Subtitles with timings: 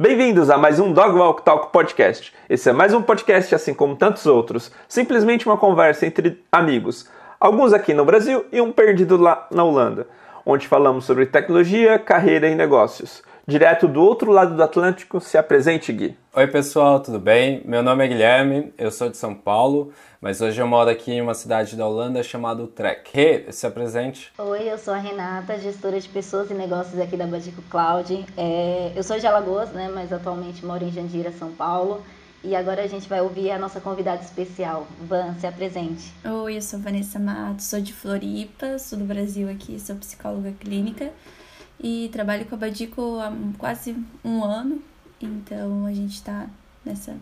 [0.00, 2.32] Bem-vindos a mais um Dog Walk Talk Podcast.
[2.48, 7.06] Esse é mais um podcast, assim como tantos outros, simplesmente uma conversa entre amigos,
[7.38, 10.06] alguns aqui no Brasil e um perdido lá na Holanda,
[10.46, 13.22] onde falamos sobre tecnologia, carreira e negócios.
[13.46, 16.16] Direto do outro lado do Atlântico, se apresente, Gui.
[16.34, 17.62] Oi, pessoal, tudo bem?
[17.64, 21.22] Meu nome é Guilherme, eu sou de São Paulo, mas hoje eu moro aqui em
[21.22, 23.10] uma cidade da Holanda chamada Utrecht.
[23.12, 24.30] Rê, se apresente.
[24.38, 28.26] Oi, eu sou a Renata, gestora de pessoas e negócios aqui da Badico Cloud.
[28.36, 32.02] É, eu sou de Alagoas, né, mas atualmente moro em Jandira, São Paulo.
[32.44, 34.86] E agora a gente vai ouvir a nossa convidada especial.
[35.00, 36.12] Van, se apresente.
[36.24, 41.10] Oi, eu sou Vanessa Matos, sou de Floripa, sou do Brasil aqui, sou psicóloga clínica
[41.82, 44.82] e trabalho com a Badico há quase um ano,
[45.20, 46.46] então a gente está
[46.84, 47.16] nessa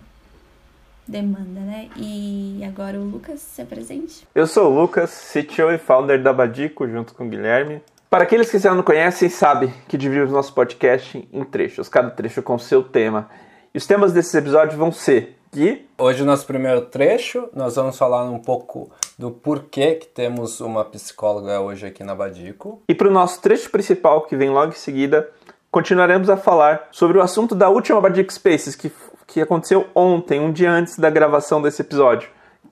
[1.06, 1.88] demanda, né?
[1.96, 4.26] E agora o Lucas se apresente.
[4.34, 7.80] Eu sou o Lucas, CTO e founder da Badico, junto com o Guilherme.
[8.10, 12.42] Para aqueles que já não conhecem, sabe que dividimos nosso podcast em trechos, cada trecho
[12.42, 13.28] com seu tema.
[13.74, 18.22] E os temas desses episódios vão ser que Hoje, nosso primeiro trecho, nós vamos falar
[18.30, 22.80] um pouco do porquê que temos uma psicóloga hoje aqui na Badico.
[22.88, 25.28] E para o nosso trecho principal, que vem logo em seguida,
[25.70, 28.92] continuaremos a falar sobre o assunto da última Badico Spaces, que,
[29.26, 32.30] que aconteceu ontem, um dia antes da gravação desse episódio,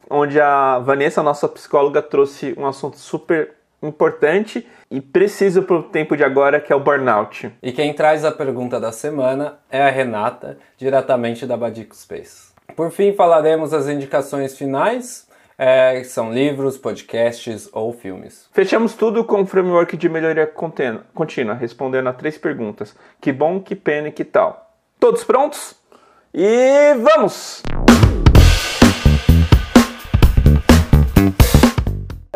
[0.09, 6.17] onde a Vanessa, nossa psicóloga, trouxe um assunto super importante e preciso para o tempo
[6.17, 7.53] de agora, que é o burnout.
[7.61, 12.55] E quem traz a pergunta da semana é a Renata, diretamente da Badico Space.
[12.75, 15.26] Por fim, falaremos as indicações finais,
[15.59, 18.49] é, são livros, podcasts ou filmes.
[18.53, 23.75] Fechamos tudo com um framework de melhoria contínua, respondendo a três perguntas: que bom, que
[23.75, 24.75] pena e que tal.
[25.01, 25.75] Todos prontos?
[26.35, 27.63] E vamos!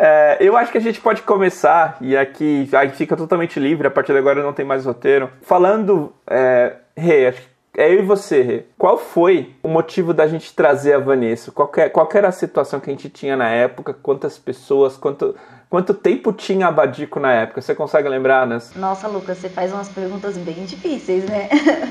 [0.02, 3.90] É, eu acho que a gente pode começar, e aqui aí fica totalmente livre, a
[3.90, 6.14] partir de agora não tem mais roteiro, falando.
[6.26, 8.66] É, Rê, acho que é eu e você.
[8.76, 11.52] Qual foi o motivo da gente trazer a Vanessa?
[11.52, 13.94] Qual, que, qual que era a situação que a gente tinha na época?
[13.94, 14.96] Quantas pessoas?
[14.96, 15.36] Quanto,
[15.68, 17.60] quanto tempo tinha a Badico na época?
[17.60, 18.74] Você consegue lembrar, Nas?
[18.74, 21.48] Nossa, Lucas, você faz umas perguntas bem difíceis, né?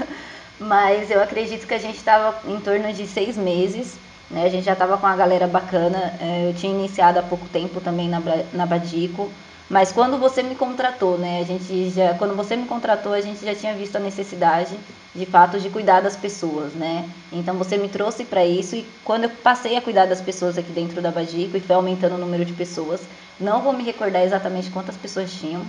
[0.59, 3.97] Mas eu acredito que a gente estava em torno de seis meses.
[4.29, 4.43] Né?
[4.45, 6.13] A gente já estava com uma galera bacana.
[6.19, 8.21] É, eu tinha iniciado há pouco tempo também na,
[8.51, 9.31] na Badico.
[9.69, 11.41] Mas quando você me contratou, né?
[11.41, 14.75] A gente já, quando você me contratou, a gente já tinha visto a necessidade,
[15.13, 17.07] de fato, de cuidar das pessoas, né?
[17.31, 20.71] Então você me trouxe para isso e quando eu passei a cuidar das pessoas aqui
[20.71, 23.01] dentro da Badico e foi aumentando o número de pessoas,
[23.39, 25.63] não vou me recordar exatamente quantas pessoas tinham.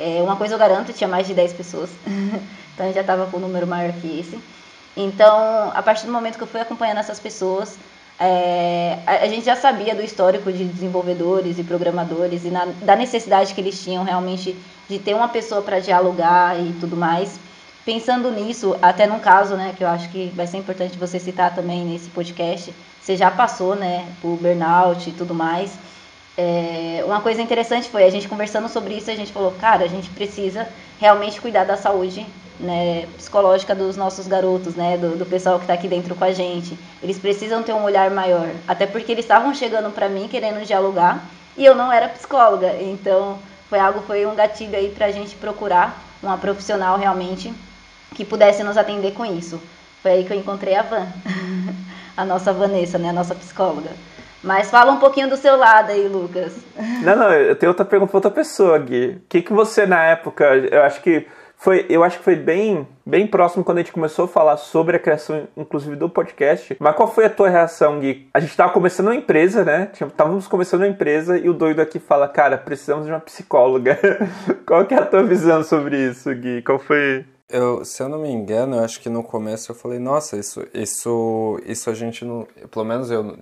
[0.00, 1.90] É, uma coisa eu garanto, tinha mais de 10 pessoas.
[2.74, 4.38] então eu já estava com um número maior que esse.
[4.96, 7.76] Então, a partir do momento que eu fui acompanhando essas pessoas,
[8.18, 13.52] é, a, gente já sabia do histórico de desenvolvedores e programadores e na, da necessidade
[13.52, 14.56] que eles tinham realmente
[14.88, 17.38] de ter uma pessoa para dialogar e tudo mais.
[17.84, 21.54] Pensando nisso, até num caso, né, que eu acho que vai ser importante você citar
[21.54, 25.72] também nesse podcast, você já passou, né, por burnout e tudo mais.
[26.36, 29.88] É, uma coisa interessante foi a gente conversando sobre isso, a gente falou, cara, a
[29.88, 30.66] gente precisa
[31.00, 32.26] realmente cuidar da saúde
[32.60, 36.32] né, psicológica dos nossos garotos, né, do, do pessoal que está aqui dentro com a
[36.32, 36.78] gente.
[37.02, 41.24] Eles precisam ter um olhar maior, até porque eles estavam chegando para mim querendo dialogar
[41.56, 43.38] e eu não era psicóloga, então
[43.68, 47.52] foi algo, foi um gatilho aí para a gente procurar uma profissional realmente
[48.14, 49.60] que pudesse nos atender com isso.
[50.02, 51.06] Foi aí que eu encontrei a Van,
[52.16, 53.90] a nossa Vanessa, né, a nossa psicóloga.
[54.44, 56.54] Mas fala um pouquinho do seu lado aí, Lucas.
[57.02, 59.12] Não, não, eu tenho outra pergunta para outra pessoa, Gui.
[59.12, 61.26] O que, que você na época, eu acho que
[61.64, 64.98] foi, eu acho que foi bem, bem próximo quando a gente começou a falar sobre
[64.98, 66.76] a criação, inclusive, do podcast.
[66.78, 68.28] Mas qual foi a tua reação, Gui?
[68.34, 69.90] A gente estava começando uma empresa, né?
[69.98, 73.98] Estávamos começando uma empresa e o doido aqui fala, cara, precisamos de uma psicóloga.
[74.66, 76.60] qual que é a tua visão sobre isso, Gui?
[76.60, 77.24] Qual foi...
[77.48, 80.66] Eu, se eu não me engano, eu acho que no começo eu falei, nossa, isso,
[80.74, 82.46] isso, isso a gente não...
[82.70, 83.38] Pelo menos eu,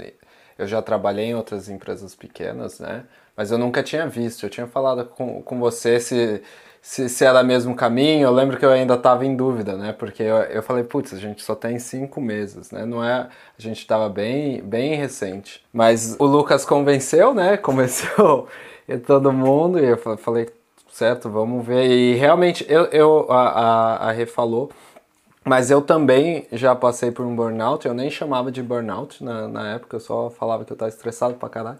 [0.56, 3.03] eu já trabalhei em outras empresas pequenas, né?
[3.37, 4.47] Mas eu nunca tinha visto.
[4.47, 6.41] Eu tinha falado com, com você se
[6.82, 9.92] se, se era mesmo caminho, eu lembro que eu ainda estava em dúvida, né?
[9.92, 12.84] Porque eu, eu falei, putz, a gente só tem cinco meses, né?
[12.84, 13.28] Não é.
[13.56, 15.65] A gente estava bem, bem recente.
[15.72, 17.56] Mas o Lucas convenceu, né?
[17.62, 18.48] Convenceu
[19.06, 20.51] todo mundo e eu falei,
[20.92, 21.89] certo, vamos ver.
[21.89, 24.71] E realmente, eu, eu a, a, a Rê falou.
[25.45, 29.74] Mas eu também já passei por um burnout, eu nem chamava de burnout na, na
[29.74, 31.78] época, eu só falava que eu estava estressado pra caralho.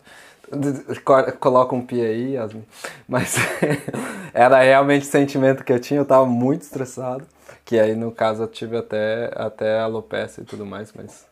[1.40, 2.64] Coloca um pi aí, Yasmin.
[3.08, 3.37] Mas
[4.32, 7.25] era realmente o sentimento que eu tinha, eu tava muito estressado.
[7.64, 11.26] Que aí, no caso, eu tive até, até alopecia e tudo mais, mas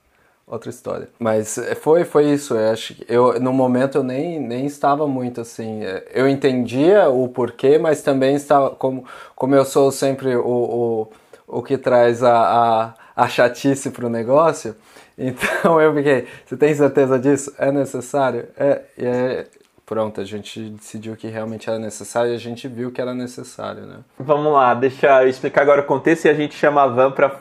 [0.46, 1.08] outra história.
[1.19, 2.55] Mas foi, foi isso.
[2.55, 5.81] Eu acho que eu, no momento eu nem, nem estava muito assim.
[6.12, 8.70] Eu entendia o porquê, mas também estava.
[8.70, 11.12] Como, como eu sou sempre o, o
[11.50, 14.76] o que traz a, a, a chatice para o negócio.
[15.20, 17.55] Então eu fiquei, você tem certeza disso?
[17.58, 18.49] É necessário?
[18.56, 19.46] É, é,
[19.84, 23.82] pronto, a gente decidiu que realmente era necessário e a gente viu que era necessário,
[23.82, 23.99] né?
[24.19, 27.38] Vamos lá, deixa eu explicar agora o contexto e a gente chama a Van para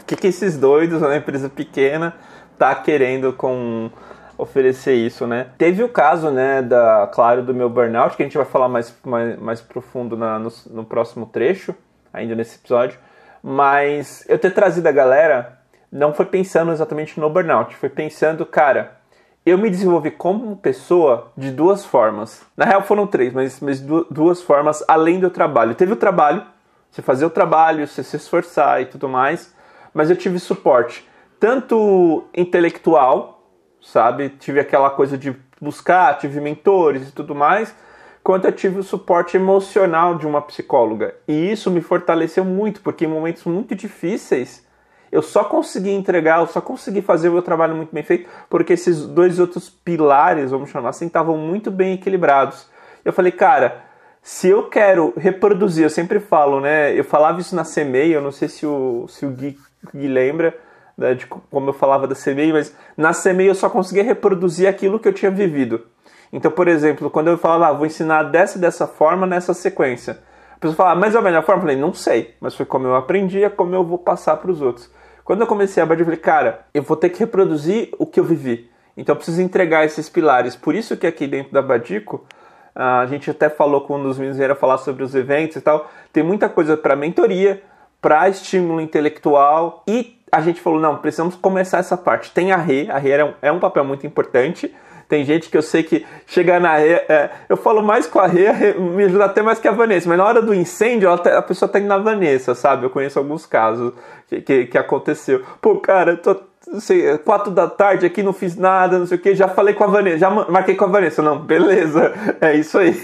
[0.00, 2.12] o que, que esses doidos, uma empresa pequena,
[2.58, 3.88] tá querendo com
[4.36, 5.46] oferecer isso, né?
[5.56, 8.94] Teve o caso, né, da, claro, do meu burnout, que a gente vai falar mais,
[9.04, 11.74] mais, mais profundo na, no, no próximo trecho,
[12.12, 12.98] ainda nesse episódio,
[13.42, 15.56] mas eu ter trazido a galera
[15.90, 18.98] não foi pensando exatamente no burnout, foi pensando, cara,
[19.44, 22.44] eu me desenvolvi como pessoa de duas formas.
[22.56, 25.74] Na real foram três, mas, mas duas formas além do trabalho.
[25.74, 26.44] Teve o trabalho,
[26.90, 29.54] você fazer o trabalho, você se esforçar e tudo mais,
[29.94, 33.48] mas eu tive suporte tanto intelectual,
[33.80, 34.30] sabe?
[34.30, 37.74] Tive aquela coisa de buscar, tive mentores e tudo mais,
[38.24, 41.14] quanto eu tive o suporte emocional de uma psicóloga.
[41.28, 44.65] E isso me fortaleceu muito, porque em momentos muito difíceis
[45.16, 48.74] eu só consegui entregar, eu só consegui fazer o meu trabalho muito bem feito, porque
[48.74, 52.68] esses dois outros pilares, vamos chamar assim, estavam muito bem equilibrados.
[53.02, 53.80] Eu falei, cara,
[54.20, 56.92] se eu quero reproduzir, eu sempre falo, né?
[56.92, 59.56] Eu falava isso na CMEI, eu não sei se o, se o Gui,
[59.94, 60.54] Gui lembra,
[60.98, 65.00] né, de como eu falava da CMEI, mas na CMEI eu só conseguia reproduzir aquilo
[65.00, 65.80] que eu tinha vivido.
[66.30, 70.18] Então, por exemplo, quando eu falava, ah, vou ensinar dessa e dessa forma nessa sequência,
[70.56, 71.60] a pessoa falava, mas é a melhor forma?
[71.60, 74.50] Eu falei, não sei, mas foi como eu aprendi, é como eu vou passar para
[74.50, 74.94] os outros.
[75.26, 78.20] Quando eu comecei a Bad, eu falei, cara, eu vou ter que reproduzir o que
[78.20, 78.70] eu vivi.
[78.96, 80.54] Então eu preciso entregar esses pilares.
[80.54, 82.24] Por isso que aqui dentro da Badico,
[82.72, 85.90] a gente até falou com um dos meninos era falar sobre os eventos e tal.
[86.12, 87.60] Tem muita coisa para mentoria,
[88.00, 92.30] para estímulo intelectual e a gente falou, não, precisamos começar essa parte.
[92.30, 94.72] Tem a Rê, a Rê é um, é um papel muito importante.
[95.08, 98.74] Tem gente que eu sei que chega na é, eu falo mais com a Rê,
[98.74, 101.68] me ajuda até mais que a Vanessa, mas na hora do incêndio tá, a pessoa
[101.68, 102.84] tá indo na Vanessa, sabe?
[102.84, 103.92] Eu conheço alguns casos
[104.28, 105.44] que, que, que aconteceu.
[105.60, 106.36] Pô, cara, eu tô
[106.66, 109.72] não sei, quatro da tarde aqui, não fiz nada, não sei o que, já falei
[109.72, 111.22] com a Vanessa, já marquei com a Vanessa.
[111.22, 112.94] Não, beleza, é isso aí,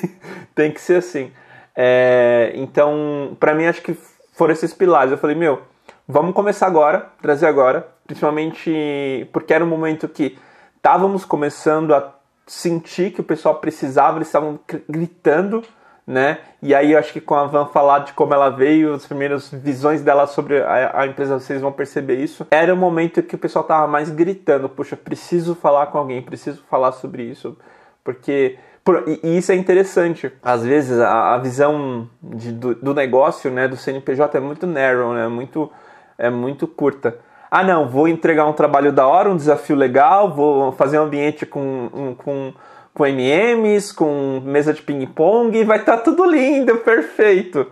[0.55, 1.31] tem que ser assim.
[1.77, 3.97] É, então, para mim, acho que
[4.33, 5.13] foram esses pilares.
[5.13, 5.63] Eu falei, meu,
[6.09, 10.37] vamos começar agora, trazer agora, principalmente porque era um momento que
[10.83, 12.13] estávamos começando a
[12.45, 14.59] sentir que o pessoal precisava, eles estavam
[14.89, 15.63] gritando,
[16.05, 16.41] né?
[16.61, 19.49] E aí eu acho que com a Van falar de como ela veio, as primeiras
[19.49, 22.49] visões dela sobre a, a empresa, vocês vão perceber isso.
[22.51, 26.61] Era o momento que o pessoal tava mais gritando, puxa, preciso falar com alguém, preciso
[26.69, 27.57] falar sobre isso,
[28.03, 28.59] porque
[29.23, 30.33] e isso é interessante.
[30.43, 35.15] Às vezes a, a visão de, do, do, negócio, né, do CNPJ é muito narrow,
[35.15, 35.71] né, muito,
[36.19, 37.17] é muito curta.
[37.55, 41.45] Ah, não, vou entregar um trabalho da hora, um desafio legal, vou fazer um ambiente
[41.45, 42.55] com, um, com,
[42.95, 47.67] com MMs, com mesa de ping-pong e vai estar tá tudo lindo, perfeito.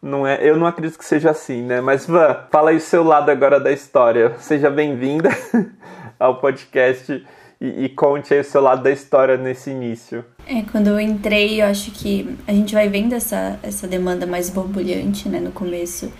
[0.00, 1.78] Não é, eu não acredito que seja assim, né?
[1.78, 4.32] Mas Van, fala aí o seu lado agora da história.
[4.38, 5.28] Seja bem-vinda
[6.18, 7.22] ao podcast
[7.60, 10.24] e, e, conte aí o seu lado da história nesse início.
[10.46, 14.48] É, quando eu entrei, eu acho que a gente vai vendo essa, essa demanda mais
[14.48, 16.10] borbulhante, né, no começo.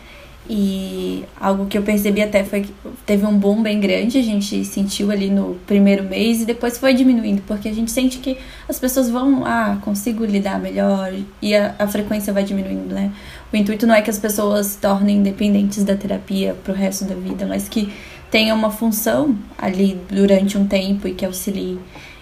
[0.50, 2.72] E algo que eu percebi até foi que
[3.04, 6.94] teve um boom bem grande, a gente sentiu ali no primeiro mês e depois foi
[6.94, 11.12] diminuindo, porque a gente sente que as pessoas vão, ah, consigo lidar melhor
[11.42, 13.12] e a, a frequência vai diminuindo, né?
[13.52, 17.14] O intuito não é que as pessoas se tornem independentes da terapia pro resto da
[17.14, 17.92] vida, mas que
[18.30, 21.78] tenha uma função ali durante um tempo e que auxilie.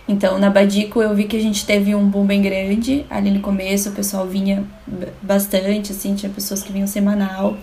[0.08, 3.04] Então, na Badico eu vi que a gente teve um boom bem grande.
[3.10, 4.64] Ali no começo o pessoal vinha
[5.20, 7.56] bastante, assim, tinha pessoas que vinham semanal.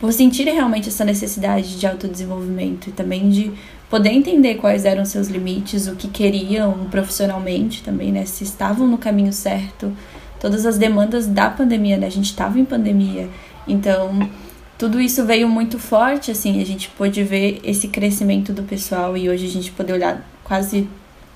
[0.00, 3.52] Por sentirem realmente essa necessidade de autodesenvolvimento e também de
[3.90, 8.24] poder entender quais eram seus limites, o que queriam profissionalmente também, né?
[8.24, 9.92] Se estavam no caminho certo.
[10.40, 12.06] Todas as demandas da pandemia, né?
[12.06, 13.28] A gente estava em pandemia.
[13.68, 14.26] Então,
[14.78, 19.28] tudo isso veio muito forte, assim, a gente pôde ver esse crescimento do pessoal e
[19.28, 20.88] hoje a gente poder olhar quase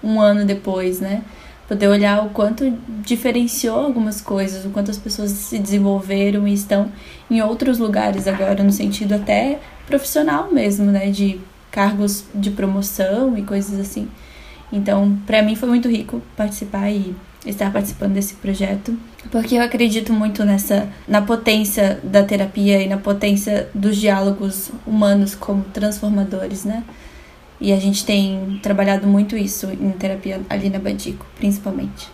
[0.03, 1.23] um ano depois, né?
[1.67, 2.71] Poder olhar o quanto
[3.03, 6.93] diferenciou algumas coisas, o quanto as pessoas se desenvolveram e estão
[7.31, 11.11] em outros lugares agora, no sentido até profissional mesmo, né?
[11.11, 11.41] De
[11.71, 14.09] cargos de promoção e coisas assim.
[14.73, 17.15] Então, para mim foi muito rico participar e
[17.47, 18.97] estar participando desse projeto,
[19.31, 25.35] porque eu acredito muito nessa na potência da terapia e na potência dos diálogos humanos
[25.35, 26.83] como transformadores, né?
[27.65, 32.11] E a gente tem trabalhado muito isso em terapia ali na Badico, principalmente.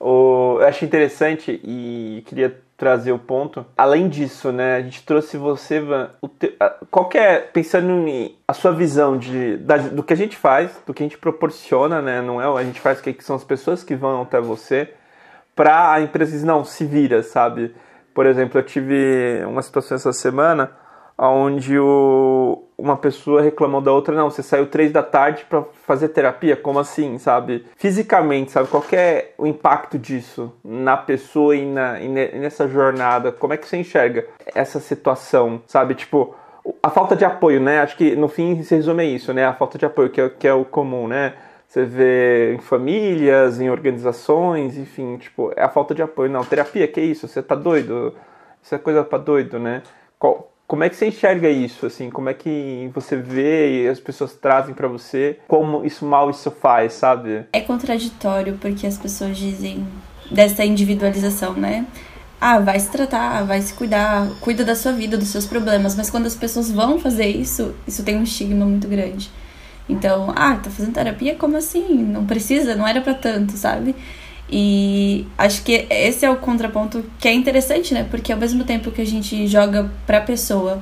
[0.00, 3.66] eu acho interessante e queria trazer o ponto.
[3.76, 6.56] Além disso, né, a gente trouxe você, Van, te,
[6.88, 11.02] qualquer pensando em a sua visão de da, do que a gente faz, do que
[11.02, 14.22] a gente proporciona, né, não é, a gente faz que são as pessoas que vão
[14.22, 14.94] até você
[15.56, 17.74] para a empresa não, se vira, sabe?
[18.14, 20.70] Por exemplo, eu tive uma situação essa semana
[21.18, 26.08] onde o, uma pessoa reclamou da outra, não, você saiu três da tarde para fazer
[26.08, 26.56] terapia?
[26.56, 27.64] Como assim, sabe?
[27.76, 28.68] Fisicamente, sabe?
[28.68, 33.32] Qual é o impacto disso na pessoa e, na, e nessa jornada?
[33.32, 35.94] Como é que você enxerga essa situação, sabe?
[35.94, 36.34] Tipo,
[36.82, 37.80] a falta de apoio, né?
[37.80, 39.46] Acho que no fim se resume a isso, né?
[39.46, 41.34] A falta de apoio, que é, que é o comum, né?
[41.66, 46.30] Você vê em famílias, em organizações, enfim, tipo, é a falta de apoio.
[46.30, 47.26] Não, terapia, que isso?
[47.26, 48.14] Você tá doido?
[48.62, 49.82] Isso é coisa pra doido, né?
[50.18, 52.10] Qual, como é que você enxerga isso, assim?
[52.10, 55.38] Como é que você vê e as pessoas trazem para você?
[55.46, 57.44] Como isso mal isso faz, sabe?
[57.52, 59.86] É contraditório porque as pessoas dizem
[60.30, 61.86] dessa individualização, né?
[62.40, 66.10] Ah, vai se tratar, vai se cuidar, cuida da sua vida, dos seus problemas, mas
[66.10, 69.30] quando as pessoas vão fazer isso, isso tem um estigma muito grande.
[69.88, 71.36] Então, ah, tá fazendo terapia?
[71.36, 71.96] Como assim?
[72.02, 73.94] Não precisa, não era para tanto, sabe?
[74.48, 78.06] E acho que esse é o contraponto que é interessante, né?
[78.08, 80.80] Porque ao mesmo tempo que a gente joga pra pessoa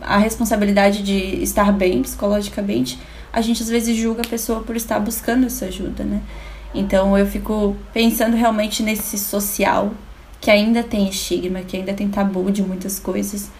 [0.00, 2.98] a responsabilidade de estar bem psicologicamente,
[3.32, 6.20] a gente às vezes julga a pessoa por estar buscando essa ajuda, né?
[6.74, 9.92] Então eu fico pensando realmente nesse social
[10.40, 13.50] que ainda tem estigma, que ainda tem tabu de muitas coisas.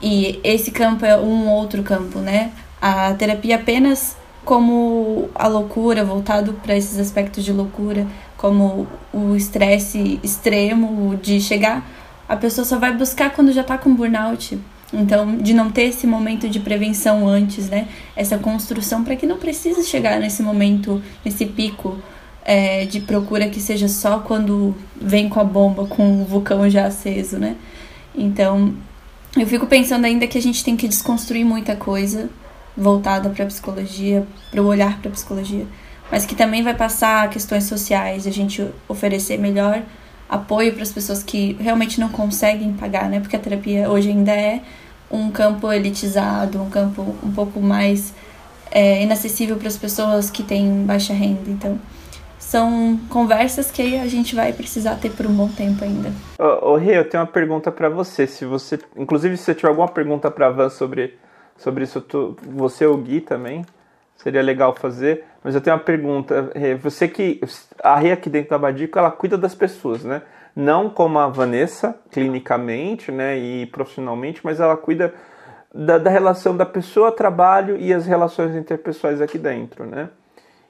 [0.00, 2.52] E esse campo é um outro campo, né?
[2.80, 8.06] A terapia apenas como a loucura, voltado para esses aspectos de loucura,
[8.42, 11.88] como o estresse extremo de chegar,
[12.28, 14.58] a pessoa só vai buscar quando já tá com burnout.
[14.92, 17.86] Então, de não ter esse momento de prevenção antes, né?
[18.16, 21.96] Essa construção para que não precise chegar nesse momento, nesse pico
[22.44, 26.86] é, de procura que seja só quando vem com a bomba, com o vulcão já
[26.86, 27.54] aceso, né?
[28.12, 28.74] Então,
[29.38, 32.28] eu fico pensando ainda que a gente tem que desconstruir muita coisa
[32.76, 35.64] voltada para a psicologia, para o olhar para a psicologia
[36.12, 39.82] mas que também vai passar questões sociais, a gente oferecer melhor
[40.28, 43.18] apoio para as pessoas que realmente não conseguem pagar, né?
[43.18, 44.60] Porque a terapia hoje ainda é
[45.10, 48.12] um campo elitizado, um campo um pouco mais
[48.70, 51.50] é, inacessível para as pessoas que têm baixa renda.
[51.50, 51.80] Então,
[52.38, 56.12] são conversas que a gente vai precisar ter por um bom tempo ainda.
[56.38, 58.26] Ô, ô Rê, eu tenho uma pergunta para você.
[58.26, 61.16] Se você, inclusive, se você tiver alguma pergunta para Van sobre
[61.56, 63.64] sobre isso, tu, você ou Gui também,
[64.16, 65.31] seria legal fazer.
[65.42, 66.52] Mas eu tenho uma pergunta.
[66.80, 67.40] Você que.
[67.82, 70.22] A Rê aqui dentro da Badico, ela cuida das pessoas, né?
[70.54, 75.14] Não como a Vanessa, clinicamente né, e profissionalmente, mas ela cuida
[75.74, 80.10] da, da relação da pessoa, trabalho e as relações interpessoais aqui dentro, né?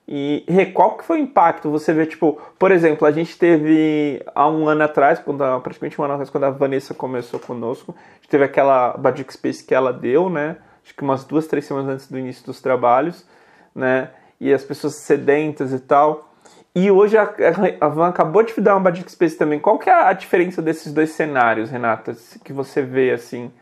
[0.07, 1.71] E Rê, qual que foi o impacto?
[1.71, 6.05] Você vê, tipo, por exemplo, a gente teve há um ano atrás, quando, praticamente um
[6.05, 9.93] ano atrás, quando a Vanessa começou conosco, a gente teve aquela Badico Space que ela
[9.93, 10.57] deu, né?
[10.85, 13.27] Acho que umas duas, três semanas antes do início dos trabalhos,
[13.75, 14.11] né?
[14.43, 16.29] E as pessoas sedentas e tal.
[16.75, 17.33] E hoje a,
[17.81, 19.61] a Van acabou de dar uma Badic Space também.
[19.61, 23.53] Qual que é a diferença desses dois cenários, Renata, que você vê assim?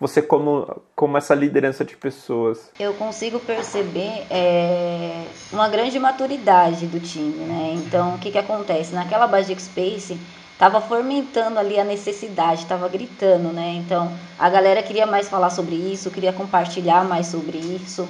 [0.00, 2.68] Você como, como essa liderança de pessoas?
[2.80, 7.74] Eu consigo perceber é, uma grande maturidade do time, né?
[7.76, 8.92] Então, o que, que acontece?
[8.92, 10.18] Naquela Badic Space,
[10.52, 13.74] estava fomentando ali a necessidade, estava gritando, né?
[13.76, 18.08] Então, a galera queria mais falar sobre isso, queria compartilhar mais sobre isso.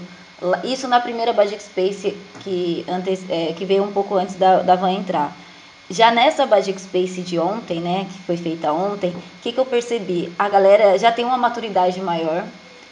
[0.63, 4.77] Isso na primeira Badic Space que, antes, é, que veio um pouco antes da, da
[4.77, 5.35] Van entrar.
[5.89, 9.67] Já nessa Badic Space de ontem, né, que foi feita ontem, o que, que eu
[9.67, 10.33] percebi?
[10.39, 12.45] A galera já tem uma maturidade maior,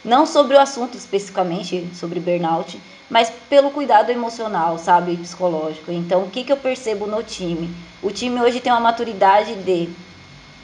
[0.03, 2.79] não sobre o assunto especificamente, sobre burnout,
[3.09, 5.91] mas pelo cuidado emocional, sabe, psicológico.
[5.91, 7.73] Então, o que, que eu percebo no time?
[8.01, 9.89] O time hoje tem uma maturidade de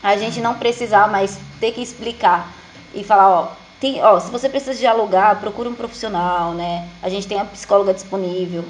[0.02, 2.52] a gente não precisar mais ter que explicar
[2.94, 3.48] e falar, ó,
[3.80, 6.88] tem, ó, se você precisa dialogar, procura um profissional, né?
[7.02, 8.66] A gente tem a psicóloga disponível.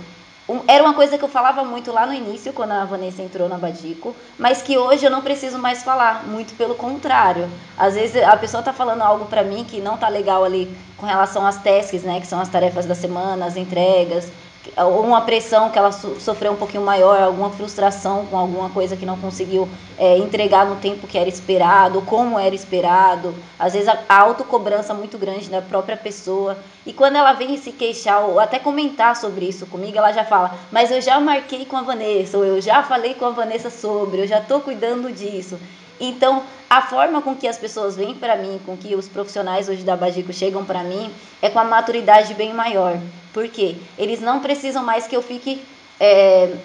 [0.48, 3.48] Um, era uma coisa que eu falava muito lá no início, quando a Vanessa entrou
[3.48, 7.48] na Badico, mas que hoje eu não preciso mais falar, muito pelo contrário.
[7.78, 11.06] Às vezes a pessoa tá falando algo para mim que não tá legal ali com
[11.06, 14.32] relação às tasks, né, que são as tarefas da semana, as entregas,
[14.78, 19.06] ou uma pressão que ela sofreu um pouquinho maior, alguma frustração com alguma coisa que
[19.06, 24.00] não conseguiu é, entregar no tempo que era esperado, como era esperado, às vezes a,
[24.08, 26.58] a autocobrança muito grande da própria pessoa.
[26.86, 30.58] E quando ela vem se queixar ou até comentar sobre isso comigo, ela já fala:
[30.72, 34.22] Mas eu já marquei com a Vanessa, ou eu já falei com a Vanessa sobre,
[34.22, 35.60] eu já estou cuidando disso.
[36.00, 39.84] Então, a forma com que as pessoas vêm para mim, com que os profissionais hoje
[39.84, 42.98] da Bagico chegam para mim, é com a maturidade bem maior.
[43.34, 43.76] Por quê?
[43.98, 45.62] Eles não precisam mais que eu fique
[46.00, 46.56] é,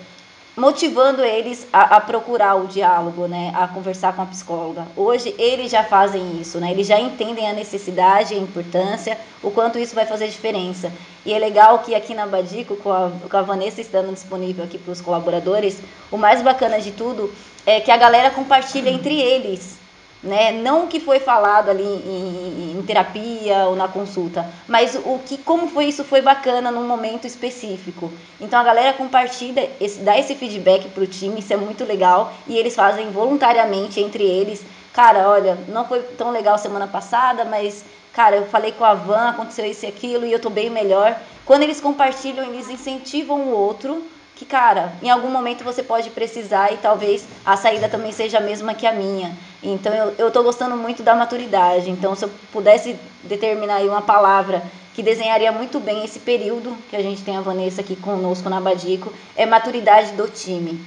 [0.56, 4.87] motivando eles a, a, procurar o diálogo, né, a conversar com a psicóloga.
[4.96, 9.78] Hoje eles já fazem isso, né, eles já entendem a necessidade, a importância, o quanto
[9.78, 10.92] isso vai fazer diferença.
[11.26, 14.78] E é legal que aqui na Badico, com a, com a Vanessa estando disponível aqui
[14.78, 15.80] para os colaboradores,
[16.11, 17.32] o mais bacana de tudo
[17.66, 19.83] é que a galera compartilha entre eles
[20.24, 20.50] né?
[20.50, 25.36] Não o que foi falado ali em, em, terapia ou na consulta, mas o que,
[25.38, 28.10] como foi isso foi bacana num momento específico.
[28.40, 32.56] Então a galera compartilha, esse, dá esse feedback pro time, isso é muito legal e
[32.56, 34.64] eles fazem voluntariamente entre eles.
[34.94, 39.28] Cara, olha, não foi tão legal semana passada, mas cara, eu falei com a Van,
[39.28, 41.18] aconteceu isso e aquilo e eu tô bem melhor.
[41.44, 44.02] Quando eles compartilham, eles incentivam o outro
[44.36, 48.40] que, cara, em algum momento você pode precisar e talvez a saída também seja a
[48.40, 49.36] mesma que a minha.
[49.64, 51.90] Então eu, eu tô gostando muito da maturidade.
[51.90, 54.62] Então, se eu pudesse determinar aí uma palavra
[54.94, 58.61] que desenharia muito bem esse período que a gente tem a Vanessa aqui conosco na
[58.61, 60.80] Badico, é maturidade do time.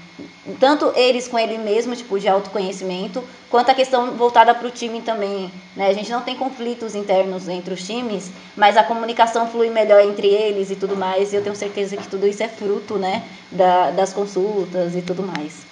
[0.62, 5.02] Tanto eles com ele mesmo, tipo, de autoconhecimento, quanto a questão voltada para o time
[5.02, 5.52] também.
[5.76, 5.88] Né?
[5.88, 10.28] A gente não tem conflitos internos entre os times, mas a comunicação flui melhor entre
[10.28, 11.34] eles e tudo mais.
[11.34, 15.22] E eu tenho certeza que tudo isso é fruto né, da, das consultas e tudo
[15.22, 15.67] mais.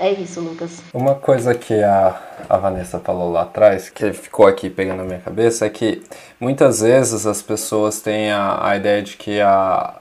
[0.00, 0.82] É isso, Lucas.
[0.94, 5.18] Uma coisa que a, a Vanessa falou lá atrás, que ficou aqui pegando na minha
[5.18, 6.02] cabeça, é que
[6.40, 9.92] muitas vezes as pessoas têm a, a ideia de que a,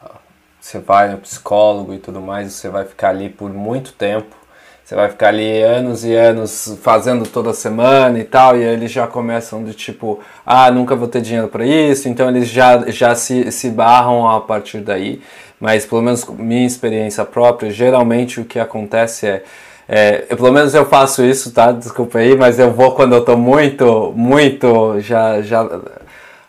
[0.57, 4.37] você vai no psicólogo e tudo mais, você vai ficar ali por muito tempo.
[4.85, 9.05] Você vai ficar ali anos e anos fazendo toda semana e tal, e eles já
[9.05, 13.51] começam de tipo, ah, nunca vou ter dinheiro para isso, então eles já, já se,
[13.51, 15.21] se barram a partir daí.
[15.59, 19.43] Mas pelo menos minha experiência própria, geralmente o que acontece é
[19.91, 21.71] é, eu, pelo menos eu faço isso, tá?
[21.71, 25.67] Desculpa aí, mas eu vou quando eu tô muito, muito, já, já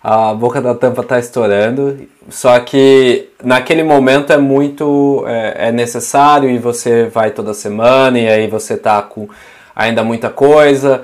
[0.04, 2.06] a boca da tampa tá estourando.
[2.28, 8.28] Só que naquele momento é muito, é, é necessário e você vai toda semana e
[8.28, 9.26] aí você tá com
[9.74, 11.00] ainda muita coisa.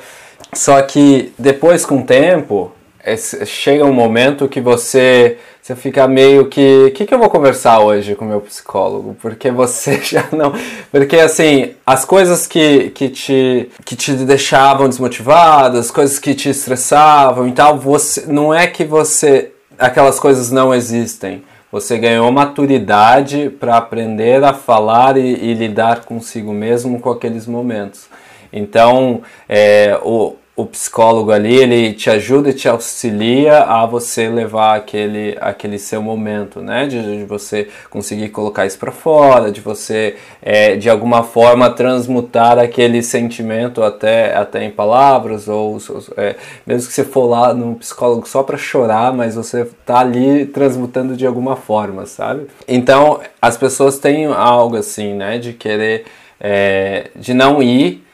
[0.52, 2.70] Só que depois com o tempo,
[3.06, 6.86] é, chega um momento que você você fica meio que.
[6.86, 9.16] O que, que eu vou conversar hoje com o meu psicólogo?
[9.20, 10.52] Porque você já não.
[10.92, 16.50] Porque assim, as coisas que, que, te, que te deixavam desmotivado, as coisas que te
[16.50, 19.50] estressavam e tal, você, não é que você.
[19.76, 21.42] aquelas coisas não existem.
[21.72, 28.06] Você ganhou maturidade para aprender a falar e, e lidar consigo mesmo com aqueles momentos.
[28.52, 34.74] Então, é, o, o psicólogo ali, ele te ajuda e te auxilia a você levar
[34.74, 36.86] aquele, aquele seu momento, né?
[36.86, 42.58] De, de você conseguir colocar isso para fora, de você, é, de alguma forma, transmutar
[42.58, 45.76] aquele sentimento até, até em palavras, ou
[46.16, 50.46] é, mesmo que você for lá no psicólogo só para chorar, mas você tá ali
[50.46, 52.46] transmutando de alguma forma, sabe?
[52.66, 55.36] Então, as pessoas têm algo assim, né?
[55.36, 56.06] De querer,
[56.40, 58.05] é, de não ir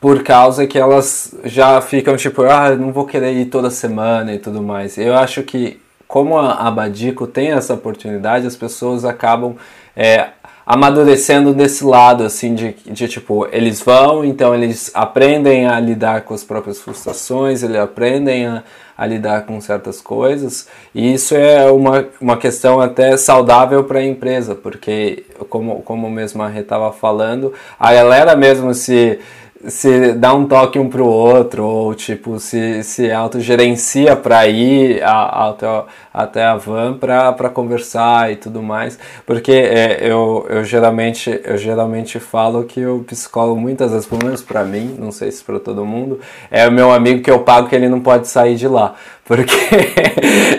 [0.00, 4.38] por causa que elas já ficam tipo, ah, não vou querer ir toda semana e
[4.38, 4.96] tudo mais.
[4.96, 9.54] Eu acho que como a Abadico tem essa oportunidade, as pessoas acabam
[9.94, 10.30] é,
[10.66, 16.32] amadurecendo desse lado, assim, de, de tipo, eles vão, então eles aprendem a lidar com
[16.32, 18.64] as próprias frustrações, eles aprendem a,
[18.96, 24.04] a lidar com certas coisas, e isso é uma, uma questão até saudável para a
[24.04, 29.18] empresa, porque, como, como mesmo a Rê estava falando, a galera mesmo se
[29.66, 35.48] se dá um toque um pro outro, ou tipo, se, se autogerencia para ir a,
[35.48, 38.98] até, até a van para conversar e tudo mais.
[39.26, 44.42] Porque é, eu, eu, geralmente, eu geralmente falo que o psicólogo, muitas vezes, pelo menos
[44.42, 46.20] para mim, não sei se para todo mundo,
[46.50, 48.94] é o meu amigo que eu pago que ele não pode sair de lá.
[49.26, 49.54] Porque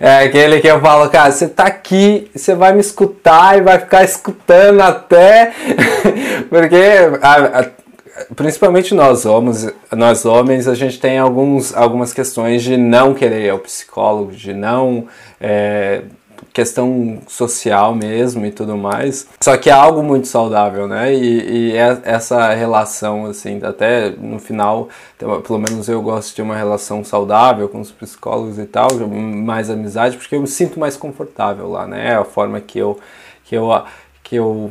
[0.00, 3.62] é, é, aquele que eu falo, cara, você tá aqui, você vai me escutar e
[3.62, 5.52] vai ficar escutando até.
[6.50, 6.76] Porque.
[7.22, 7.87] A, a,
[8.34, 13.50] principalmente nós homens, nós homens, a gente tem alguns, algumas questões de não querer ir
[13.50, 15.06] ao psicólogo, de não
[15.40, 16.02] é,
[16.52, 19.28] questão social mesmo e tudo mais.
[19.40, 21.12] Só que é algo muito saudável, né?
[21.14, 26.56] E, e é essa relação, assim, até no final, pelo menos eu gosto de uma
[26.56, 31.68] relação saudável com os psicólogos e tal, mais amizade, porque eu me sinto mais confortável
[31.68, 32.08] lá, né?
[32.12, 32.98] É a forma que eu
[33.44, 33.70] que eu
[34.22, 34.70] que eu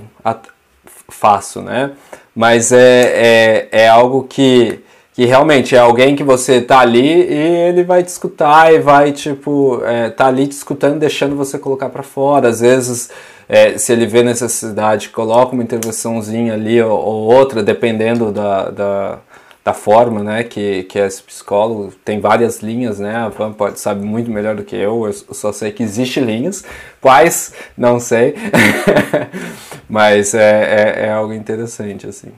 [1.10, 1.92] faço, né?
[2.36, 4.80] Mas é, é, é algo que,
[5.14, 7.34] que realmente é alguém que você tá ali e
[7.70, 11.90] ele vai te escutar e vai, tipo, é, tá ali te escutando, deixando você colocar
[11.90, 12.50] para fora.
[12.50, 13.10] Às vezes,
[13.50, 19.20] é, se ele vê necessidade, coloca uma intervençãozinha ali ou, ou outra, dependendo da, da
[19.68, 21.92] da forma, né, que, que é esse psicólogo.
[22.06, 25.52] Tem várias linhas, né, a Van pode, sabe muito melhor do que eu, eu só
[25.52, 26.64] sei que existe linhas,
[27.02, 28.34] quais, não sei,
[29.90, 32.32] mas é, é, é, algo interessante, assim.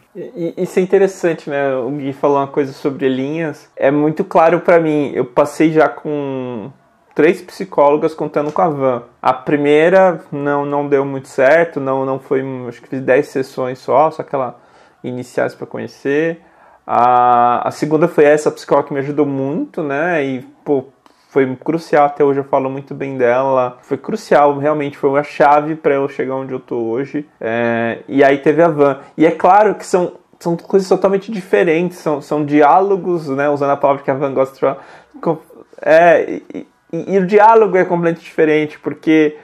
[0.58, 4.80] Isso é interessante, né, o Gui falou uma coisa sobre linhas, é muito claro para
[4.80, 6.72] mim, eu passei já com
[7.14, 9.04] três psicólogas contando com a Van.
[9.22, 13.78] A primeira não, não deu muito certo, não, não foi, acho que fiz 10 sessões
[13.78, 14.60] só, só aquela
[15.04, 16.49] iniciais para conhecer.
[16.92, 20.26] A, a segunda foi essa psicóloga que me ajudou muito, né?
[20.26, 20.86] E, pô,
[21.30, 23.78] foi crucial até hoje, eu falo muito bem dela.
[23.84, 27.28] Foi crucial, realmente foi uma chave para eu chegar onde eu tô hoje.
[27.40, 28.98] É, e aí teve a Van.
[29.16, 33.48] E é claro que são, são coisas totalmente diferentes, são, são diálogos, né?
[33.48, 34.84] Usando a palavra que a Van gosta de falar.
[35.84, 39.38] É, e, e, e o diálogo é completamente diferente, porque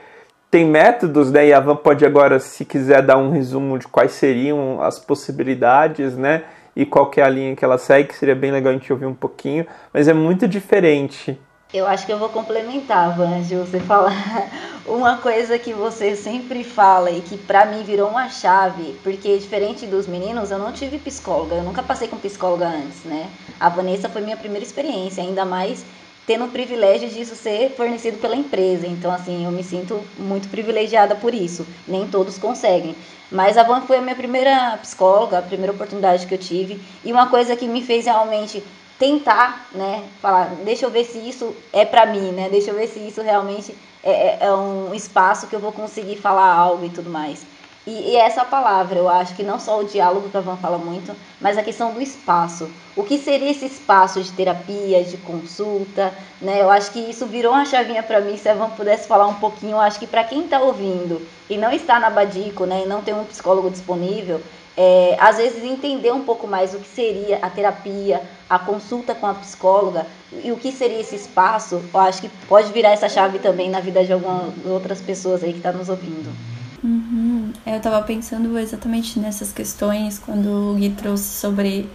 [0.49, 1.49] tem métodos, né?
[1.49, 6.17] E a Van pode agora, se quiser, dar um resumo de quais seriam as possibilidades,
[6.17, 6.41] né?
[6.75, 9.05] E qual é a linha que ela segue, que seria bem legal a gente ouvir
[9.05, 11.39] um pouquinho, mas é muito diferente.
[11.73, 14.13] Eu acho que eu vou complementar, Van, de você falar.
[14.85, 19.87] Uma coisa que você sempre fala e que para mim virou uma chave, porque diferente
[19.87, 23.27] dos meninos, eu não tive psicóloga, eu nunca passei com psicóloga antes, né?
[23.59, 25.83] A Vanessa foi minha primeira experiência, ainda mais
[26.25, 28.87] tendo o privilégio disso ser fornecido pela empresa.
[28.87, 31.65] Então, assim, eu me sinto muito privilegiada por isso.
[31.87, 32.95] Nem todos conseguem.
[33.31, 36.81] Mas a Van foi a minha primeira psicóloga, a primeira oportunidade que eu tive.
[37.03, 38.63] E uma coisa que me fez realmente
[38.97, 42.87] tentar, né, falar, deixa eu ver se isso é para mim, né, deixa eu ver
[42.87, 46.89] se isso realmente é, é, é, um espaço que eu vou conseguir falar algo e
[46.89, 47.45] tudo mais.
[47.87, 50.77] E, e essa palavra, eu acho que não só o diálogo que a Van fala
[50.77, 52.67] muito, mas a questão do espaço.
[52.95, 56.61] O que seria esse espaço de terapia, de consulta, né?
[56.61, 58.37] Eu acho que isso virou uma chavinha para mim.
[58.37, 61.57] Se a Van pudesse falar um pouquinho, eu acho que para quem está ouvindo e
[61.57, 64.41] não está na Badico, né, e não tem um psicólogo disponível,
[64.75, 69.27] é, às vezes entender um pouco mais o que seria a terapia, a consulta com
[69.27, 70.05] a psicóloga
[70.43, 73.79] e o que seria esse espaço, eu acho que pode virar essa chave também na
[73.79, 76.54] vida de algumas outras pessoas aí que estão tá nos ouvindo.
[76.85, 77.51] Uhum.
[77.65, 81.89] Eu estava pensando exatamente nessas questões quando o Gui trouxe sobre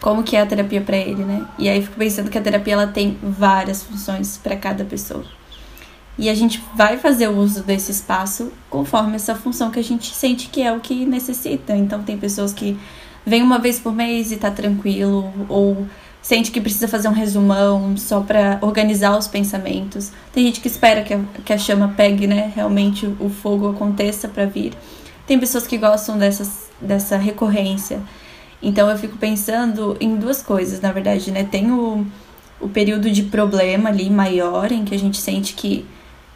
[0.00, 1.44] como que é a terapia para ele, né?
[1.58, 5.24] E aí fico pensando que a terapia ela tem várias funções para cada pessoa.
[6.16, 10.14] E a gente vai fazer o uso desse espaço conforme essa função que a gente
[10.14, 11.76] sente que é o que necessita.
[11.76, 12.78] Então, tem pessoas que
[13.26, 15.86] vêm uma vez por mês e tá tranquilo, ou
[16.28, 20.12] sente que precisa fazer um resumão só para organizar os pensamentos.
[20.30, 22.52] Tem gente que espera que a, que a chama pegue, né?
[22.54, 24.74] Realmente o fogo aconteça para vir.
[25.26, 27.98] Tem pessoas que gostam dessas, dessa recorrência.
[28.62, 31.44] Então, eu fico pensando em duas coisas, na verdade, né?
[31.44, 32.06] Tem o,
[32.60, 35.86] o período de problema ali maior, em que a gente sente que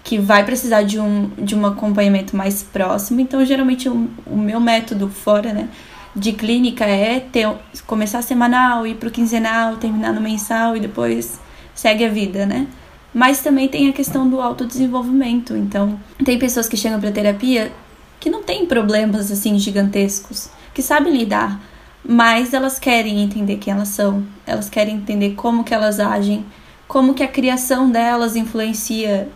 [0.03, 3.21] que vai precisar de um, de um acompanhamento mais próximo.
[3.21, 5.69] Então, geralmente, o, o meu método fora, né,
[6.15, 7.49] de clínica é ter,
[7.87, 11.41] começar semanal, ir para o quinzenal, terminar no mensal e depois
[11.75, 12.67] segue a vida, né?
[13.15, 15.57] Mas também tem a questão do autodesenvolvimento.
[15.57, 17.73] Então, tem pessoas que chegam para terapia
[18.21, 21.61] que não têm problemas assim gigantescos, que sabem lidar,
[22.05, 26.45] mas elas querem entender quem elas são, elas querem entender como que elas agem,
[26.87, 29.29] como que a criação delas influencia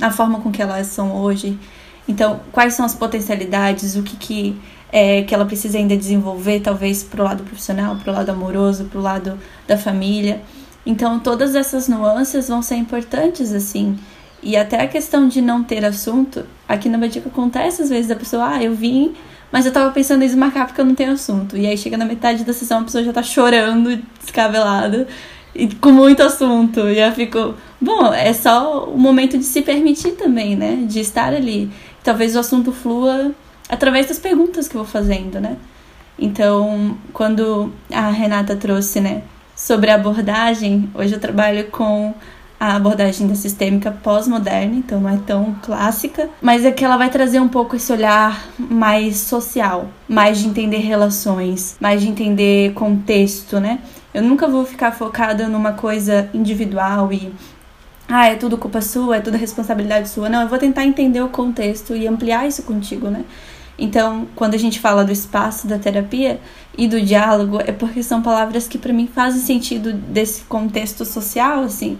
[0.00, 1.58] a forma com que elas são hoje.
[2.08, 4.60] Então, quais são as potencialidades, o que, que,
[4.92, 8.84] é, que ela precisa ainda desenvolver, talvez para o lado profissional, para o lado amoroso,
[8.84, 10.42] para o lado da família.
[10.84, 13.98] Então, todas essas nuances vão ser importantes, assim.
[14.42, 18.16] E até a questão de não ter assunto, aqui na Badica acontece às vezes a
[18.16, 19.14] pessoa, ah, eu vim,
[19.52, 21.56] mas eu tava pensando em desmarcar porque eu não tenho assunto.
[21.56, 25.06] E aí chega na metade da sessão, a pessoa já tá chorando, descabelada
[25.54, 26.80] e com muito assunto.
[26.88, 30.84] E eu fico, bom, é só o momento de se permitir também, né?
[30.86, 31.70] De estar ali.
[32.02, 33.32] Talvez o assunto flua
[33.72, 35.56] através das perguntas que eu vou fazendo, né?
[36.18, 39.22] Então, quando a Renata trouxe, né,
[39.56, 42.14] sobre a abordagem, hoje eu trabalho com
[42.60, 47.08] a abordagem da sistêmica pós-moderna, então não é tão clássica, mas é que ela vai
[47.08, 53.58] trazer um pouco esse olhar mais social, mais de entender relações, mais de entender contexto,
[53.58, 53.78] né?
[54.12, 57.32] Eu nunca vou ficar focada numa coisa individual e
[58.06, 60.28] ah, é tudo culpa sua, é tudo responsabilidade sua.
[60.28, 63.24] Não, eu vou tentar entender o contexto e ampliar isso contigo, né?
[63.82, 66.40] Então, quando a gente fala do espaço da terapia
[66.78, 71.64] e do diálogo, é porque são palavras que para mim fazem sentido desse contexto social,
[71.64, 71.98] assim,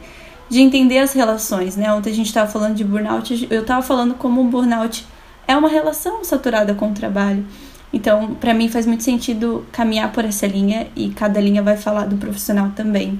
[0.48, 1.92] de entender as relações, né?
[1.92, 5.04] Ontem a gente estava falando de burnout, eu estava falando como um burnout
[5.48, 7.44] é uma relação saturada com o trabalho.
[7.92, 12.06] Então, para mim faz muito sentido caminhar por essa linha e cada linha vai falar
[12.06, 13.18] do profissional também.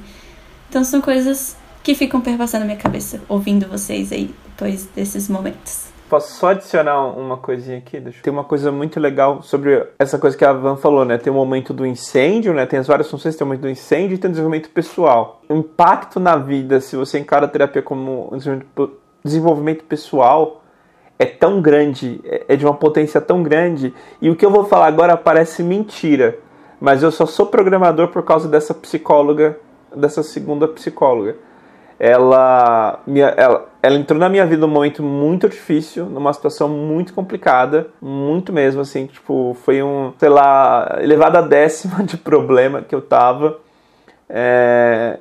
[0.68, 5.91] Então, são coisas que ficam perpassando minha cabeça, ouvindo vocês aí depois desses momentos.
[6.12, 7.98] Posso só adicionar uma coisinha aqui?
[8.22, 11.16] Tem uma coisa muito legal sobre essa coisa que a Van falou, né?
[11.16, 12.66] Tem o momento do incêndio, né?
[12.66, 15.40] Tem as várias funções, tem o momento do incêndio e tem o desenvolvimento pessoal.
[15.48, 18.30] O impacto na vida, se você encara a terapia como
[19.24, 20.62] desenvolvimento pessoal,
[21.18, 24.66] é tão grande, é, é de uma potência tão grande, e o que eu vou
[24.66, 26.38] falar agora parece mentira,
[26.78, 29.58] mas eu só sou programador por causa dessa psicóloga,
[29.96, 31.36] dessa segunda psicóloga.
[32.04, 32.98] Ela,
[33.36, 38.52] ela, ela entrou na minha vida num momento muito difícil, numa situação muito complicada, muito
[38.52, 43.60] mesmo, assim, tipo, foi um, sei lá, elevada a décima de problema que eu tava.
[44.28, 45.20] É,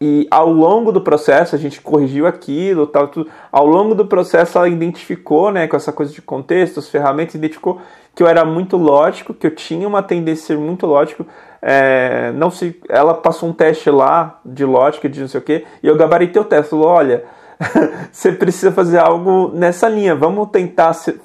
[0.00, 3.30] e ao longo do processo, a gente corrigiu aquilo, tal, tudo.
[3.52, 7.82] Ao longo do processo, ela identificou, né, com essa coisa de contexto, as ferramentas, identificou
[8.14, 11.26] que eu era muito lógico, que eu tinha uma tendência a ser muito lógico.
[11.64, 15.64] É, não se, ela passou um teste lá de lógica, de não sei o quê,
[15.80, 16.70] e eu gabaritei o teste.
[16.70, 17.24] Falou: olha,
[18.10, 20.92] você precisa fazer algo nessa linha, vamos tentar.
[20.92, 21.18] Se,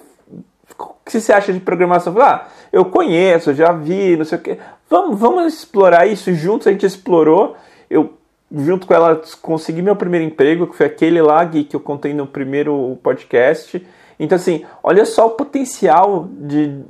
[0.79, 2.13] o que você acha de programação?
[2.13, 4.57] Eu ah, eu conheço, já vi, não sei o quê.
[4.89, 6.67] Vamos, vamos explorar isso juntos.
[6.67, 7.55] A gente explorou.
[7.89, 8.13] Eu
[8.51, 12.13] junto com ela consegui meu primeiro emprego, que foi aquele lá Gui, que eu contei
[12.13, 13.85] no primeiro podcast.
[14.19, 16.81] Então assim, olha só o potencial de,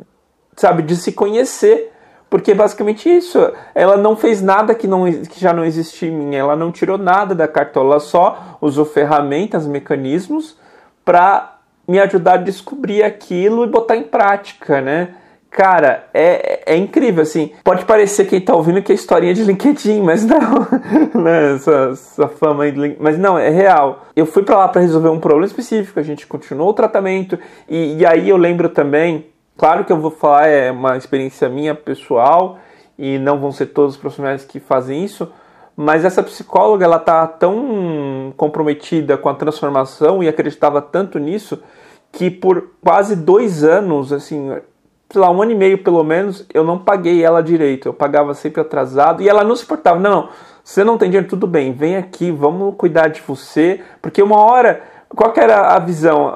[0.55, 1.91] sabe, de se conhecer,
[2.29, 3.39] porque basicamente isso,
[3.73, 6.97] ela não fez nada que, não, que já não existia em mim, ela não tirou
[6.97, 10.57] nada da cartola, ela só usou ferramentas, mecanismos
[11.05, 15.15] para me ajudar a descobrir aquilo e botar em prática, né?
[15.49, 17.51] Cara, é, é incrível, assim.
[17.63, 20.67] Pode parecer quem tá ouvindo que é historinha de LinkedIn, mas não.
[21.19, 21.55] né?
[21.55, 23.01] essa, essa fama aí de LinkedIn.
[23.01, 24.05] Mas não, é real.
[24.15, 27.39] Eu fui para lá para resolver um problema específico, a gente continuou o tratamento.
[27.67, 29.25] E, e aí eu lembro também,
[29.57, 32.59] claro que eu vou falar, é uma experiência minha pessoal,
[32.97, 35.31] e não vão ser todos os profissionais que fazem isso,
[35.75, 41.61] mas essa psicóloga ela tá tão comprometida com a transformação e acreditava tanto nisso
[42.11, 44.49] que por quase dois anos, assim,
[45.09, 47.87] sei lá, um ano e meio pelo menos, eu não paguei ela direito.
[47.87, 49.99] Eu pagava sempre atrasado e ela não se importava.
[49.99, 50.29] Não, não,
[50.63, 53.81] você não tem dinheiro, tudo bem, vem aqui, vamos cuidar de você.
[54.01, 56.35] Porque uma hora, qual que era a visão?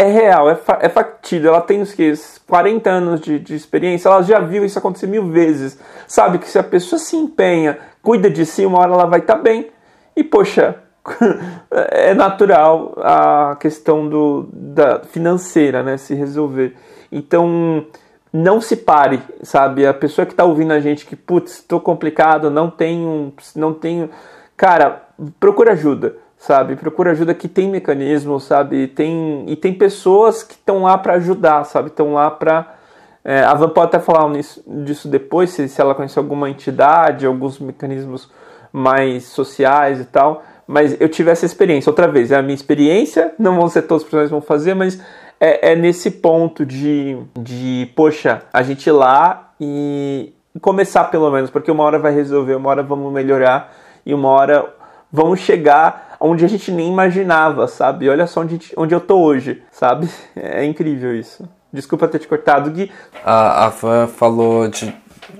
[0.00, 1.52] É real, é, fa é factível.
[1.52, 2.12] Ela tem os que
[2.46, 5.76] 40 anos de, de experiência, ela já viu isso acontecer mil vezes.
[6.06, 9.34] Sabe que se a pessoa se empenha, cuida de si, uma hora ela vai estar
[9.34, 9.70] tá bem.
[10.14, 10.76] E poxa,
[11.90, 16.76] é natural a questão do, da financeira, né, se resolver.
[17.10, 17.84] Então,
[18.32, 19.84] não se pare, sabe?
[19.84, 24.10] A pessoa que está ouvindo a gente que, putz, estou complicado, não tenho, não tenho,
[24.56, 25.02] cara,
[25.40, 26.76] procura ajuda, sabe?
[26.76, 28.86] Procura ajuda que tem mecanismo, sabe?
[28.86, 31.88] Tem e tem pessoas que estão lá para ajudar, sabe?
[31.88, 32.78] Estão lá para
[33.24, 37.26] é, a Van pode até falar nisso, disso depois, se, se ela conhece alguma entidade,
[37.26, 38.30] alguns mecanismos
[38.72, 40.42] mais sociais e tal.
[40.66, 44.02] Mas eu tive essa experiência, outra vez, é a minha experiência, não vão ser todos
[44.02, 44.98] os profissionais que vão fazer, mas
[45.38, 51.50] é, é nesse ponto de, de, poxa, a gente ir lá e começar pelo menos,
[51.50, 53.74] porque uma hora vai resolver, uma hora vamos melhorar
[54.06, 54.74] e uma hora
[55.12, 58.08] vamos chegar onde a gente nem imaginava, sabe?
[58.08, 60.08] Olha só onde, onde eu tô hoje, sabe?
[60.36, 61.48] É incrível isso.
[61.72, 62.90] Desculpa ter te cortado, Gui.
[63.24, 64.94] A, a Van falou de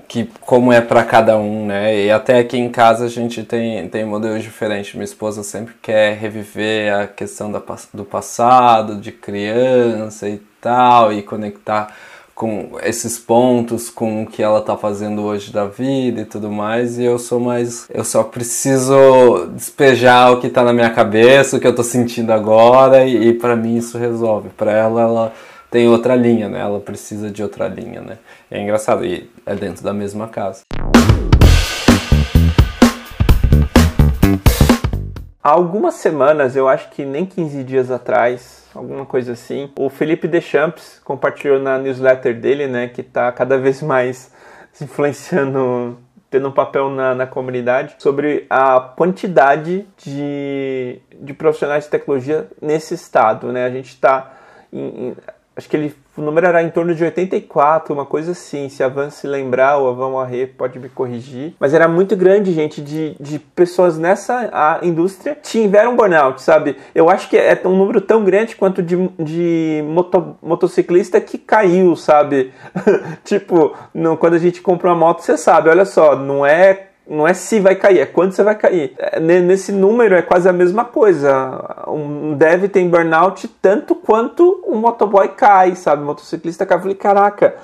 [0.07, 2.05] que como é para cada um, né?
[2.05, 4.93] E até aqui em casa a gente tem, tem modelos diferentes.
[4.93, 7.61] Minha esposa sempre quer reviver a questão da,
[7.93, 11.95] do passado, de criança e tal, e conectar
[12.39, 16.97] com esses pontos com o que ela tá fazendo hoje da vida e tudo mais,
[16.97, 17.85] e eu sou mais.
[17.93, 22.31] Eu só preciso despejar o que tá na minha cabeça, o que eu tô sentindo
[22.31, 24.47] agora, e, e para mim isso resolve.
[24.55, 25.33] Para ela, ela
[25.69, 26.61] tem outra linha, né?
[26.61, 28.17] Ela precisa de outra linha, né?
[28.49, 30.61] É engraçado, e é dentro da mesma casa.
[35.43, 40.27] Há algumas semanas, eu acho que nem 15 dias atrás, alguma coisa assim, o Felipe
[40.27, 44.31] Deschamps compartilhou na newsletter dele, né, que está cada vez mais
[44.71, 45.97] se influenciando,
[46.29, 52.93] tendo um papel na, na comunidade, sobre a quantidade de, de profissionais de tecnologia nesse
[52.93, 53.65] estado, né?
[53.65, 54.35] A gente está
[55.55, 58.67] acho que ele, o número era em torno de 84, uma coisa assim.
[58.67, 60.27] Se a Van se lembrar, ou a Van
[60.57, 61.55] pode me corrigir.
[61.59, 66.75] Mas era muito grande, gente, de, de pessoas nessa a indústria tiveram burnout, sabe?
[66.93, 71.95] Eu acho que é um número tão grande quanto de, de moto, motociclista que caiu,
[71.95, 72.51] sabe?
[73.23, 77.27] tipo, não, quando a gente compra uma moto, você sabe, olha só, não é não
[77.27, 78.93] é se vai cair, é quando você vai cair.
[78.97, 81.83] É, nesse número é quase a mesma coisa.
[81.87, 86.03] Um dev tem burnout tanto quanto um motoboy cai, sabe?
[86.03, 86.77] O motociclista cai.
[86.77, 87.55] Eu falei, caraca,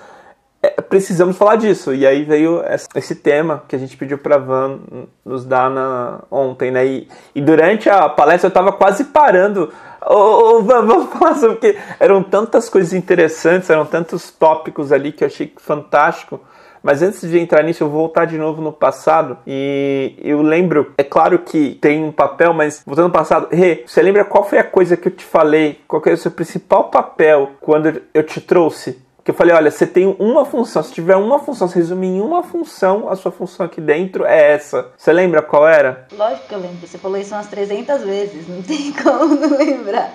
[0.63, 1.93] é, precisamos falar disso.
[1.93, 2.63] E aí veio
[2.95, 4.79] esse tema que a gente pediu para Van
[5.23, 6.83] nos dar na, ontem, né?
[6.83, 9.71] E, e durante a palestra eu tava quase parando.
[10.01, 15.11] Ô, ô, Van, vamos falar sobre que eram tantas coisas interessantes, eram tantos tópicos ali
[15.11, 16.41] que eu achei fantástico.
[16.85, 19.39] Mas antes de entrar nisso, eu vou voltar de novo no passado.
[19.47, 24.03] E eu lembro, é claro que tem um papel, mas voltando no passado, Rê, você
[24.03, 25.79] lembra qual foi a coisa que eu te falei?
[25.87, 29.87] Qual foi o seu principal papel quando eu te trouxe Que eu falei, olha, você
[29.87, 33.65] tem uma função, se tiver uma função, se resumir em uma função, a sua função
[33.65, 34.91] aqui dentro é essa.
[34.95, 36.05] Você lembra qual era?
[36.15, 40.11] Lógico que eu lembro, você falou isso umas 300 vezes, não tem como não lembrar.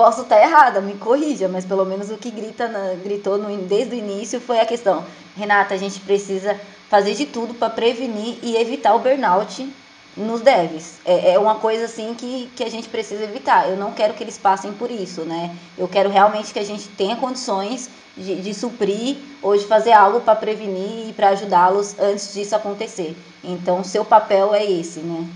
[0.00, 3.94] Posso estar errada, me corrija, mas pelo menos o que grita na, gritou no, desde
[3.94, 5.04] o início foi a questão.
[5.36, 6.58] Renata, a gente precisa
[6.88, 9.70] fazer de tudo para prevenir e evitar o burnout
[10.16, 10.94] nos devs.
[11.04, 13.68] É, é, uma coisa assim que, que a gente precisa evitar.
[13.68, 15.54] Eu não quero que eles passem por isso, né?
[15.76, 20.20] Eu quero realmente que a gente tenha condições de, de suprir ou de fazer algo
[20.20, 23.14] para prevenir e para ajudá-los antes disso acontecer.
[23.44, 25.28] Então, seu papel é esse, né?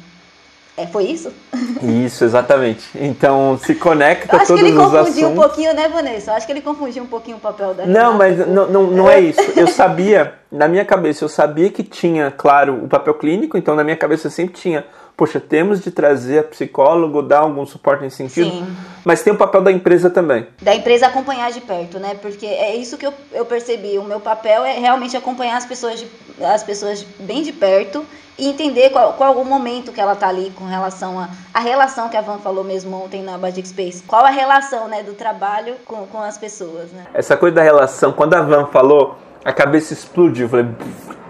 [0.77, 1.33] É, foi isso?
[1.83, 2.85] Isso, exatamente.
[2.97, 5.23] Então se conecta acho todos que ele os confundiu assuntos.
[5.23, 6.33] um pouquinho, né, Vanessa?
[6.33, 9.11] Eu acho que ele confundiu um pouquinho o papel da Não, mas não, não, não
[9.11, 9.41] é isso.
[9.57, 13.85] Eu sabia, na minha cabeça, eu sabia que tinha, claro, o papel clínico, então na
[13.85, 14.85] minha cabeça sempre tinha,
[15.17, 18.51] poxa, temos de trazer a psicólogo, dar algum suporte nesse sentido.
[18.51, 18.77] Sim.
[19.05, 20.47] Mas tem o papel da empresa também.
[20.61, 22.15] da empresa acompanhar de perto, né?
[22.21, 23.99] Porque é isso que eu, eu percebi.
[23.99, 26.09] O meu papel é realmente acompanhar as pessoas, de,
[26.43, 28.05] as pessoas bem de perto
[28.37, 32.09] e entender qual, qual o momento que ela tá ali com relação a a relação
[32.09, 34.03] que a Van falou mesmo ontem na Badic Space.
[34.03, 37.07] Qual a relação, né, do trabalho com, com as pessoas, né?
[37.15, 40.47] Essa coisa da relação, quando a Van falou, a cabeça explodiu.
[40.47, 40.67] Eu falei,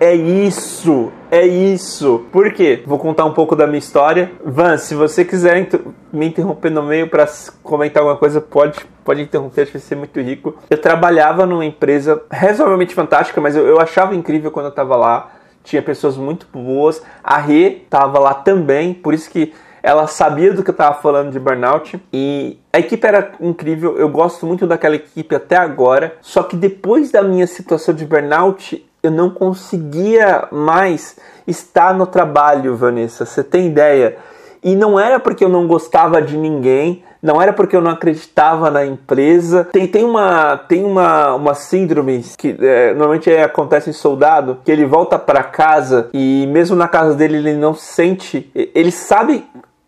[0.01, 2.25] é isso, é isso.
[2.31, 2.83] Por quê?
[2.87, 4.31] Vou contar um pouco da minha história.
[4.45, 5.69] Van, se você quiser
[6.13, 7.27] me interromper no meio para
[7.63, 10.57] comentar alguma coisa, pode, pode interromper, acho que vai ser muito rico.
[10.71, 15.31] Eu trabalhava numa empresa razoavelmente fantástica, mas eu, eu achava incrível quando eu estava lá.
[15.63, 17.03] Tinha pessoas muito boas.
[17.23, 21.31] A Rê estava lá também, por isso que ela sabia do que eu estava falando
[21.31, 23.99] de burnout e a equipe era incrível.
[23.99, 26.15] Eu gosto muito daquela equipe até agora.
[26.23, 31.17] Só que depois da minha situação de burnout, eu não conseguia mais
[31.47, 33.27] estar no trabalho, Vanessa.
[33.27, 34.17] Você tem ideia?
[34.63, 38.71] E não era porque eu não gostava de ninguém, não era porque eu não acreditava
[38.71, 39.69] na empresa.
[39.71, 44.73] Tem, tem, uma, tem uma, uma síndrome que é, normalmente é, acontece em soldado, que
[44.73, 49.45] ele volta para casa e mesmo na casa dele ele não sente, ele sabe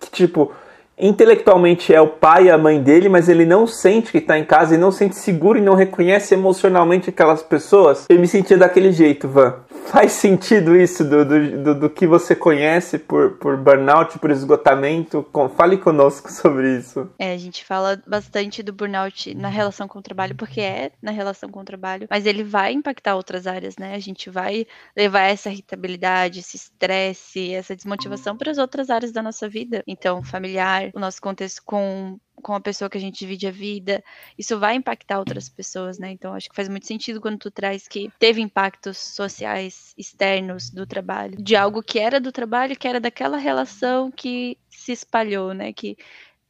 [0.06, 0.52] que tipo
[0.98, 4.44] intelectualmente é o pai e a mãe dele, mas ele não sente que está em
[4.44, 8.06] casa e não sente seguro e não reconhece emocionalmente aquelas pessoas.
[8.08, 9.56] Eu me sentia daquele jeito, Van.
[9.86, 15.22] Faz sentido isso do, do, do, do que você conhece por, por burnout, por esgotamento?
[15.32, 17.08] Com, fale conosco sobre isso.
[17.18, 21.10] É, a gente fala bastante do burnout na relação com o trabalho, porque é na
[21.10, 23.94] relação com o trabalho, mas ele vai impactar outras áreas, né?
[23.94, 29.22] A gente vai levar essa irritabilidade, esse estresse, essa desmotivação para as outras áreas da
[29.22, 29.82] nossa vida.
[29.86, 34.04] Então, familiar, o nosso contexto com com a pessoa que a gente divide a vida,
[34.38, 36.12] isso vai impactar outras pessoas, né?
[36.12, 40.86] Então acho que faz muito sentido quando tu traz que teve impactos sociais externos do
[40.86, 45.72] trabalho, de algo que era do trabalho, que era daquela relação que se espalhou, né?
[45.72, 45.96] Que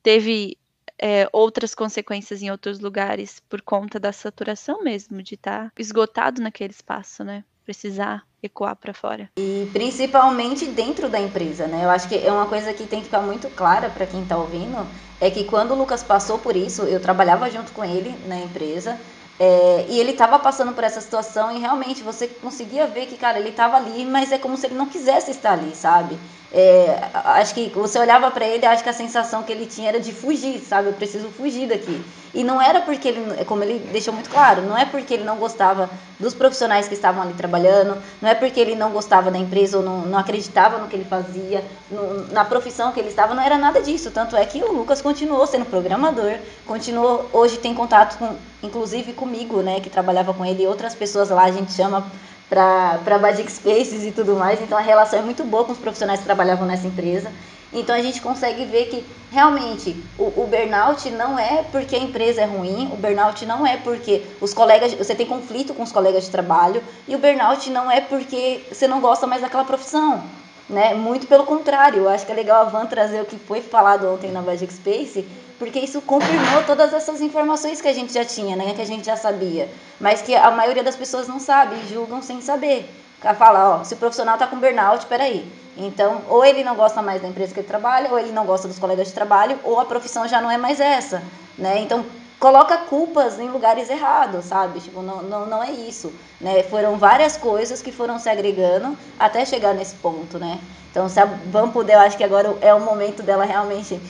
[0.03, 0.59] teve
[0.99, 6.73] é, outras consequências em outros lugares por conta da saturação mesmo, de estar esgotado naquele
[6.73, 7.43] espaço, né?
[7.65, 9.29] Precisar ecoar para fora.
[9.37, 11.85] E principalmente dentro da empresa, né?
[11.85, 14.37] Eu acho que é uma coisa que tem que ficar muito clara para quem está
[14.37, 14.87] ouvindo,
[15.21, 18.99] é que quando o Lucas passou por isso, eu trabalhava junto com ele na empresa,
[19.39, 23.39] é, e ele estava passando por essa situação e realmente você conseguia ver que, cara,
[23.39, 26.19] ele estava ali, mas é como se ele não quisesse estar ali, sabe?
[26.51, 30.01] É, acho que você olhava para ele, acho que a sensação que ele tinha era
[30.01, 30.89] de fugir, sabe?
[30.89, 32.03] Eu preciso fugir daqui.
[32.37, 35.39] E não era porque ele, como ele deixou muito claro, não é porque ele não
[35.39, 35.89] gostava
[36.21, 39.83] dos profissionais que estavam ali trabalhando, não é porque ele não gostava da empresa ou
[39.83, 43.57] não, não acreditava no que ele fazia, no, na profissão que ele estava, não era
[43.57, 44.11] nada disso.
[44.11, 46.35] Tanto é que o Lucas continuou sendo programador,
[46.67, 51.31] continuou, hoje tem contato com, inclusive comigo, né, que trabalhava com ele e outras pessoas
[51.31, 52.05] lá, a gente chama
[52.51, 54.61] para Badic Spaces e tudo mais.
[54.61, 57.33] Então a relação é muito boa com os profissionais que trabalhavam nessa empresa.
[57.73, 62.43] Então a gente consegue ver que realmente o, o, burnout não é porque a empresa
[62.43, 66.25] é ruim, o burnout não é porque os colegas, você tem conflito com os colegas
[66.25, 70.23] de trabalho, e o burnout não é porque você não gosta mais daquela profissão.
[70.69, 70.95] Né?
[70.95, 74.09] Muito pelo contrário, eu acho que é legal a Van trazer o que foi falado
[74.13, 75.27] ontem na Magic Space,
[75.59, 78.75] porque isso confirmou todas essas informações que a gente já tinha, né?
[78.75, 79.69] que a gente já sabia,
[80.01, 82.91] mas que a maioria das pessoas não sabe, julgam sem saber.
[83.39, 85.51] Fala, ó, se o profissional tá com burnout, peraí.
[85.77, 88.69] Então, ou ele não gosta mais da empresa que ele trabalha, ou ele não gosta
[88.69, 91.23] dos colegas de trabalho, ou a profissão já não é mais essa,
[91.59, 91.81] né?
[91.81, 92.05] Então,
[92.39, 94.81] coloca culpas em lugares errados, sabe?
[94.81, 96.63] Tipo, não, não, não é isso, né?
[96.65, 100.61] Foram várias coisas que foram se agregando até chegar nesse ponto, né?
[100.91, 104.01] Então, se a Van puder, eu acho que agora é o momento dela realmente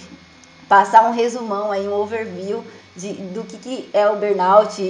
[0.68, 2.64] passar um resumão aí, um overview
[2.96, 4.84] de, do que, que é o burnout e,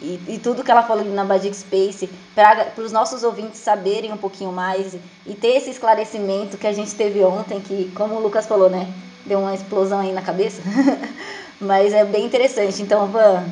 [0.00, 4.16] e, e, tudo que ela falou na Badic Space, para os nossos ouvintes saberem um
[4.16, 4.94] pouquinho mais
[5.26, 8.86] e ter esse esclarecimento que a gente teve ontem, que, como o Lucas falou, né,
[9.26, 10.62] deu uma explosão aí na cabeça,
[11.62, 12.82] mas é bem interessante.
[12.82, 13.44] Então, Van,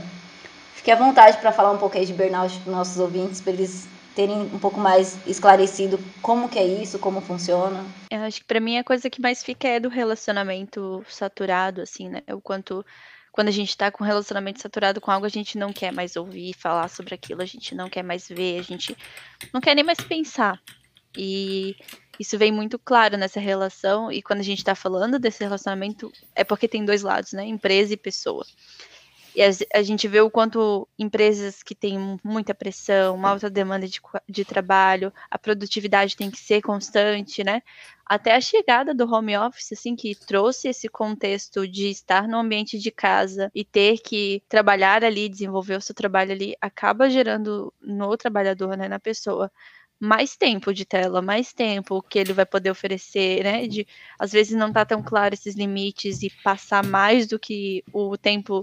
[0.81, 3.53] Fique à vontade para falar um pouco aí de burnout para os nossos ouvintes, para
[3.53, 7.85] eles terem um pouco mais esclarecido como que é isso, como funciona.
[8.11, 12.09] Eu acho que para mim a coisa que mais fica é do relacionamento saturado, assim,
[12.09, 12.23] né?
[12.33, 12.83] O quanto
[13.31, 16.17] quando a gente tá com um relacionamento saturado com algo, a gente não quer mais
[16.17, 18.97] ouvir falar sobre aquilo, a gente não quer mais ver, a gente
[19.53, 20.59] não quer nem mais pensar.
[21.15, 21.77] E
[22.21, 26.45] isso vem muito claro nessa relação, e quando a gente está falando desse relacionamento, é
[26.45, 27.47] porque tem dois lados, né?
[27.47, 28.45] Empresa e pessoa.
[29.35, 29.41] E
[29.73, 33.99] a, gente vê o quanto empresas que têm muita pressão, uma alta demanda de,
[34.29, 37.63] de trabalho, a produtividade tem que ser constante, né?
[38.05, 42.79] Até a chegada do home office, assim, que trouxe esse contexto de estar no ambiente
[42.79, 48.15] de casa e ter que trabalhar ali, desenvolver o seu trabalho ali, acaba gerando no
[48.17, 49.51] trabalhador, né, na pessoa,
[50.01, 53.67] mais tempo de tela, mais tempo que ele vai poder oferecer, né?
[53.67, 53.87] De
[54.19, 58.63] às vezes não tá tão claro esses limites e passar mais do que o tempo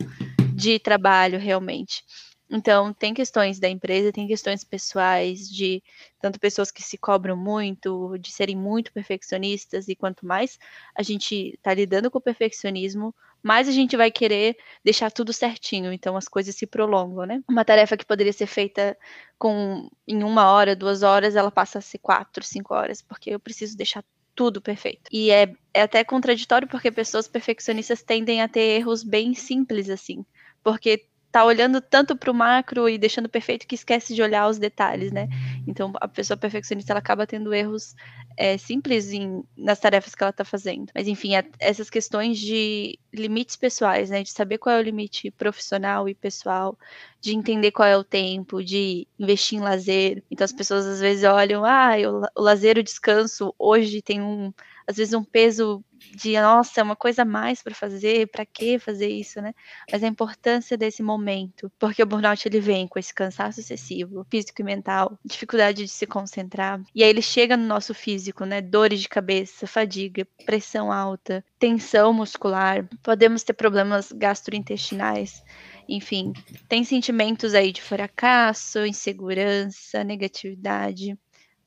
[0.55, 2.03] de trabalho realmente.
[2.49, 5.83] Então, tem questões da empresa, tem questões pessoais, de
[6.19, 10.57] tanto pessoas que se cobram muito, de serem muito perfeccionistas, e quanto mais
[10.95, 15.91] a gente está lidando com o perfeccionismo, mais a gente vai querer deixar tudo certinho,
[15.91, 17.43] então as coisas se prolongam, né?
[17.47, 18.97] Uma tarefa que poderia ser feita
[19.37, 23.39] com em uma hora, duas horas, ela passa a ser quatro, cinco horas, porque eu
[23.39, 25.09] preciso deixar tudo perfeito.
[25.11, 30.25] E é, é até contraditório porque pessoas perfeccionistas tendem a ter erros bem simples assim
[30.67, 31.07] porque
[31.37, 35.11] tá olhando tanto para o macro e deixando perfeito que esquece de olhar os detalhes,
[35.11, 35.27] né?
[35.67, 37.95] Então a pessoa perfeccionista ela acaba tendo erros
[38.35, 40.91] é, simples em, nas tarefas que ela está fazendo.
[40.95, 44.23] Mas enfim, a, essas questões de limites pessoais, né?
[44.23, 46.75] De saber qual é o limite profissional e pessoal,
[47.21, 50.23] de entender qual é o tempo, de investir em lazer.
[50.31, 51.91] Então as pessoas às vezes olham, ah,
[52.35, 54.51] o, o lazer, o descanso hoje tem um
[54.87, 55.83] às vezes um peso
[56.15, 59.53] de nossa, é uma coisa a mais para fazer, para que fazer isso, né?
[59.91, 64.61] Mas a importância desse momento, porque o burnout ele vem com esse cansaço excessivo, físico
[64.61, 68.61] e mental, dificuldade de se concentrar, e aí ele chega no nosso físico, né?
[68.61, 75.43] Dores de cabeça, fadiga, pressão alta, tensão muscular, podemos ter problemas gastrointestinais.
[75.89, 76.33] Enfim,
[76.67, 81.17] tem sentimentos aí de fracasso, insegurança, negatividade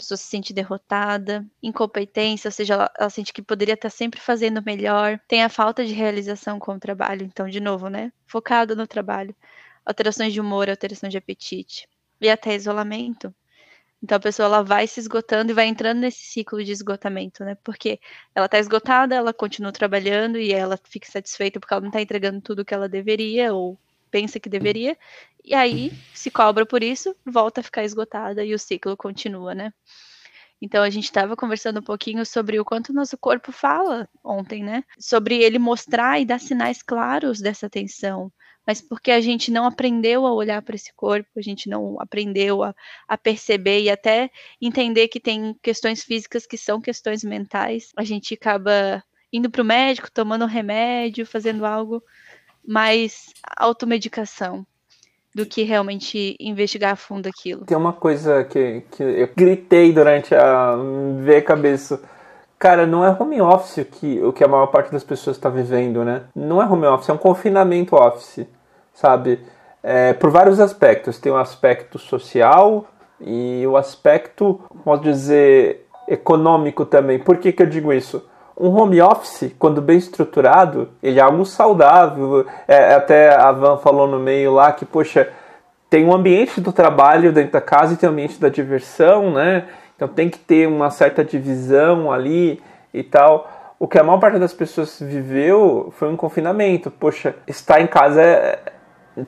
[0.00, 4.62] pessoa se sente derrotada, incompetência, ou seja, ela, ela, sente que poderia estar sempre fazendo
[4.64, 8.12] melhor, tem a falta de realização com o trabalho, então, de novo, né?
[8.26, 9.34] Focado no trabalho,
[9.84, 11.88] alterações de humor, alteração de apetite,
[12.20, 13.34] e até isolamento.
[14.02, 17.54] Então a pessoa ela vai se esgotando e vai entrando nesse ciclo de esgotamento, né?
[17.62, 18.00] Porque
[18.34, 22.40] ela está esgotada, ela continua trabalhando e ela fica satisfeita porque ela não está entregando
[22.40, 23.78] tudo que ela deveria ou
[24.10, 24.96] pensa que deveria,
[25.44, 29.72] e aí se cobra por isso, volta a ficar esgotada e o ciclo continua, né?
[30.60, 34.84] Então a gente estava conversando um pouquinho sobre o quanto nosso corpo fala ontem, né?
[34.98, 38.30] Sobre ele mostrar e dar sinais claros dessa tensão,
[38.66, 42.62] mas porque a gente não aprendeu a olhar para esse corpo, a gente não aprendeu
[42.62, 42.74] a,
[43.08, 44.30] a, perceber e até
[44.60, 49.02] entender que tem questões físicas que são questões mentais, a gente acaba
[49.32, 52.02] indo para o médico, tomando um remédio, fazendo algo
[52.66, 54.66] mais automedicação
[55.34, 57.64] do que realmente investigar a fundo aquilo.
[57.64, 60.76] Tem uma coisa que, que eu gritei durante a
[61.20, 62.02] ver cabeça.
[62.58, 66.04] Cara, não é home office que, o que a maior parte das pessoas está vivendo,
[66.04, 66.24] né?
[66.34, 68.46] Não é home office, é um confinamento office,
[68.92, 69.40] sabe?
[69.82, 71.18] É, por vários aspectos.
[71.18, 72.86] Tem o aspecto social
[73.20, 77.18] e o aspecto, posso dizer, econômico também.
[77.18, 78.28] Por que, que eu digo isso?
[78.60, 82.46] Um home office, quando bem estruturado, ele é algo saudável.
[82.68, 85.30] É, até a Van falou no meio lá que, poxa,
[85.88, 89.64] tem um ambiente do trabalho dentro da casa e tem um ambiente da diversão, né?
[89.96, 93.50] Então tem que ter uma certa divisão ali e tal.
[93.78, 96.90] O que a maior parte das pessoas viveu foi um confinamento.
[96.90, 98.58] Poxa, estar em casa é,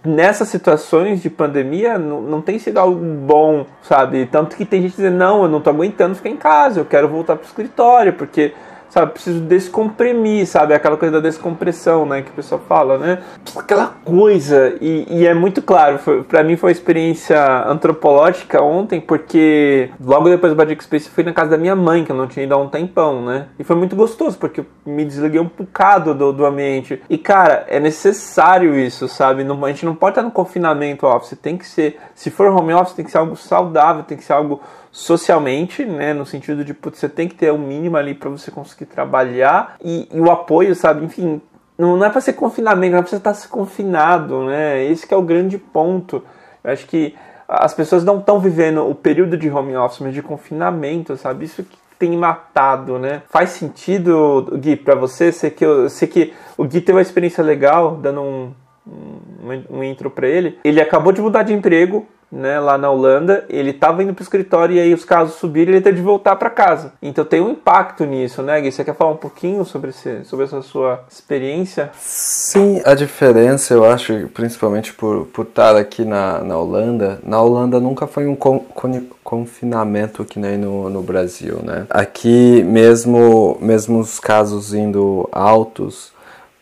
[0.05, 4.27] nessas situações de pandemia não, não tem sido algo bom, sabe?
[4.27, 7.09] Tanto que tem gente dizendo, não, eu não tô aguentando ficar em casa, eu quero
[7.09, 8.53] voltar pro escritório, porque
[8.93, 9.13] sabe?
[9.13, 10.75] Preciso descomprimir, sabe?
[10.75, 12.21] Aquela coisa da descompressão, né?
[12.21, 13.23] Que o pessoal fala, né?
[13.57, 14.77] Aquela coisa.
[14.83, 20.53] E, e é muito claro, para mim foi uma experiência antropológica ontem, porque logo depois
[20.53, 22.55] do Badic Space eu fui na casa da minha mãe, que eu não tinha ido
[22.55, 23.47] há um tempão, né?
[23.59, 27.03] E foi muito gostoso, porque eu me desliguei um bocado do, do ambiente.
[27.09, 29.43] E, cara, é necessário isso, sabe?
[29.43, 31.39] Não, a gente não pode estar no confinamento office.
[31.41, 34.35] Tem que ser, se for home office, tem que ser algo saudável, tem que ser
[34.35, 34.61] algo
[34.93, 38.29] socialmente, né, no sentido de putz, você tem que ter o um mínimo ali para
[38.29, 41.03] você conseguir trabalhar e, e, o apoio, sabe?
[41.03, 41.41] Enfim,
[41.79, 44.85] não, é para ser confinamento, não é para você estar se confinado, né?
[44.85, 46.23] Esse que é o grande ponto.
[46.63, 47.15] Eu acho que
[47.49, 51.47] as pessoas não estão vivendo o período de home office, mas de confinamento, sabe?
[51.47, 53.23] Isso que tem matado, né?
[53.31, 55.33] Faz sentido, Gui, para você?
[55.33, 58.53] Sei que, eu, sei que o Gui teve uma experiência legal, dando um,
[58.87, 60.59] um, um intro para ele.
[60.63, 64.25] Ele acabou de mudar de emprego, né, lá na Holanda, ele estava indo para o
[64.25, 66.95] escritório e aí os casos subiram e ele teve de voltar para casa.
[67.03, 68.73] Então tem um impacto nisso, né, Gui?
[68.73, 71.91] Você quer falar um pouquinho sobre, esse, sobre essa sua experiência?
[71.99, 77.79] Sim, a diferença, eu acho, principalmente por, por estar aqui na, na Holanda, na Holanda
[77.79, 81.87] nunca foi um con, con, confinamento que nem no, no Brasil, né?
[81.91, 86.13] Aqui, mesmo, mesmo os casos indo altos,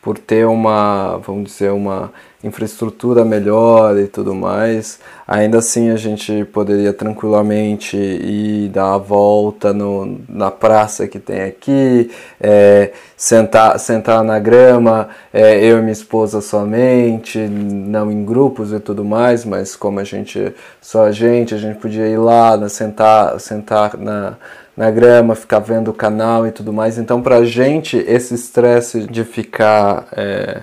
[0.03, 2.13] por ter uma, vamos dizer, uma
[2.43, 9.73] infraestrutura melhor e tudo mais, ainda assim a gente poderia tranquilamente ir dar a volta
[9.73, 12.11] no, na praça que tem aqui,
[12.41, 18.81] é, sentar, sentar na grama, é, eu e minha esposa somente, não em grupos e
[18.81, 22.69] tudo mais, mas como a gente, só a gente, a gente podia ir lá, né,
[22.69, 24.37] sentar, sentar na
[24.77, 26.97] na grama, ficar vendo o canal e tudo mais.
[26.97, 30.07] Então, pra gente, esse estresse de ficar.
[30.17, 30.63] É,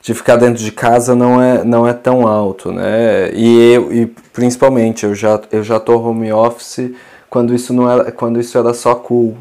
[0.00, 3.30] de ficar dentro de casa não é, não é tão alto, né?
[3.34, 6.90] E eu, e principalmente, eu já, eu já tô home office
[7.28, 9.36] quando isso não era, quando isso era só cool.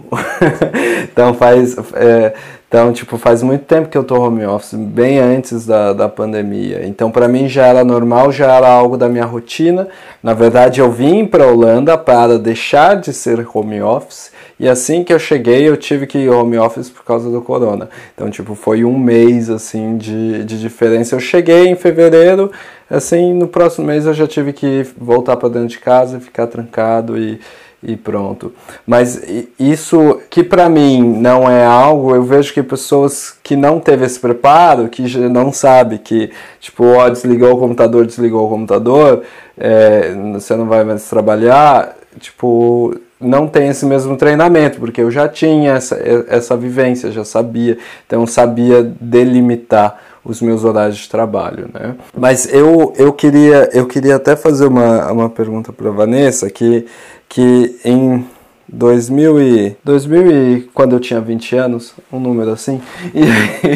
[1.12, 2.34] então faz, é,
[2.68, 6.86] então tipo faz muito tempo que eu tô home office, bem antes da, da pandemia.
[6.86, 9.88] Então para mim já era normal, já era algo da minha rotina.
[10.22, 15.14] Na verdade eu vim para Holanda para deixar de ser home office e assim que
[15.14, 17.90] eu cheguei eu tive que ir home office por causa do corona.
[18.14, 21.16] Então tipo foi um mês assim de, de diferença.
[21.16, 22.52] Eu cheguei em fevereiro,
[22.90, 27.18] assim no próximo mês eu já tive que voltar para dentro de casa, ficar trancado
[27.18, 27.40] e
[27.82, 28.54] e pronto.
[28.86, 29.22] Mas
[29.58, 34.20] isso que para mim não é algo, eu vejo que pessoas que não teve esse
[34.20, 39.24] preparo, que não sabe que tipo, ó, desligou o computador, desligou o computador,
[39.58, 45.28] é, você não vai mais trabalhar, tipo, não tem esse mesmo treinamento, porque eu já
[45.28, 51.96] tinha essa, essa vivência, já sabia, então sabia delimitar os meus horários de trabalho, né?
[52.18, 56.86] Mas eu, eu queria eu queria até fazer uma, uma pergunta para Vanessa que
[57.28, 58.26] que em
[58.72, 62.82] 2000 e, 2000 e quando eu tinha 20 anos, um número assim,
[63.14, 63.22] e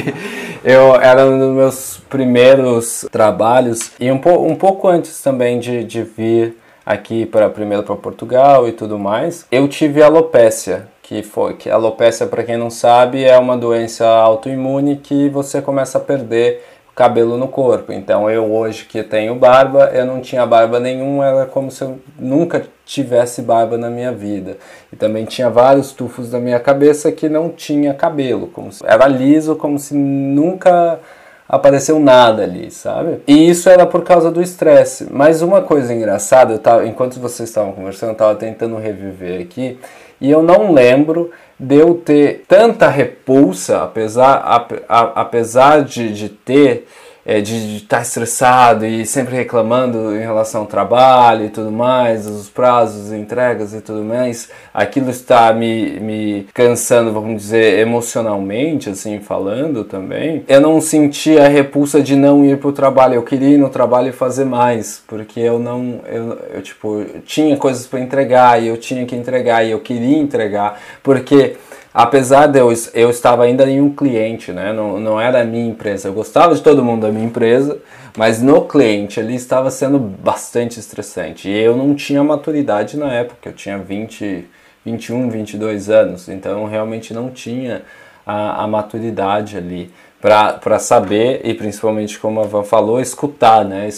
[0.64, 5.84] eu era um dos meus primeiros trabalhos e um, po, um pouco antes também de,
[5.84, 6.56] de vir
[6.86, 12.28] aqui para primeiro para Portugal e tudo mais, eu tive alopécia, que foi que alopécia
[12.28, 16.64] para quem não sabe é uma doença autoimune que você começa a perder
[16.96, 17.92] cabelo no corpo.
[17.92, 22.00] Então eu hoje que tenho barba, eu não tinha barba nenhuma, era como se eu
[22.20, 24.58] nunca tivesse barba na minha vida.
[24.92, 29.08] E também tinha vários tufos na minha cabeça que não tinha cabelo, como se, era
[29.08, 31.00] liso, como se nunca
[31.48, 33.22] apareceu nada ali, sabe?
[33.28, 35.08] E isso era por causa do estresse.
[35.12, 39.80] Mas uma coisa engraçada, eu tava, enquanto vocês estavam conversando, eu estava tentando reviver aqui,
[40.20, 46.30] e eu não lembro de eu ter tanta repulsa, apesar, a, a, apesar de, de
[46.30, 46.88] ter
[47.26, 52.28] é, de estar tá estressado e sempre reclamando em relação ao trabalho e tudo mais,
[52.28, 59.20] os prazos, entregas e tudo mais, aquilo está me, me cansando, vamos dizer, emocionalmente, assim,
[59.20, 60.44] falando também.
[60.48, 63.70] Eu não sentia a repulsa de não ir para o trabalho, eu queria ir no
[63.70, 68.68] trabalho e fazer mais, porque eu não, eu, eu tipo, tinha coisas para entregar e
[68.68, 71.56] eu tinha que entregar e eu queria entregar, porque
[71.94, 74.74] apesar de eu, eu estava ainda em um cliente, né?
[74.74, 76.08] Não, não era a minha empresa.
[76.08, 77.78] Eu gostava de todo mundo da minha empresa,
[78.18, 81.50] mas no cliente ali estava sendo bastante estressante.
[81.50, 84.46] E eu não tinha maturidade na época, eu tinha 20,
[84.86, 87.84] 21, 22 anos, então realmente não tinha
[88.26, 89.92] a, a maturidade ali
[90.24, 93.90] para saber e principalmente como a Van falou, escutar, né?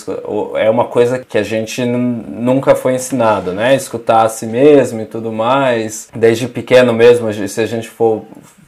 [0.56, 3.76] É uma coisa que a gente nunca foi ensinado, né?
[3.76, 6.10] Escutar a si mesmo e tudo mais.
[6.16, 8.24] Desde pequeno mesmo, se a gente for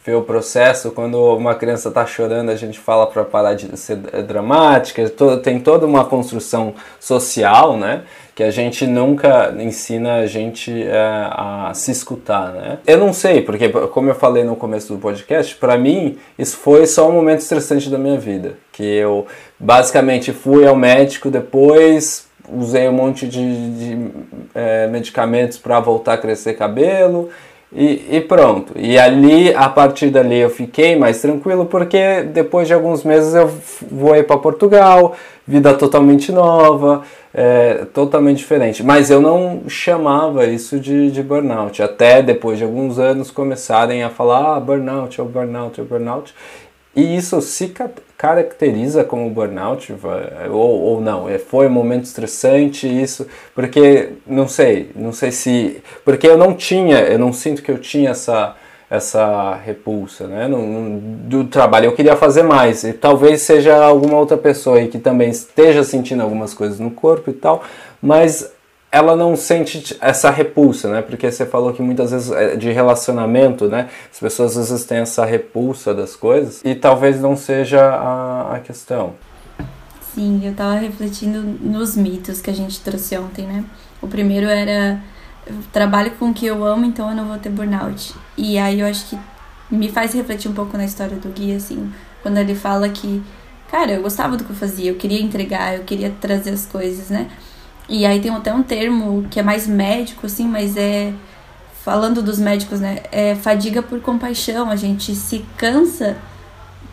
[0.06, 3.96] ver o processo, quando uma criança está chorando, a gente fala para parar de ser
[3.96, 8.04] dramática, tem toda uma construção social, né?
[8.38, 12.78] Que a gente nunca ensina a gente é, a se escutar, né?
[12.86, 16.86] Eu não sei, porque como eu falei no começo do podcast, para mim isso foi
[16.86, 19.26] só um momento estressante da minha vida, que eu
[19.60, 23.40] basicamente fui ao médico depois usei um monte de,
[23.72, 24.12] de
[24.54, 27.32] é, medicamentos para voltar a crescer cabelo
[27.72, 28.74] e, e, pronto.
[28.78, 33.52] E ali, a partir dali, eu fiquei mais tranquilo porque depois de alguns meses eu
[33.92, 35.16] voei para Portugal,
[35.46, 37.04] vida totalmente nova,
[37.34, 38.82] é, totalmente diferente.
[38.84, 41.84] Mas eu não chamava isso de, de burnout.
[41.84, 45.86] Até depois de alguns anos começarem a falar ah, burnout, é o burnout, é o
[45.86, 46.34] burnout.
[46.98, 47.72] E isso se
[48.18, 49.94] caracteriza como burnout
[50.50, 51.30] ou, ou não?
[51.30, 53.28] É, foi um momento estressante isso?
[53.54, 57.78] Porque não sei, não sei se porque eu não tinha, eu não sinto que eu
[57.78, 58.56] tinha essa
[58.90, 60.48] essa repulsa, né?
[60.48, 64.98] No, do trabalho eu queria fazer mais e talvez seja alguma outra pessoa aí que
[64.98, 67.64] também esteja sentindo algumas coisas no corpo e tal,
[68.02, 68.52] mas
[68.92, 71.02] ela não sente essa repulsa, né?
[71.02, 73.90] Porque você falou que muitas vezes é de relacionamento, né?
[74.12, 78.60] As pessoas às vezes têm essa repulsa das coisas e talvez não seja a, a
[78.60, 79.14] questão.
[80.16, 83.66] Sim, eu tava refletindo nos mitos que a gente trouxe ontem, né?
[84.02, 85.00] O primeiro era
[85.72, 88.14] trabalho com o que eu amo, então eu não vou ter burnout.
[88.38, 89.18] E aí eu acho que
[89.70, 93.22] me faz refletir um pouco na história do Gui, assim, quando ele fala que,
[93.70, 97.10] cara, eu gostava do que eu fazia, eu queria entregar, eu queria trazer as coisas,
[97.10, 97.30] né?
[97.90, 101.14] E aí tem até um termo que é mais médico, assim, mas é.
[101.84, 103.02] Falando dos médicos, né?
[103.12, 104.70] É fadiga por compaixão.
[104.70, 106.18] A gente se cansa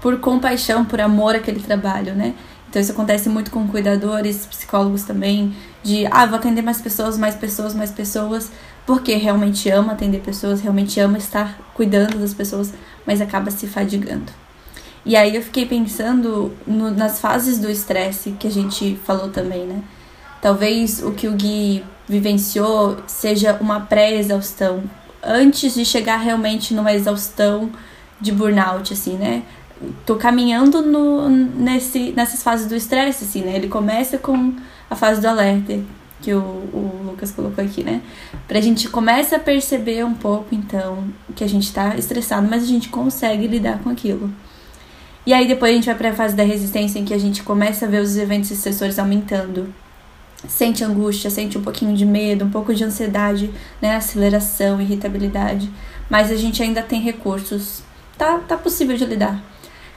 [0.00, 2.34] por compaixão, por amor àquele trabalho, né?
[2.68, 7.36] Então isso acontece muito com cuidadores, psicólogos também, de ah, vou atender mais pessoas, mais
[7.36, 8.50] pessoas, mais pessoas,
[8.84, 12.74] porque realmente ama atender pessoas, realmente ama estar cuidando das pessoas,
[13.06, 14.32] mas acaba se fadigando.
[15.06, 19.64] E aí eu fiquei pensando no, nas fases do estresse que a gente falou também,
[19.64, 19.82] né?
[20.44, 24.82] Talvez o que o Gui vivenciou seja uma pré-exaustão,
[25.22, 27.70] antes de chegar realmente numa exaustão
[28.20, 29.42] de burnout, assim, né?
[30.04, 33.56] Tô caminhando no, nesse, nessas fases do estresse, assim, né?
[33.56, 34.52] Ele começa com
[34.90, 35.80] a fase do alerta,
[36.20, 38.02] que o, o Lucas colocou aqui, né?
[38.46, 42.66] Pra gente começa a perceber um pouco, então, que a gente tá estressado, mas a
[42.66, 44.30] gente consegue lidar com aquilo.
[45.24, 47.42] E aí depois a gente vai para a fase da resistência em que a gente
[47.42, 49.72] começa a ver os eventos estressores aumentando
[50.48, 55.70] sente angústia, sente um pouquinho de medo, um pouco de ansiedade, né, aceleração, irritabilidade,
[56.08, 57.82] mas a gente ainda tem recursos.
[58.16, 59.42] Tá, tá possível de lidar.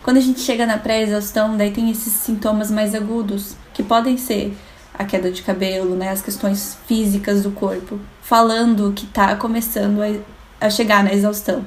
[0.04, 4.58] Quando a gente chega na pré-exaustão, daí tem esses sintomas mais agudos, que podem ser
[4.94, 10.66] a queda de cabelo, né, as questões físicas do corpo, falando que tá começando a,
[10.66, 11.64] a chegar na exaustão.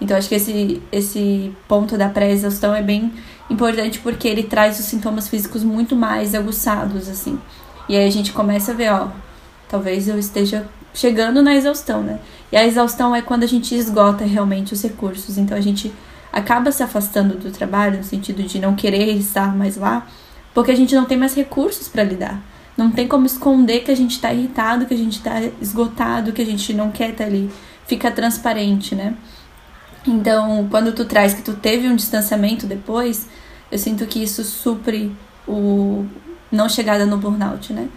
[0.00, 3.12] Então acho que esse esse ponto da pré-exaustão é bem
[3.48, 7.38] importante porque ele traz os sintomas físicos muito mais aguçados assim.
[7.88, 9.08] E aí a gente começa a ver, ó,
[9.68, 12.18] talvez eu esteja chegando na exaustão, né?
[12.50, 15.36] E a exaustão é quando a gente esgota realmente os recursos.
[15.38, 15.92] Então a gente
[16.32, 20.06] acaba se afastando do trabalho no sentido de não querer estar mais lá,
[20.52, 22.42] porque a gente não tem mais recursos para lidar.
[22.76, 26.42] Não tem como esconder que a gente está irritado, que a gente está esgotado, que
[26.42, 27.50] a gente não quer estar tá ali.
[27.86, 29.14] Fica transparente, né?
[30.06, 33.26] Então, quando tu traz que tu teve um distanciamento depois,
[33.70, 35.14] eu sinto que isso supre
[35.48, 36.04] o,
[36.50, 37.88] não chegada no burnout, né?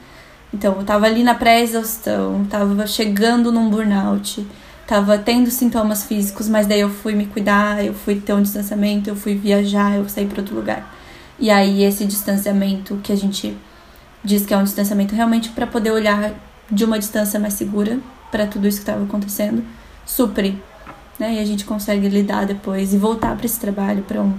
[0.53, 4.45] Então, eu tava ali na pré-exaustão, tava chegando num burnout,
[4.87, 9.09] tava tendo sintomas físicos, mas daí eu fui me cuidar, eu fui ter um distanciamento,
[9.09, 10.95] eu fui viajar, eu saí para outro lugar.
[11.37, 13.55] E aí esse distanciamento que a gente
[14.23, 16.33] diz que é um distanciamento realmente para poder olhar
[16.69, 17.99] de uma distância mais segura
[18.31, 19.63] para tudo isso que estava acontecendo,
[20.05, 20.61] supre,
[21.19, 21.35] né?
[21.35, 24.37] E a gente consegue lidar depois e voltar para esse trabalho, para um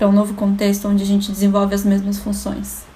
[0.00, 2.89] para um novo contexto onde a gente desenvolve as mesmas funções.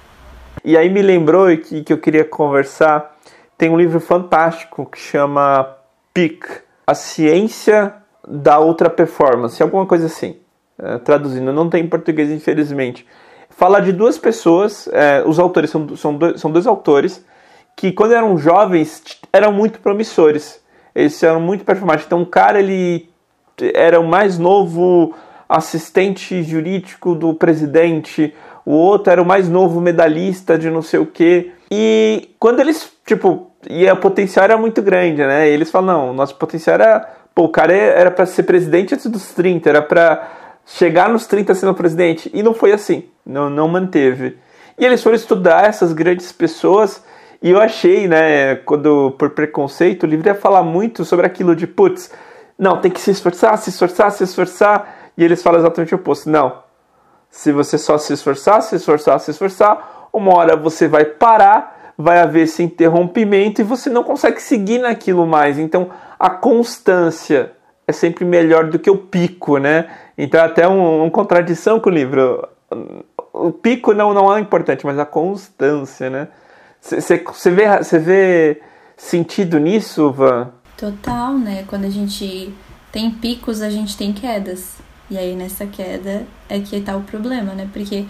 [0.64, 3.14] E aí me lembrou que, que eu queria conversar.
[3.58, 5.76] Tem um livro fantástico que chama
[6.14, 6.46] PIC,
[6.86, 7.92] A Ciência
[8.26, 10.36] da Outra Performance, alguma coisa assim.
[10.78, 13.06] É, traduzindo, não tem em português, infelizmente.
[13.50, 17.24] Fala de duas pessoas, é, os autores são, são, dois, são dois autores,
[17.76, 19.02] que quando eram jovens
[19.32, 20.60] eram muito promissores.
[20.94, 22.06] Eles eram muito performáticos.
[22.06, 23.10] Então, um cara ele
[23.74, 25.14] era o mais novo
[25.48, 28.34] assistente jurídico do presidente,
[28.64, 31.52] o outro era o mais novo medalhista de não sei o quê.
[31.70, 35.48] E quando eles, tipo, e o potencial era muito grande, né?
[35.48, 39.06] E eles falam, não, nosso potencial era, pô, o cara era para ser presidente antes
[39.06, 40.30] dos 30, era para
[40.66, 42.30] chegar nos 30 sendo presidente.
[42.32, 44.38] E não foi assim, não, não manteve.
[44.78, 47.02] E eles foram estudar essas grandes pessoas
[47.44, 51.66] e eu achei, né, quando por preconceito, o livro ia falar muito sobre aquilo de,
[51.66, 52.10] putz,
[52.58, 55.10] não, tem que se esforçar, se esforçar, se esforçar.
[55.14, 56.30] E eles falam exatamente o oposto.
[56.30, 56.63] Não,
[57.35, 62.20] se você só se esforçar, se esforçar, se esforçar, uma hora você vai parar, vai
[62.20, 65.59] haver esse interrompimento e você não consegue seguir naquilo mais.
[65.59, 67.51] Então, a constância
[67.89, 69.91] é sempre melhor do que o pico, né?
[70.16, 72.49] Então, é até uma um contradição com o livro.
[73.32, 76.28] O pico não, não é importante, mas a constância, né?
[76.80, 77.66] Você vê,
[77.99, 78.62] vê
[78.97, 80.53] sentido nisso, Van?
[80.76, 81.64] Total, né?
[81.66, 82.55] Quando a gente
[82.93, 84.76] tem picos, a gente tem quedas.
[85.11, 87.68] E aí nessa queda é que tá o problema, né?
[87.72, 88.05] Porque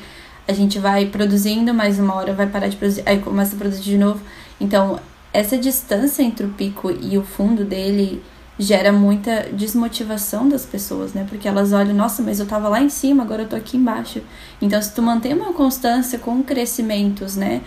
[0.47, 3.83] a gente vai produzindo, mais uma hora vai parar de produzir, aí começa a produzir
[3.83, 4.21] de novo.
[4.61, 5.01] Então,
[5.33, 8.23] essa distância entre o pico e o fundo dele
[8.59, 11.27] gera muita desmotivação das pessoas, né?
[11.29, 14.23] Porque elas olham, nossa, mas eu tava lá em cima, agora eu tô aqui embaixo.
[14.63, 17.63] Então, se tu mantém uma constância com crescimentos, né,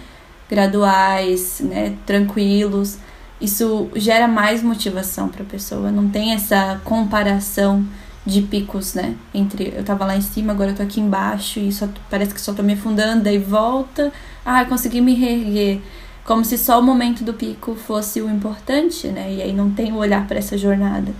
[0.49, 2.97] graduais, né, tranquilos,
[3.41, 5.91] isso gera mais motivação para a pessoa.
[5.91, 7.85] Não tem essa comparação
[8.27, 9.15] de picos, né?
[9.33, 12.41] Entre eu tava lá em cima, agora eu tô aqui embaixo e só parece que
[12.41, 14.11] só tô me afundando, daí volta,
[14.45, 15.79] ah, consegui me reerguer.
[16.25, 19.33] Como se só o momento do pico fosse o importante, né?
[19.33, 21.13] E aí não tem o olhar para essa jornada.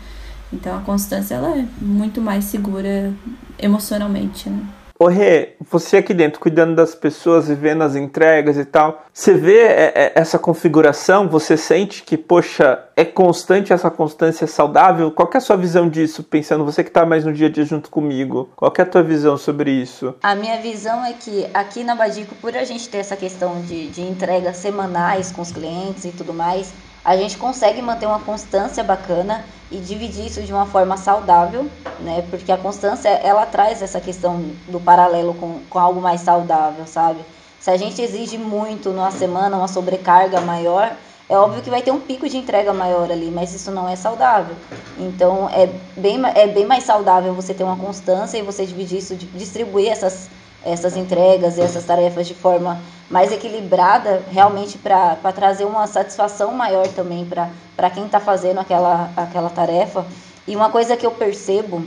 [0.52, 3.14] Então a constância ela é muito mais segura
[3.58, 4.62] emocionalmente, né?
[5.00, 9.36] Ô Rê, você aqui dentro cuidando das pessoas e vendo as entregas e tal, você
[9.36, 11.28] vê é, é, essa configuração?
[11.28, 15.12] Você sente que, poxa, é constante essa constância saudável?
[15.12, 17.64] Qual é a sua visão disso, pensando você que está mais no dia a dia
[17.64, 18.50] junto comigo?
[18.56, 20.16] Qual é a tua visão sobre isso?
[20.24, 23.90] A minha visão é que aqui na Badico, por a gente ter essa questão de,
[23.90, 26.74] de entregas semanais com os clientes e tudo mais,
[27.08, 31.66] a gente consegue manter uma constância bacana e dividir isso de uma forma saudável,
[32.02, 32.22] né?
[32.30, 37.22] Porque a constância, ela traz essa questão do paralelo com, com algo mais saudável, sabe?
[37.62, 40.92] Se a gente exige muito numa semana, uma sobrecarga maior,
[41.30, 43.96] é óbvio que vai ter um pico de entrega maior ali, mas isso não é
[43.96, 44.58] saudável.
[45.00, 49.16] Então, é bem, é bem mais saudável você ter uma constância e você dividir isso,
[49.16, 50.30] distribuir essas,
[50.62, 52.78] essas entregas e essas tarefas de forma
[53.10, 57.26] mais equilibrada, realmente para trazer uma satisfação maior também
[57.76, 60.06] para quem está fazendo aquela, aquela tarefa.
[60.48, 61.86] E uma coisa que eu percebo,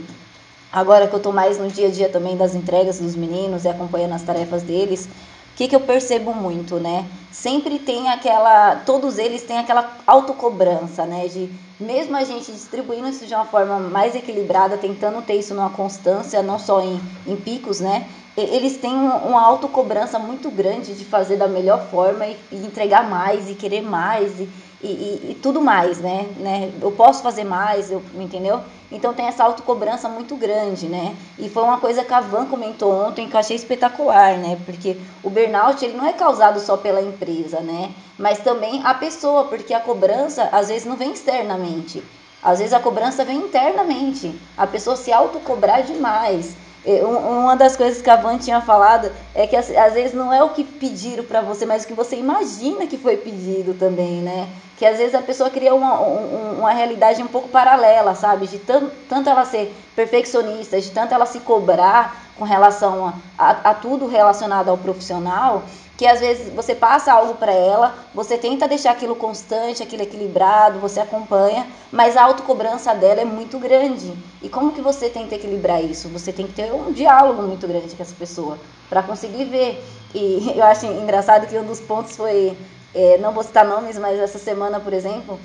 [0.71, 3.67] agora que eu estou mais no dia a dia também das entregas dos meninos e
[3.67, 5.07] acompanhando as tarefas deles,
[5.53, 7.05] o que, que eu percebo muito, né?
[7.31, 8.77] Sempre tem aquela.
[8.77, 11.27] Todos eles têm aquela autocobrança, né?
[11.27, 15.69] De mesmo a gente distribuindo isso de uma forma mais equilibrada, tentando ter isso numa
[15.69, 18.07] constância, não só em, em picos, né?
[18.37, 23.49] Eles têm uma autocobrança muito grande de fazer da melhor forma e, e entregar mais
[23.49, 24.49] e querer mais e,
[24.81, 26.27] e, e, tudo mais, né?
[26.37, 26.71] né?
[26.81, 28.61] Eu posso fazer mais, eu, entendeu?
[28.91, 31.15] Então tem essa autocobrança muito grande, né?
[31.37, 34.57] E foi uma coisa que a Van comentou ontem que eu achei espetacular, né?
[34.65, 37.91] Porque o burnout ele não é causado só pela empresa, né?
[38.17, 42.03] Mas também a pessoa, porque a cobrança às vezes não vem externamente.
[42.41, 44.33] Às vezes a cobrança vem internamente.
[44.57, 46.55] A pessoa se autocobrar demais.
[46.83, 50.49] Uma das coisas que a Van tinha falado é que às vezes não é o
[50.49, 54.49] que pediram para você, mas o que você imagina que foi pedido também, né?
[54.77, 58.47] Que às vezes a pessoa cria uma, uma realidade um pouco paralela, sabe?
[58.47, 63.69] De tanto, tanto ela ser perfeccionista, de tanto ela se cobrar com relação a, a,
[63.69, 65.61] a tudo relacionado ao profissional,
[66.01, 70.79] que às vezes você passa algo para ela, você tenta deixar aquilo constante, aquilo equilibrado,
[70.79, 74.11] você acompanha, mas a autocobrança dela é muito grande.
[74.41, 76.09] E como que você tenta equilibrar isso?
[76.09, 78.57] Você tem que ter um diálogo muito grande com essa pessoa
[78.89, 79.79] para conseguir ver.
[80.15, 82.57] E eu acho engraçado que um dos pontos foi,
[82.95, 85.39] é, não vou citar nomes, mas essa semana, por exemplo,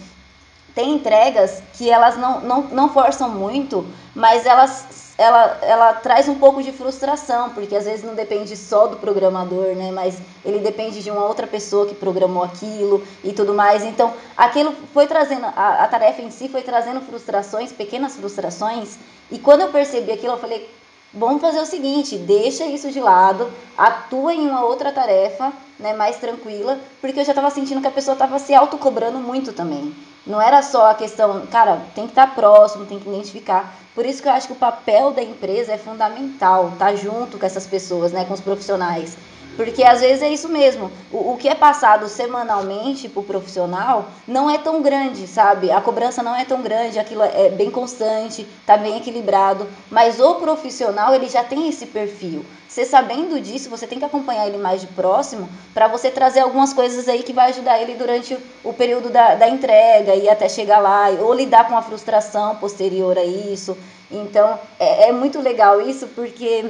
[0.75, 6.35] tem entregas que elas não, não, não forçam muito, mas elas ela, ela traz um
[6.35, 9.91] pouco de frustração, porque às vezes não depende só do programador, né?
[9.91, 13.83] Mas ele depende de uma outra pessoa que programou aquilo e tudo mais.
[13.83, 18.99] Então, aquilo foi trazendo, a, a tarefa em si foi trazendo frustrações, pequenas frustrações.
[19.31, 20.69] E quando eu percebi aquilo, eu falei,
[21.15, 26.17] vamos fazer o seguinte, deixa isso de lado, atua em uma outra tarefa, né, mais
[26.17, 29.95] tranquila, porque eu já estava sentindo que a pessoa estava se autocobrando muito também.
[30.27, 33.73] Não era só a questão, cara, tem que estar próximo, tem que identificar.
[33.95, 37.39] Por isso que eu acho que o papel da empresa é fundamental, estar tá junto
[37.39, 39.17] com essas pessoas, né, com os profissionais.
[39.57, 40.91] Porque às vezes é isso mesmo.
[41.11, 45.71] O, o que é passado semanalmente para o profissional não é tão grande, sabe?
[45.71, 49.67] A cobrança não é tão grande, aquilo é bem constante, está bem equilibrado.
[49.91, 52.45] Mas o profissional ele já tem esse perfil.
[52.69, 56.75] Você sabendo disso, você tem que acompanhar ele mais de próximo para você trazer algumas
[56.75, 60.81] coisas aí que vai ajudar ele durante o período da, da entrega e até chegar
[60.81, 63.77] lá, ou lidar com a frustração posterior a isso.
[64.11, 66.67] Então, é, é muito legal isso porque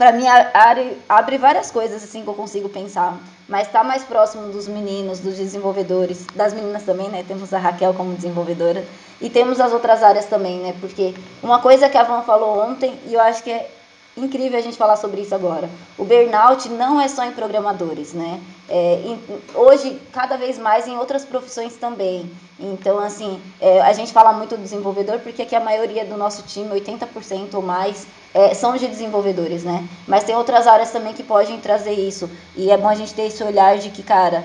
[0.00, 0.24] para mim
[1.06, 5.36] abre, várias coisas assim que eu consigo pensar, mas está mais próximo dos meninos, dos
[5.36, 7.22] desenvolvedores, das meninas também, né?
[7.28, 8.82] Temos a Raquel como desenvolvedora
[9.20, 10.74] e temos as outras áreas também, né?
[10.80, 13.70] Porque uma coisa que a Van falou ontem e eu acho que é
[14.16, 15.68] incrível a gente falar sobre isso agora.
[15.96, 18.40] O burnout não é só em programadores, né?
[18.68, 19.20] É, em,
[19.54, 22.30] hoje, cada vez mais em outras profissões também.
[22.58, 26.42] Então, assim, é, a gente fala muito do desenvolvedor porque aqui a maioria do nosso
[26.42, 29.88] time, 80% ou mais, é, são de desenvolvedores, né?
[30.06, 32.30] Mas tem outras áreas também que podem trazer isso.
[32.56, 34.44] E é bom a gente ter esse olhar de que, cara,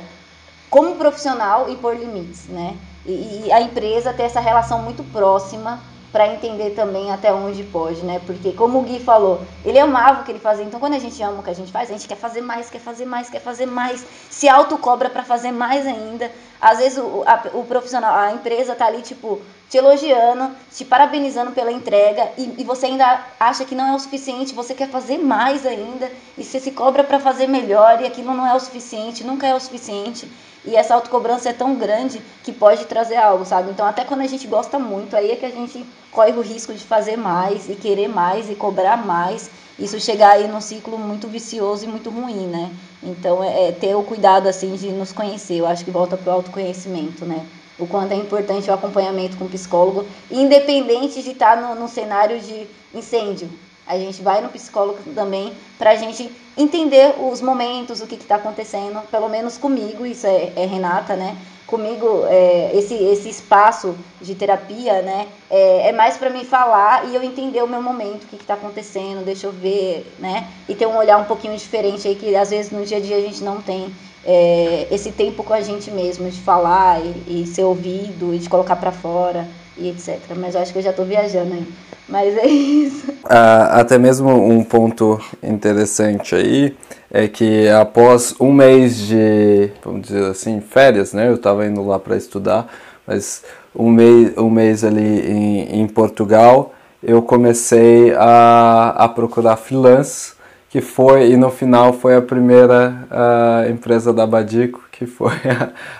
[0.69, 2.75] como profissional, impor limites, né?
[3.05, 5.79] E, e a empresa ter essa relação muito próxima
[6.15, 8.21] para entender também até onde pode, né?
[8.25, 10.63] Porque como o Gui falou, ele amava o que ele fazia.
[10.63, 12.69] Então quando a gente ama o que a gente faz, a gente quer fazer mais,
[12.69, 16.31] quer fazer mais, quer fazer mais, se autocobra para fazer mais ainda.
[16.61, 21.51] Às vezes o, a, o profissional, a empresa tá ali tipo te elogiando, te parabenizando
[21.51, 25.17] pela entrega e, e, você ainda acha que não é o suficiente, você quer fazer
[25.17, 29.25] mais ainda e você se cobra para fazer melhor e aquilo não é o suficiente,
[29.25, 30.31] nunca é o suficiente.
[30.65, 33.69] E essa autocobrança é tão grande que pode trazer algo, sabe?
[33.71, 36.73] Então, até quando a gente gosta muito, aí é que a gente corre o risco
[36.73, 39.49] de fazer mais e querer mais e cobrar mais.
[39.77, 42.71] Isso chegar aí num ciclo muito vicioso e muito ruim, né?
[43.03, 45.55] Então, é, é ter o cuidado, assim, de nos conhecer.
[45.55, 47.45] Eu acho que volta pro autoconhecimento, né?
[47.77, 52.39] O quanto é importante o acompanhamento com o psicólogo, independente de estar no, no cenário
[52.39, 53.49] de incêndio.
[53.87, 58.35] A gente vai no psicólogo também para a gente entender os momentos, o que está
[58.35, 61.37] acontecendo, pelo menos comigo, isso é, é Renata, né?
[61.67, 65.27] Comigo, é, esse, esse espaço de terapia, né?
[65.49, 68.53] É, é mais para mim falar e eu entender o meu momento, o que está
[68.53, 70.47] acontecendo, deixa eu ver, né?
[70.67, 73.17] E ter um olhar um pouquinho diferente aí, que às vezes no dia a dia
[73.17, 73.93] a gente não tem
[74.25, 78.49] é, esse tempo com a gente mesmo, de falar e, e ser ouvido e de
[78.49, 79.47] colocar para fora
[79.77, 80.19] e etc.
[80.37, 81.67] Mas eu acho que eu já estou viajando aí.
[82.07, 83.13] Mas é isso.
[83.23, 86.75] Ah, até mesmo um ponto interessante aí
[87.11, 91.27] é que após um mês de, vamos dizer assim, férias, né?
[91.27, 92.67] Eu estava indo lá para estudar,
[93.07, 93.43] mas
[93.75, 96.73] um mês, um mês ali em, em Portugal,
[97.03, 100.33] eu comecei a, a procurar freelance,
[100.69, 105.33] que foi, e no final foi a primeira uh, empresa da Badico, que foi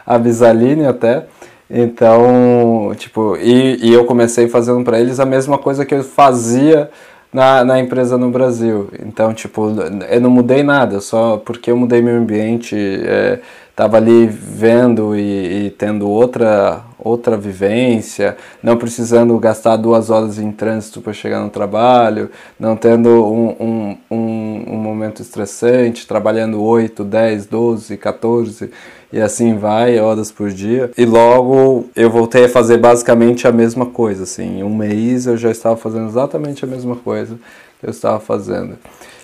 [0.06, 1.28] a, a Bisaline até.
[1.70, 6.90] Então, tipo, e, e eu comecei fazendo para eles a mesma coisa que eu fazia
[7.36, 8.90] na, na empresa no Brasil.
[9.06, 9.74] Então, tipo,
[10.10, 13.40] eu não mudei nada, só porque eu mudei meu ambiente, é,
[13.76, 20.52] tava ali vendo e, e, tendo outra, outra vivência, não precisando gastar duas horas em
[20.52, 27.04] trânsito para chegar no trabalho, não tendo um, um, um, um momento estressante, trabalhando 8,
[27.04, 28.72] 10, 12, 14
[29.12, 30.92] e assim vai, horas por dia.
[30.98, 35.38] E logo eu voltei a fazer basicamente a mesma coisa, assim, em um mês eu
[35.38, 37.38] já estava fazendo exatamente a mesma coisa
[37.80, 38.78] que eu estava fazendo.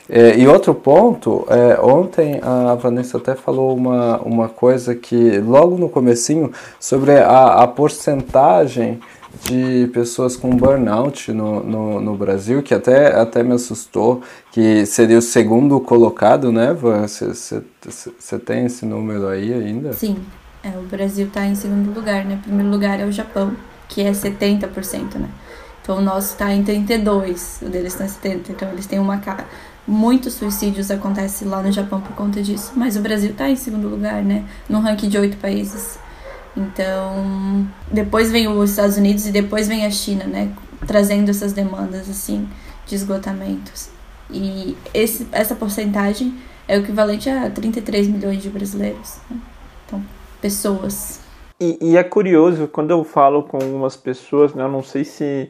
[0.09, 5.77] É, e outro ponto, é, ontem a Vanessa até falou uma, uma coisa que logo
[5.77, 8.99] no comecinho sobre a, a porcentagem
[9.43, 14.21] de pessoas com burnout no, no, no, Brasil, que até, até me assustou,
[14.51, 17.05] que seria o segundo colocado, né, Van?
[17.07, 19.93] Você tem esse número aí ainda?
[19.93, 20.17] Sim,
[20.63, 22.39] é, o Brasil está em segundo lugar, né?
[22.41, 23.55] Primeiro lugar é o Japão,
[23.87, 25.29] que é 70%, né?
[25.81, 28.49] Então o nosso está em 32%, o deles está em 70%.
[28.49, 29.45] Então eles têm uma cara.
[29.87, 33.87] Muitos suicídios acontecem lá no Japão por conta disso, mas o Brasil está em segundo
[33.87, 34.45] lugar, né?
[34.69, 35.97] No ranking de oito países.
[36.55, 40.53] Então, depois vem os Estados Unidos e depois vem a China, né?
[40.85, 42.47] Trazendo essas demandas, assim,
[42.85, 43.89] de esgotamentos.
[44.29, 46.37] E esse, essa porcentagem
[46.67, 49.17] é o equivalente a 33 milhões de brasileiros.
[49.29, 49.37] Né?
[49.85, 50.03] Então,
[50.41, 51.19] pessoas.
[51.59, 54.63] E, e, é curioso, quando eu falo com algumas pessoas, né?
[54.63, 55.49] Eu não sei se...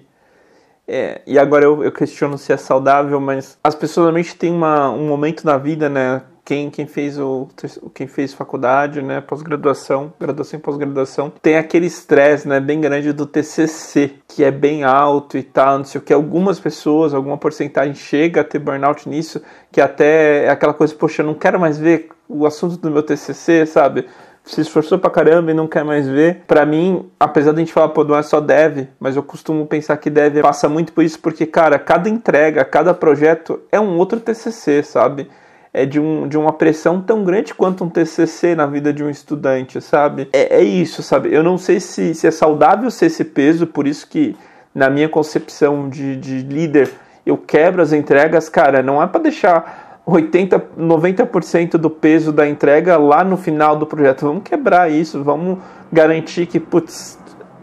[0.87, 4.89] É, e agora eu, eu questiono se é saudável, mas as pessoas realmente têm uma,
[4.89, 6.21] um momento na vida, né?
[6.43, 7.47] Quem, quem fez o
[7.93, 13.25] quem fez faculdade, né, pós-graduação, graduação e pós-graduação, tem aquele estresse, né, bem grande do
[13.25, 16.13] TCC, que é bem alto e tal, não sei o que.
[16.13, 21.21] Algumas pessoas, alguma porcentagem chega a ter burnout nisso, que até é aquela coisa, poxa,
[21.21, 24.05] eu não quero mais ver o assunto do meu TCC, sabe?
[24.43, 26.43] se esforçou pra caramba e não quer mais ver.
[26.47, 29.65] Para mim, apesar de a gente falar, pô, não é só dev, mas eu costumo
[29.65, 33.97] pensar que dev passa muito por isso, porque, cara, cada entrega, cada projeto é um
[33.97, 35.29] outro TCC, sabe?
[35.73, 39.09] É de, um, de uma pressão tão grande quanto um TCC na vida de um
[39.09, 40.27] estudante, sabe?
[40.33, 41.33] É, é isso, sabe?
[41.33, 44.35] Eu não sei se, se é saudável ser esse peso, por isso que
[44.75, 46.91] na minha concepção de, de líder
[47.25, 52.97] eu quebro as entregas, cara, não é para deixar 80, 90% do peso da entrega
[52.97, 54.25] lá no final do projeto.
[54.25, 55.59] Vamos quebrar isso, vamos
[55.91, 57.17] garantir que, putz,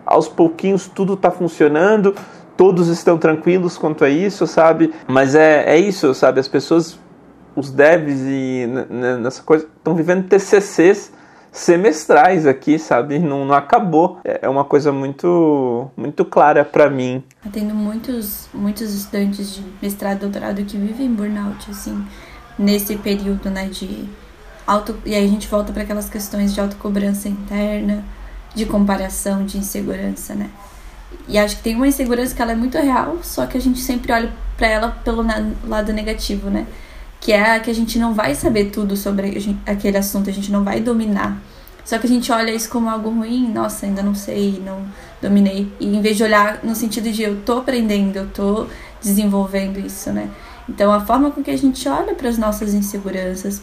[0.07, 2.15] aos pouquinhos tudo está funcionando,
[2.57, 4.93] todos estão tranquilos quanto a isso, sabe?
[5.07, 6.41] Mas é, é isso, sabe?
[6.41, 6.99] As pessoas
[7.59, 8.67] os devs e
[9.21, 11.13] nessa coisa estão vivendo TCCs
[11.51, 13.19] semestrais aqui, sabe?
[13.19, 14.21] Não, não acabou.
[14.25, 17.25] É, é uma coisa muito muito clara para mim.
[17.43, 22.07] Tá tendo muitos muitos estudantes de mestrado, doutorado que vivem burnout assim
[22.57, 24.09] nesse período, né, de
[24.67, 28.05] auto e aí a gente volta para aquelas questões de autocobrança interna,
[28.55, 30.51] de comparação, de insegurança, né?
[31.27, 33.81] E acho que tem uma insegurança que ela é muito real, só que a gente
[33.81, 35.25] sempre olha para ela pelo
[35.65, 36.67] lado negativo, né?
[37.21, 40.65] Que é que a gente não vai saber tudo sobre aquele assunto, a gente não
[40.65, 41.41] vai dominar.
[41.85, 44.85] Só que a gente olha isso como algo ruim, nossa, ainda não sei, não
[45.23, 45.73] dominei.
[45.81, 48.67] E em vez de olhar no sentido de eu tô aprendendo, eu tô
[49.01, 50.29] desenvolvendo isso, né?
[50.69, 53.63] Então a forma com que a gente olha para as nossas inseguranças,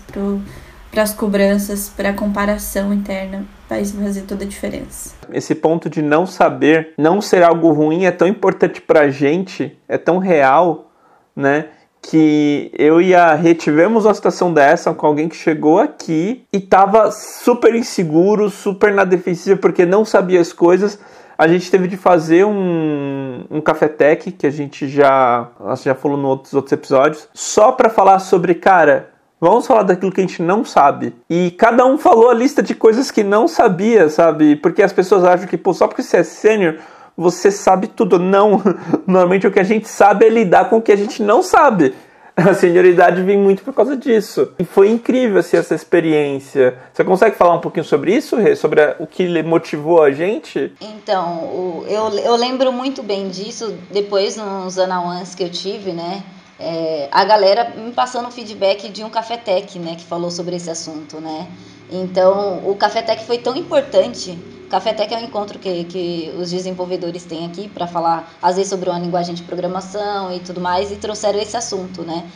[0.91, 5.13] para as cobranças, para a comparação interna, vai fazer toda a diferença.
[5.31, 9.77] Esse ponto de não saber, não ser algo ruim é tão importante para a gente,
[9.87, 10.91] é tão real,
[11.35, 11.67] né?
[12.07, 16.59] Que eu e a Rê tivemos uma situação dessa com alguém que chegou aqui e
[16.59, 20.99] tava super inseguro, super na defensiva porque não sabia as coisas.
[21.37, 25.49] A gente teve de fazer um, um cafetec que a gente já,
[25.83, 30.21] já falou nos outros, outros episódios, só para falar sobre, cara, Vamos falar daquilo que
[30.21, 31.13] a gente não sabe.
[31.29, 34.55] E cada um falou a lista de coisas que não sabia, sabe?
[34.55, 36.77] Porque as pessoas acham que, pô, só porque você é sênior,
[37.17, 38.19] você sabe tudo.
[38.19, 38.61] Não.
[39.07, 41.93] Normalmente o que a gente sabe é lidar com o que a gente não sabe.
[42.35, 44.51] A senioridade vem muito por causa disso.
[44.59, 46.77] E foi incrível assim, essa experiência.
[46.91, 48.57] Você consegue falar um pouquinho sobre isso, Rê?
[48.57, 50.73] Sobre o que motivou a gente?
[50.81, 56.23] Então, eu, eu lembro muito bem disso depois nos anauans que eu tive, né?
[56.59, 59.95] É, a galera me passando feedback de um cafetec, né?
[59.95, 61.47] Que falou sobre esse assunto, né?
[61.89, 64.37] Então, o cafetec foi tão importante
[64.69, 68.89] Cafetec é um encontro que, que os desenvolvedores têm aqui para falar, às vezes, sobre
[68.89, 72.27] uma linguagem de programação e tudo mais, e trouxeram esse assunto, né?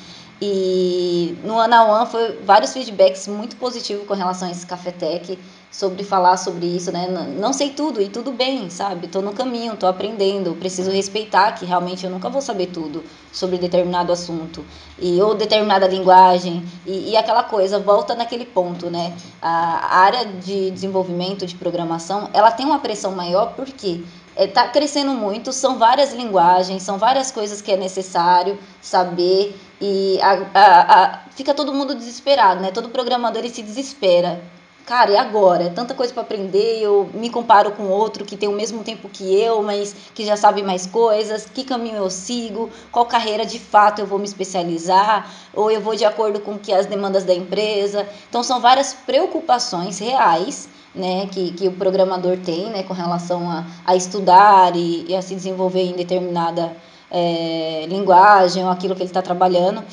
[0.42, 5.38] E no on One foi vários feedbacks muito positivos com relação a esse Cafetec
[5.72, 7.08] sobre falar sobre isso, né?
[7.38, 9.08] Não sei tudo e tudo bem, sabe?
[9.08, 13.58] Tô no caminho, tô aprendendo, preciso respeitar que realmente eu nunca vou saber tudo sobre
[13.58, 14.66] determinado assunto
[14.98, 19.16] e ou determinada linguagem e, e aquela coisa volta naquele ponto, né?
[19.42, 24.04] A, área de desenvolvimento de programação ela tem uma pressão maior porque
[24.36, 30.20] está é, crescendo muito, são várias linguagens, são várias coisas que é necessário saber e
[30.22, 32.72] a, a, a, fica todo mundo desesperado, né?
[32.72, 34.42] Todo programador ele se desespera
[34.90, 35.66] cara, e agora?
[35.66, 39.08] É tanta coisa para aprender, eu me comparo com outro que tem o mesmo tempo
[39.08, 43.60] que eu, mas que já sabe mais coisas, que caminho eu sigo, qual carreira de
[43.60, 47.36] fato eu vou me especializar, ou eu vou de acordo com que as demandas da
[47.36, 48.08] empresa.
[48.28, 53.68] Então são várias preocupações reais né, que, que o programador tem né, com relação a,
[53.86, 56.76] a estudar e, e a se desenvolver em determinada
[57.12, 59.84] é, linguagem ou aquilo que ele está trabalhando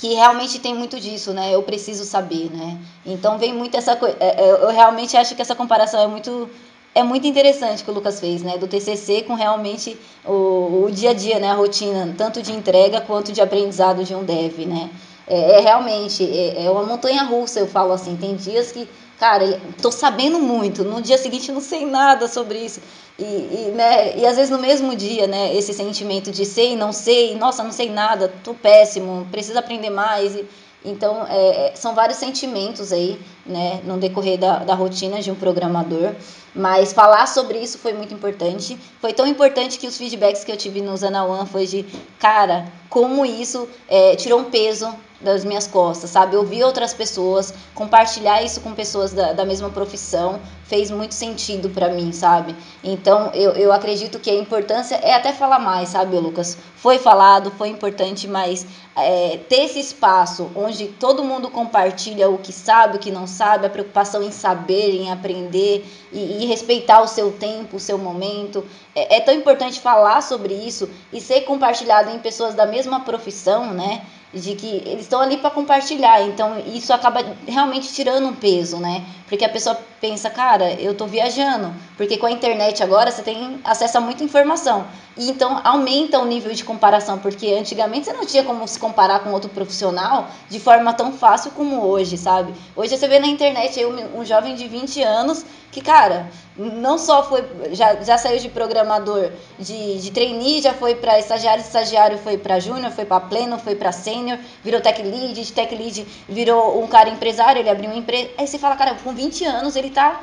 [0.00, 1.54] que realmente tem muito disso, né?
[1.54, 2.78] Eu preciso saber, né?
[3.04, 4.16] Então vem muito essa coisa.
[4.18, 6.48] É, é, eu realmente acho que essa comparação é muito
[6.94, 8.56] é muito interessante que o Lucas fez, né?
[8.56, 11.50] Do TCC com realmente o, o dia a dia, né?
[11.50, 14.88] A rotina, tanto de entrega quanto de aprendizado de um dev, né?
[15.26, 18.16] É, é realmente é, é uma montanha russa, eu falo assim.
[18.16, 18.88] Tem dias que
[19.20, 22.80] cara, tô sabendo muito, no dia seguinte não sei nada sobre isso.
[23.18, 26.90] E, e, né, e às vezes no mesmo dia, né, esse sentimento de sei, não
[26.90, 30.34] sei, nossa, não sei nada, tô péssimo, preciso aprender mais.
[30.34, 30.46] E,
[30.82, 35.34] então, é, é, são vários sentimentos aí, né, no decorrer da, da rotina de um
[35.34, 36.14] programador.
[36.54, 38.78] Mas falar sobre isso foi muito importante.
[39.02, 41.84] Foi tão importante que os feedbacks que eu tive no Zana One foi de,
[42.18, 44.90] cara, como isso é, tirou um peso
[45.20, 46.36] das minhas costas, sabe?
[46.36, 51.88] Ouvir outras pessoas, compartilhar isso com pessoas da, da mesma profissão, fez muito sentido para
[51.88, 52.54] mim, sabe?
[52.82, 56.56] Então, eu, eu acredito que a importância é até falar mais, sabe, Lucas?
[56.76, 58.64] Foi falado, foi importante, mas
[58.96, 63.66] é, ter esse espaço onde todo mundo compartilha o que sabe, o que não sabe,
[63.66, 68.64] a preocupação em saber, em aprender e, e respeitar o seu tempo, o seu momento.
[68.94, 73.74] É, é tão importante falar sobre isso e ser compartilhado em pessoas da mesma profissão,
[73.74, 74.02] né?
[74.32, 76.22] De que eles estão ali para compartilhar.
[76.22, 79.04] Então isso acaba realmente tirando um peso, né?
[79.28, 83.60] Porque a pessoa pensa, cara, eu tô viajando, porque com a internet agora você tem
[83.62, 84.86] acesso a muita informação.
[85.16, 89.20] E então aumenta o nível de comparação, porque antigamente você não tinha como se comparar
[89.20, 92.54] com outro profissional de forma tão fácil como hoje, sabe?
[92.74, 96.98] Hoje você vê na internet aí um, um jovem de 20 anos que, cara, não
[96.98, 102.18] só foi já, já saiu de programador de, de trainee, já foi para estagiário, estagiário
[102.18, 104.19] foi para júnior, foi para pleno, foi para sênior,
[104.62, 108.30] virou tech lead, de tech lead virou um cara empresário, ele abriu uma empresa.
[108.38, 110.20] Aí você fala, cara, com 20 anos ele tá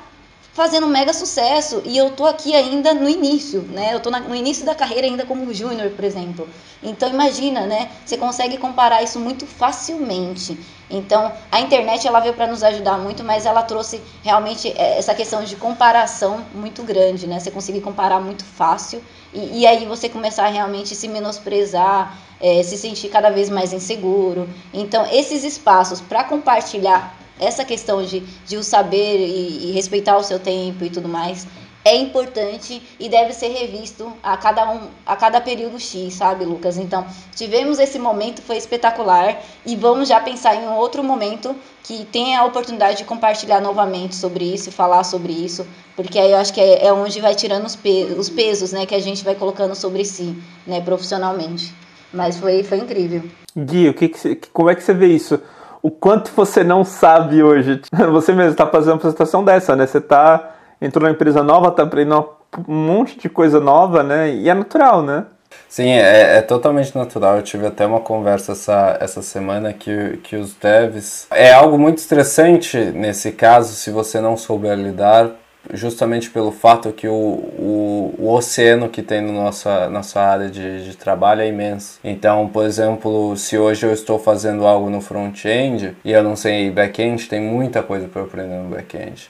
[0.57, 3.93] fazendo um mega sucesso e eu tô aqui ainda no início, né?
[3.93, 6.49] Eu tô na, no início da carreira ainda como júnior, por exemplo.
[6.81, 7.91] Então imagina, né?
[8.03, 10.57] Você consegue comparar isso muito facilmente.
[10.89, 15.13] Então a internet ela veio para nos ajudar muito, mas ela trouxe realmente é, essa
[15.13, 17.39] questão de comparação muito grande, né?
[17.39, 18.99] Você conseguir comparar muito fácil
[19.37, 23.71] e, e aí você começar a realmente se menosprezar, é, se sentir cada vez mais
[23.71, 24.49] inseguro.
[24.73, 30.23] Então esses espaços para compartilhar essa questão de, de o saber e, e, respeitar o
[30.23, 31.45] seu tempo e tudo mais
[31.87, 36.77] é importante e deve ser revisto a cada um a cada período X, sabe, Lucas?
[36.77, 42.03] Então, tivemos esse momento, foi espetacular e vamos já pensar em um outro momento que
[42.05, 45.65] tenha a oportunidade de compartilhar novamente sobre isso e falar sobre isso,
[45.95, 48.85] porque aí eu acho que é, é onde vai tirando os, pe os pesos, né,
[48.85, 50.35] que a gente vai colocando sobre si,
[50.65, 51.73] né, profissionalmente.
[52.11, 53.23] Mas foi, foi incrível.
[53.55, 55.41] Gui, o que, que como é que você vê isso?
[55.81, 57.79] o quanto você não sabe hoje.
[58.11, 59.85] Você mesmo está fazendo uma apresentação dessa, né?
[59.85, 62.29] Você tá entrou numa empresa nova, tá aprendendo
[62.67, 64.33] um monte de coisa nova, né?
[64.33, 65.25] E é natural, né?
[65.69, 67.37] Sim, é, é, totalmente natural.
[67.37, 71.27] Eu tive até uma conversa essa, essa semana que, que os devs.
[71.31, 75.31] É algo muito estressante nesse caso se você não souber lidar,
[75.73, 80.49] justamente pelo fato que o, o, o oceano que tem na no nossa, nossa área
[80.49, 81.99] de, de trabalho é imenso.
[82.03, 86.71] Então, por exemplo, se hoje eu estou fazendo algo no front-end e eu não sei
[86.71, 89.29] back-end, tem muita coisa para aprender no back-end.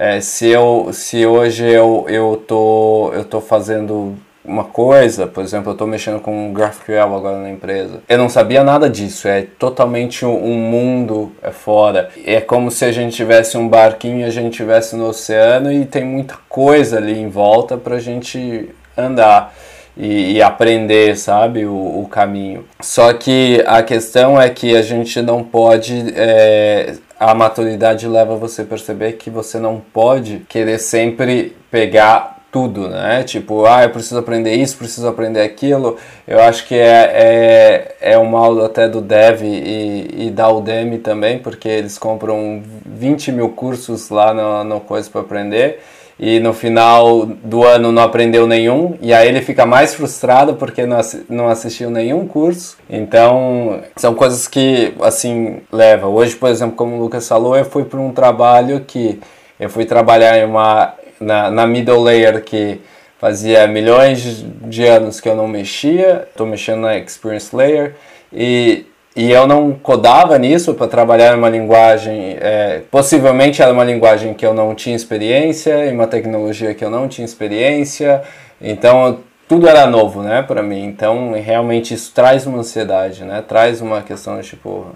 [0.00, 5.70] É, se, eu, se hoje eu, eu, tô, eu tô fazendo uma coisa, por exemplo,
[5.70, 8.00] eu estou mexendo com GraphQL agora na empresa.
[8.08, 12.10] Eu não sabia nada disso, é totalmente um mundo é fora.
[12.24, 16.04] É como se a gente tivesse um barquinho a gente estivesse no oceano e tem
[16.04, 19.52] muita coisa ali em volta para a gente andar.
[20.00, 22.64] E, e, aprender, sabe, o, o, caminho.
[22.80, 26.14] Só que a questão é que a gente não pode.
[26.14, 32.88] É, a maturidade leva você a perceber que você não pode querer sempre pegar tudo,
[32.88, 33.24] né?
[33.24, 35.96] Tipo, ah, eu preciso aprender isso, preciso aprender aquilo.
[36.26, 40.98] Eu acho que é, é, é um mal até do Dev e, e da Udemy
[40.98, 45.80] também, porque eles compram 20 mil cursos lá no, no Coisa para aprender
[46.18, 50.84] e no final do ano não aprendeu nenhum, e aí ele fica mais frustrado porque
[50.84, 50.98] não,
[51.28, 52.76] não assistiu nenhum curso.
[52.90, 56.08] Então, são coisas que, assim, leva.
[56.08, 59.20] Hoje, por exemplo, como o Lucas falou, eu fui para um trabalho que
[59.60, 62.80] eu fui trabalhar em uma na, na middle layer que
[63.18, 67.96] fazia milhões de anos que eu não mexia, estou mexendo na experience layer
[68.32, 68.86] e,
[69.18, 74.46] e eu não codava nisso para trabalhar uma linguagem, é, possivelmente era uma linguagem que
[74.46, 78.22] eu não tinha experiência, em uma tecnologia que eu não tinha experiência,
[78.60, 80.84] então tudo era novo, né, para mim.
[80.84, 84.86] Então realmente isso traz uma ansiedade, né, traz uma questão de tipo,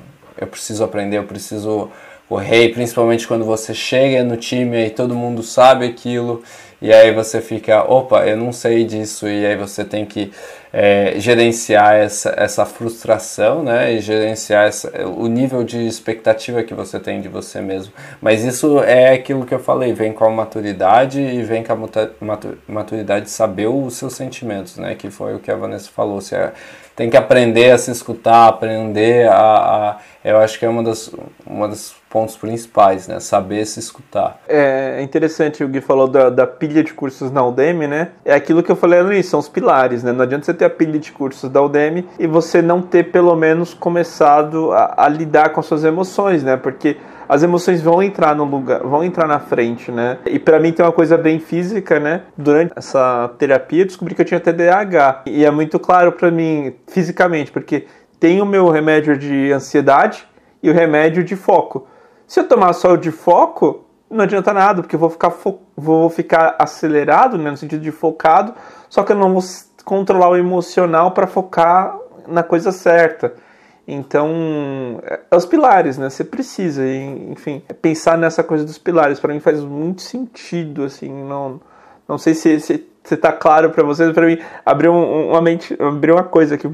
[0.40, 1.90] eu preciso aprender, eu preciso
[2.30, 6.44] o rei, principalmente quando você chega no time e todo mundo sabe aquilo,
[6.80, 10.30] e aí você fica, opa, eu não sei disso, e aí você tem que
[10.72, 16.98] é, gerenciar essa, essa frustração, né, e gerenciar essa, o nível de expectativa que você
[16.98, 17.92] tem de você mesmo.
[18.20, 22.38] Mas isso é aquilo que eu falei, vem com a maturidade e vem com a
[22.66, 26.36] maturidade de saber os seus sentimentos, né, que foi o que a Vanessa falou, você
[26.36, 26.52] é,
[26.96, 31.10] tem que aprender a se escutar, aprender a, a eu acho que é uma das,
[31.46, 33.18] uma das pontos principais, né?
[33.18, 34.38] Saber se escutar.
[34.46, 38.08] É interessante, o Gui falou da, da pilha de cursos na Udemy, né?
[38.22, 40.12] É aquilo que eu falei ali, são os pilares, né?
[40.12, 43.34] Não adianta você ter a pilha de cursos da Udemy e você não ter pelo
[43.34, 46.54] menos começado a, a lidar com as suas emoções, né?
[46.58, 50.18] Porque as emoções vão entrar no lugar, vão entrar na frente, né?
[50.26, 52.24] E para mim tem uma coisa bem física, né?
[52.36, 55.22] Durante essa terapia eu descobri que eu tinha TDAH.
[55.24, 57.86] E é muito claro para mim fisicamente, porque
[58.20, 60.26] tem o meu remédio de ansiedade
[60.62, 61.88] e o remédio de foco.
[62.32, 65.30] Se eu tomar só o de foco, não adianta nada, porque eu vou ficar,
[65.76, 68.54] vou ficar acelerado, né, no sentido de focado,
[68.88, 69.42] só que eu não vou
[69.84, 71.94] controlar o emocional para focar
[72.26, 73.34] na coisa certa.
[73.86, 76.08] Então, é, é os pilares, né?
[76.08, 79.20] Você precisa, enfim, pensar nessa coisa dos pilares.
[79.20, 81.60] Para mim faz muito sentido, assim, não,
[82.08, 86.14] não sei se, se, se tá claro para vocês, para mim abriu uma mente, abriu
[86.14, 86.66] uma coisa aqui,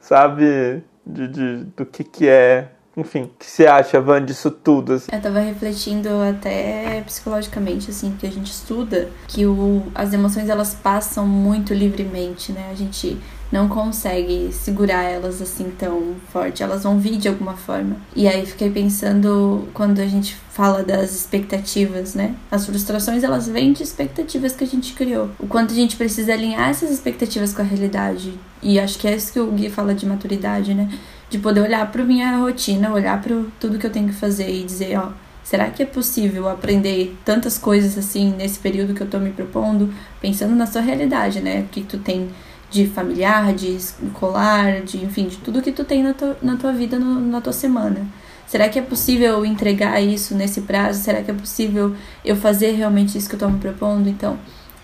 [0.00, 4.94] sabe, de, de, do que que é enfim, o que você acha, Van, disso tudo?
[4.94, 5.06] Assim?
[5.12, 10.74] Eu tava refletindo até psicologicamente, assim, que a gente estuda que o, as emoções elas
[10.74, 12.68] passam muito livremente, né?
[12.70, 13.16] A gente
[13.50, 17.96] não consegue segurar elas assim tão forte, elas vão vir de alguma forma.
[18.14, 22.34] E aí fiquei pensando quando a gente fala das expectativas, né?
[22.50, 25.30] As frustrações elas vêm de expectativas que a gente criou.
[25.38, 28.38] O quanto a gente precisa alinhar essas expectativas com a realidade.
[28.62, 30.90] E acho que é isso que o Gui fala de maturidade, né?
[31.30, 34.64] De poder olhar para minha rotina, olhar para tudo que eu tenho que fazer e
[34.64, 35.10] dizer, ó,
[35.44, 39.92] será que é possível aprender tantas coisas assim nesse período que eu tô me propondo,
[40.20, 41.60] pensando na sua realidade, né?
[41.60, 42.30] O que tu tem
[42.70, 46.72] de familiar, de escolar, de enfim, de tudo que tu tem na, tua, na tua
[46.72, 48.06] vida, no, na tua semana.
[48.46, 51.02] Será que é possível entregar isso nesse prazo?
[51.02, 51.94] Será que é possível
[52.24, 54.08] eu fazer realmente isso que eu tô me propondo?
[54.08, 54.38] Então,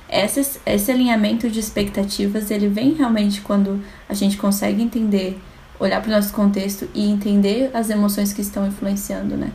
[0.08, 5.38] esse, esse alinhamento de expectativas, ele vem realmente quando a gente consegue entender
[5.84, 9.50] olhar para o nosso contexto e entender as emoções que estão influenciando, né?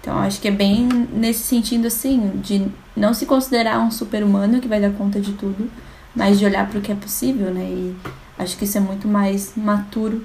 [0.00, 4.68] Então, acho que é bem nesse sentido, assim, de não se considerar um super-humano que
[4.68, 5.68] vai dar conta de tudo,
[6.14, 7.64] mas de olhar para o que é possível, né?
[7.64, 7.96] E
[8.38, 10.24] acho que isso é muito mais maturo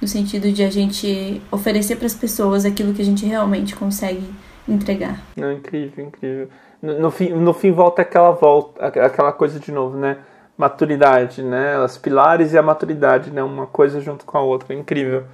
[0.00, 4.22] no sentido de a gente oferecer para as pessoas aquilo que a gente realmente consegue
[4.68, 5.20] entregar.
[5.36, 6.48] Não, incrível, incrível.
[6.80, 10.18] No, no, fim, no fim volta aquela volta, aquela coisa de novo, né?
[10.56, 11.78] Maturidade, né?
[11.78, 13.42] Os pilares e a maturidade, né?
[13.42, 15.24] Uma coisa junto com a outra, incrível.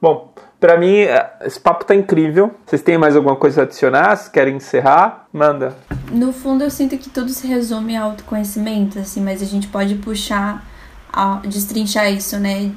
[0.00, 2.54] Bom, para mim, é, esse papo tá incrível.
[2.64, 4.14] Vocês têm mais alguma coisa a adicionar?
[4.16, 5.74] Se querem encerrar, manda.
[6.10, 9.94] No fundo, eu sinto que tudo se resume ao autoconhecimento, assim, mas a gente pode
[9.96, 10.64] puxar,
[11.12, 12.72] a, destrinchar isso, né?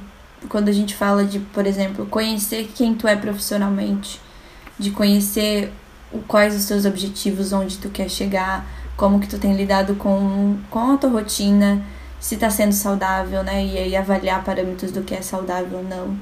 [0.48, 4.20] Quando a gente fala de, por exemplo, conhecer quem tu é profissionalmente,
[4.78, 5.70] de conhecer
[6.26, 8.64] quais os seus objetivos, onde tu quer chegar,
[9.00, 11.82] como que tu tem lidado com, com a tua rotina,
[12.20, 13.64] se tá sendo saudável, né?
[13.64, 16.18] E aí avaliar parâmetros do que é saudável ou não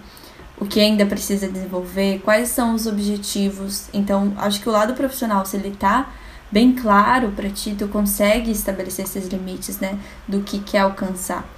[0.60, 3.88] o que ainda precisa desenvolver, quais são os objetivos.
[3.92, 6.10] Então, acho que o lado profissional, se ele tá
[6.50, 11.48] bem claro para ti, tu consegue estabelecer esses limites, né, do que quer alcançar.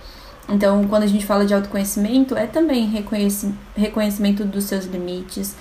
[0.48, 2.86] Então, quando a gente fala de autoconhecimento, é também
[3.76, 5.54] reconhecimento dos seus limites,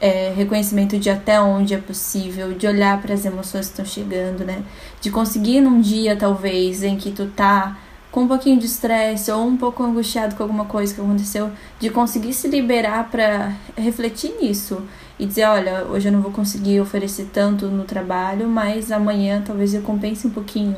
[0.00, 4.44] é, reconhecimento de até onde é possível, de olhar para as emoções que estão chegando,
[4.44, 4.62] né?
[5.00, 7.78] De conseguir num dia, talvez, em que tu tá
[8.10, 11.90] com um pouquinho de estresse ou um pouco angustiado com alguma coisa que aconteceu, de
[11.90, 14.82] conseguir se liberar para refletir nisso
[15.18, 19.74] e dizer, olha, hoje eu não vou conseguir oferecer tanto no trabalho, mas amanhã talvez
[19.74, 20.76] eu compense um pouquinho.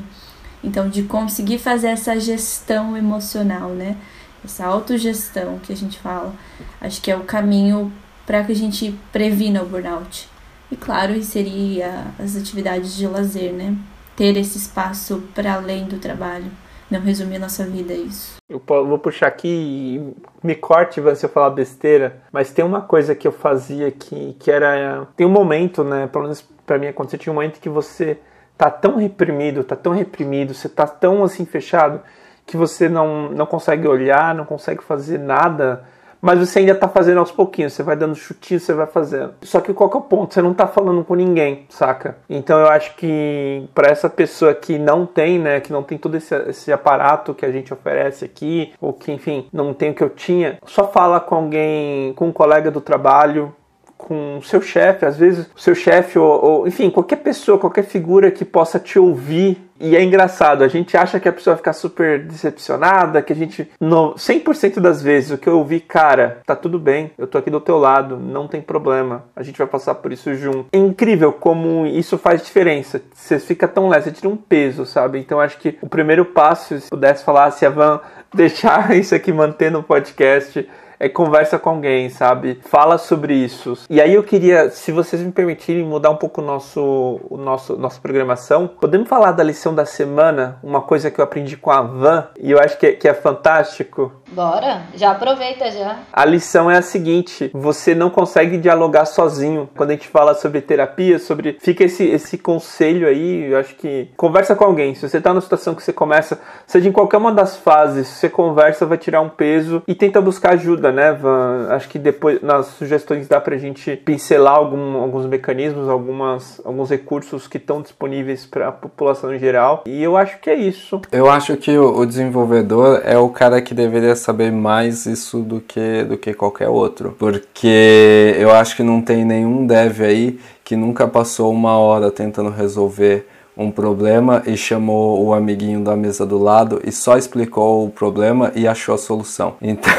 [0.63, 3.97] Então, de conseguir fazer essa gestão emocional, né?
[4.45, 6.35] Essa autogestão que a gente fala,
[6.81, 7.93] acho que é o caminho
[8.29, 10.29] para que a gente previna o burnout.
[10.71, 11.83] E claro, inserir
[12.23, 13.75] as atividades de lazer, né?
[14.15, 16.51] Ter esse espaço para além do trabalho
[16.91, 18.37] não resumir nossa vida é isso.
[18.47, 23.27] Eu vou puxar aqui me corte, se eu falar besteira, mas tem uma coisa que
[23.27, 25.07] eu fazia que, que era.
[25.17, 26.07] Tem um momento, né?
[26.07, 28.19] Pelo menos pra mim aconteceu, tinha um momento que você
[28.59, 32.03] tá tão reprimido, tá tão reprimido, você tá tão assim fechado
[32.45, 35.85] que você não, não consegue olhar, não consegue fazer nada
[36.21, 39.35] mas você ainda tá fazendo aos pouquinhos, você vai dando chutinho, você vai fazendo.
[39.43, 40.35] Só que qual que é o ponto?
[40.35, 42.17] Você não tá falando com ninguém, saca?
[42.29, 46.17] Então eu acho que para essa pessoa que não tem, né, que não tem todo
[46.17, 50.03] esse, esse aparato que a gente oferece aqui, ou que, enfim, não tem o que
[50.03, 53.55] eu tinha, só fala com alguém, com um colega do trabalho,
[53.99, 57.83] com o seu chefe, às vezes o seu chefe ou, ou, enfim, qualquer pessoa, qualquer
[57.83, 59.68] figura que possa te ouvir.
[59.81, 63.37] E é engraçado, a gente acha que a pessoa vai ficar super decepcionada, que a
[63.37, 67.39] gente, no 100% das vezes, o que eu ouvi, cara, tá tudo bem, eu tô
[67.39, 70.67] aqui do teu lado, não tem problema, a gente vai passar por isso junto.
[70.73, 75.19] É incrível como isso faz diferença, você fica tão leve, você tira um peso, sabe?
[75.19, 78.01] Então acho que o primeiro passo, se pudesse falar, se a Van
[78.35, 80.69] deixar isso aqui manter no podcast,
[81.01, 82.61] é conversa com alguém, sabe?
[82.63, 83.79] Fala sobre isso.
[83.89, 87.77] E aí eu queria, se vocês me permitirem, mudar um pouco o nosso, o nosso
[87.77, 88.69] nossa programação.
[88.69, 90.59] Podemos falar da lição da semana?
[90.63, 93.15] Uma coisa que eu aprendi com a Van e eu acho que é, que é
[93.15, 94.13] fantástico.
[94.33, 96.01] Bora, já aproveita já.
[96.13, 99.69] A lição é a seguinte: você não consegue dialogar sozinho.
[99.77, 101.59] Quando a gente fala sobre terapia, sobre.
[101.61, 104.11] Fica esse, esse conselho aí, eu acho que.
[104.17, 104.95] Conversa com alguém.
[104.95, 108.29] Se você tá numa situação que você começa, seja em qualquer uma das fases, você
[108.29, 111.69] conversa, vai tirar um peso e tenta buscar ajuda, né, Van?
[111.71, 117.47] Acho que depois nas sugestões dá pra gente pincelar algum, alguns mecanismos, algumas, alguns recursos
[117.47, 119.85] que estão disponíveis para a população em geral.
[119.87, 121.01] E eu acho que é isso.
[121.11, 125.61] Eu acho que o, o desenvolvedor é o cara que deveria saber mais isso do
[125.61, 127.17] que, do que qualquer outro.
[127.19, 132.51] Porque eu acho que não tem nenhum dev aí que nunca passou uma hora tentando
[132.51, 133.27] resolver
[133.59, 138.53] um problema e chamou o amiguinho da mesa do lado e só explicou o problema
[138.55, 139.55] e achou a solução.
[139.79, 139.93] Então,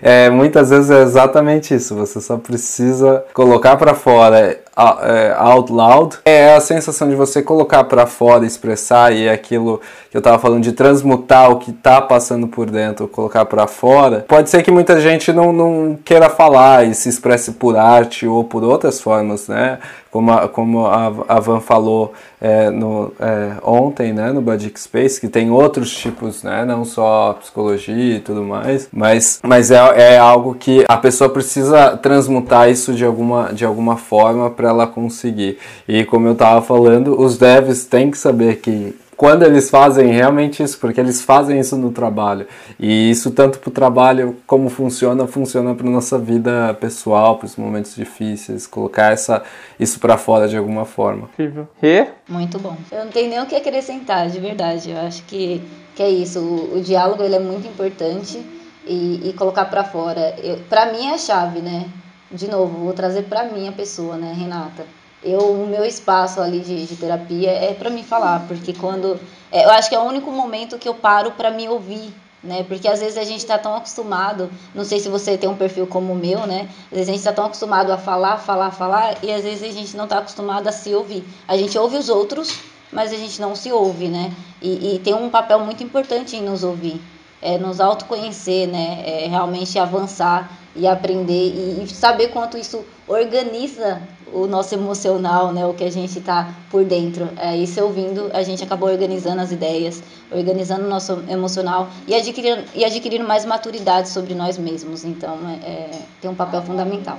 [0.00, 1.94] é, muitas vezes é exatamente isso.
[1.96, 7.84] Você só precisa colocar para fora é, out loud é a sensação de você colocar
[7.84, 9.80] para fora, expressar e é aquilo
[10.10, 14.24] que eu estava falando de transmutar o que está passando por dentro, colocar para fora.
[14.26, 18.44] Pode ser que muita gente não, não queira falar e se expresse por arte ou
[18.44, 19.78] por outras formas, né?
[20.12, 25.26] Como a, como a, Van falou é, no, é, ontem, né, no Badic Space, que
[25.26, 29.76] tem outros tipos, né, não só psicologia e tudo mais, mas, mas é,
[30.14, 34.86] é algo que a pessoa precisa transmutar isso de alguma, de alguma forma para ela
[34.86, 35.58] conseguir.
[35.88, 40.62] E como eu estava falando, os devs têm que saber que quando eles fazem realmente
[40.62, 42.46] isso, porque eles fazem isso no trabalho.
[42.78, 47.56] E isso tanto para o trabalho como funciona, funciona para nossa vida pessoal, para os
[47.56, 49.42] momentos difíceis, colocar essa,
[49.78, 51.28] isso para fora de alguma forma.
[51.32, 51.68] Incrível.
[51.82, 52.06] E?
[52.28, 52.76] Muito bom.
[52.90, 54.90] Eu não tenho nem o que acrescentar, de verdade.
[54.90, 55.62] Eu acho que,
[55.94, 56.40] que é isso.
[56.40, 58.44] O, o diálogo ele é muito importante
[58.86, 60.34] e, e colocar para fora.
[60.68, 61.86] Para mim é a chave, né?
[62.32, 64.86] de novo, vou trazer para mim a pessoa, né, Renata?
[65.24, 69.18] Eu, o meu espaço ali de, de terapia é para me falar, porque quando.
[69.50, 72.12] É, eu acho que é o único momento que eu paro para me ouvir,
[72.42, 72.64] né?
[72.64, 75.86] Porque às vezes a gente está tão acostumado, não sei se você tem um perfil
[75.86, 76.68] como o meu, né?
[76.90, 79.72] Às vezes a gente está tão acostumado a falar, falar, falar, e às vezes a
[79.72, 81.24] gente não está acostumado a se ouvir.
[81.46, 82.58] A gente ouve os outros,
[82.90, 84.32] mas a gente não se ouve, né?
[84.60, 87.00] E, e tem um papel muito importante em nos ouvir,
[87.40, 89.02] é nos autoconhecer, né?
[89.06, 94.02] É realmente avançar e aprender e, e saber quanto isso organiza
[94.32, 97.28] o nosso emocional, né, o que a gente está por dentro.
[97.36, 102.62] É, isso ouvindo, a gente acabou organizando as ideias, organizando o nosso emocional e adquirindo,
[102.74, 105.04] e adquirindo mais maturidade sobre nós mesmos.
[105.04, 107.18] Então, é, é tem um papel fundamental.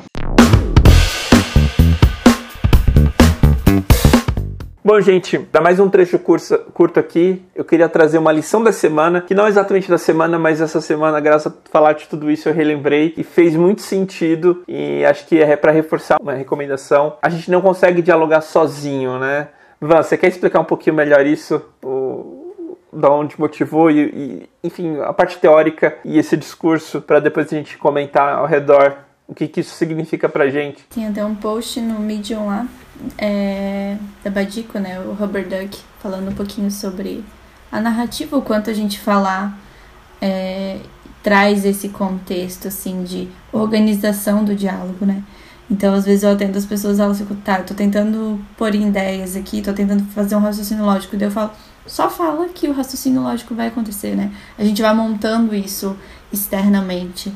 [4.86, 7.42] Bom, gente, dá mais um trecho curso, curto aqui.
[7.56, 11.22] Eu queria trazer uma lição da semana, que não exatamente da semana, mas essa semana,
[11.22, 14.62] graças a falar de tudo isso, eu relembrei e fez muito sentido.
[14.68, 17.16] E acho que é para reforçar uma recomendação.
[17.22, 19.48] A gente não consegue dialogar sozinho, né?
[19.80, 21.62] Van, você quer explicar um pouquinho melhor isso?
[21.82, 27.48] O, da onde motivou e, e, enfim, a parte teórica e esse discurso, para depois
[27.48, 28.98] a gente comentar ao redor
[29.28, 30.84] o que, que isso significa pra gente.
[30.90, 32.68] Tem até um post no Medium lá
[33.18, 37.24] é, da Badico, né, o Robert Duck, falando um pouquinho sobre
[37.72, 39.58] a narrativa, o quanto a gente falar
[40.22, 40.80] é,
[41.22, 45.24] traz esse contexto, assim, de organização do diálogo, né.
[45.72, 49.36] Então, às vezes eu atendo as pessoas, elas ficam, tá, tô tentando pôr em ideias
[49.36, 51.52] aqui, tô tentando fazer um raciocínio lógico, daí eu falo,
[51.88, 54.32] só fala que o raciocínio lógico vai acontecer, né.
[54.58, 55.98] A gente vai montando isso
[56.32, 57.34] externamente.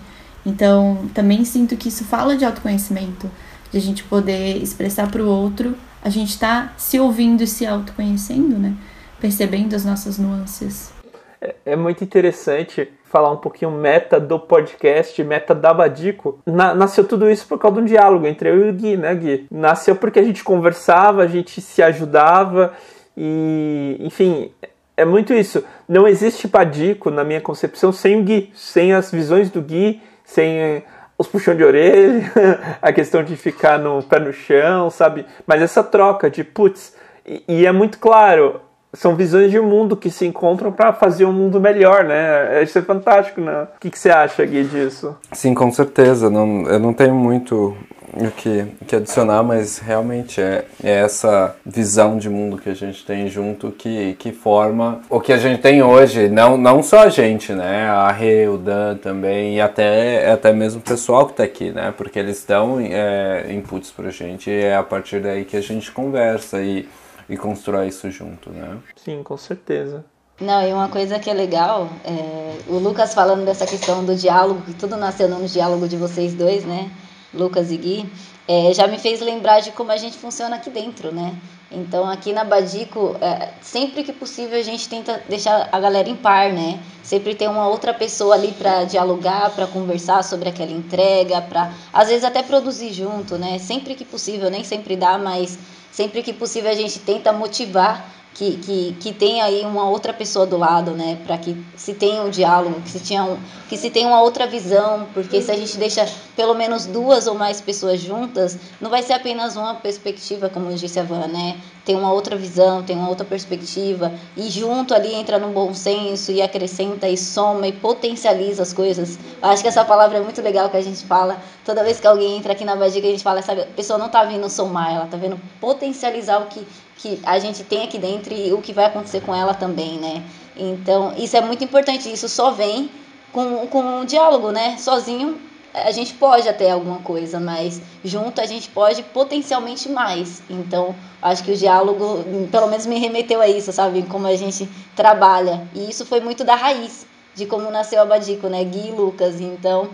[0.47, 3.29] Então, também sinto que isso fala de autoconhecimento,
[3.69, 7.65] de a gente poder expressar para o outro, a gente está se ouvindo e se
[7.67, 8.73] autoconhecendo, né?
[9.19, 10.93] Percebendo as nossas nuances.
[11.41, 16.39] É, é, muito interessante falar um pouquinho meta do podcast, meta da Badico.
[16.45, 19.13] Na, nasceu tudo isso por causa de um diálogo entre eu e o Gui, né,
[19.15, 19.47] Gui?
[19.51, 22.71] Nasceu porque a gente conversava, a gente se ajudava
[23.17, 24.49] e, enfim,
[24.95, 25.61] é muito isso.
[25.89, 30.83] Não existe Badico, na minha concepção, sem o Gui, sem as visões do Gui, sem
[31.17, 32.31] os puxão de orelha,
[32.79, 35.25] a questão de ficar no pé no chão, sabe?
[35.47, 36.95] Mas essa troca de putz,
[37.25, 38.61] e, e é muito claro,
[38.93, 42.63] são visões de mundo que se encontram para fazer um mundo melhor, né?
[42.63, 43.67] Isso é fantástico, né?
[43.75, 45.15] O que, que você acha, Gui, disso?
[45.31, 46.29] Sim, com certeza.
[46.29, 47.75] Não, eu não tenho muito
[48.13, 53.05] o que, que adicionar, mas realmente é, é essa visão de mundo que a gente
[53.05, 56.29] tem junto que, que forma o que a gente tem hoje.
[56.29, 57.87] Não, não só a gente, né?
[57.87, 61.93] A Rê, o Dan também, e até, até mesmo o pessoal que está aqui, né?
[61.95, 65.91] Porque eles dão é, inputs pra gente e é a partir daí que a gente
[65.91, 66.87] conversa e,
[67.29, 68.77] e constrói isso junto, né?
[68.95, 70.05] Sim, com certeza.
[70.39, 74.61] Não, e uma coisa que é legal, é, o Lucas falando dessa questão do diálogo,
[74.61, 76.91] que tudo nasceu no diálogo de vocês dois, né?
[77.33, 78.09] Lucas e Gui,
[78.47, 81.35] é, já me fez lembrar de como a gente funciona aqui dentro, né?
[81.69, 86.15] Então, aqui na Badico, é, sempre que possível, a gente tenta deixar a galera em
[86.15, 86.79] par, né?
[87.03, 92.07] Sempre tem uma outra pessoa ali para dialogar, para conversar sobre aquela entrega, para às
[92.07, 93.59] vezes até produzir junto, né?
[93.59, 95.59] Sempre que possível, nem sempre dá, mas
[95.97, 98.07] sempre que possível a gente tenta motivar
[98.37, 101.17] que, que, que tenha aí uma outra pessoa do lado, né?
[101.25, 103.35] Para que se tenha um diálogo, que se, tenha um,
[103.67, 107.33] que se tenha uma outra visão, porque se a gente deixa pelo menos duas ou
[107.33, 111.59] mais pessoas juntas, não vai ser apenas uma perspectiva, como disse a Van, né?
[111.83, 116.31] Tem uma outra visão, tem uma outra perspectiva, e junto ali entra no bom senso
[116.31, 119.17] e acrescenta e soma e potencializa as coisas.
[119.41, 121.41] Acho que essa palavra é muito legal que a gente fala.
[121.65, 124.09] Toda vez que alguém entra aqui na Badiga, a gente fala, sabe, a pessoa não
[124.09, 126.63] tá vindo somar, ela tá vendo potencializar o que
[126.97, 130.23] que a gente tem aqui dentro e o que vai acontecer com ela também, né?
[130.55, 132.11] Então, isso é muito importante.
[132.11, 132.89] Isso só vem
[133.31, 134.77] com, com um diálogo, né?
[134.77, 135.39] Sozinho
[135.73, 140.41] a gente pode até alguma coisa, mas junto a gente pode potencialmente mais.
[140.49, 144.03] Então, acho que o diálogo, pelo menos, me remeteu a isso, sabe?
[144.03, 145.67] Como a gente trabalha.
[145.75, 147.05] E isso foi muito da raiz
[147.35, 148.63] de como nasceu a Badico, né?
[148.63, 149.39] Gui e Lucas.
[149.39, 149.89] Então,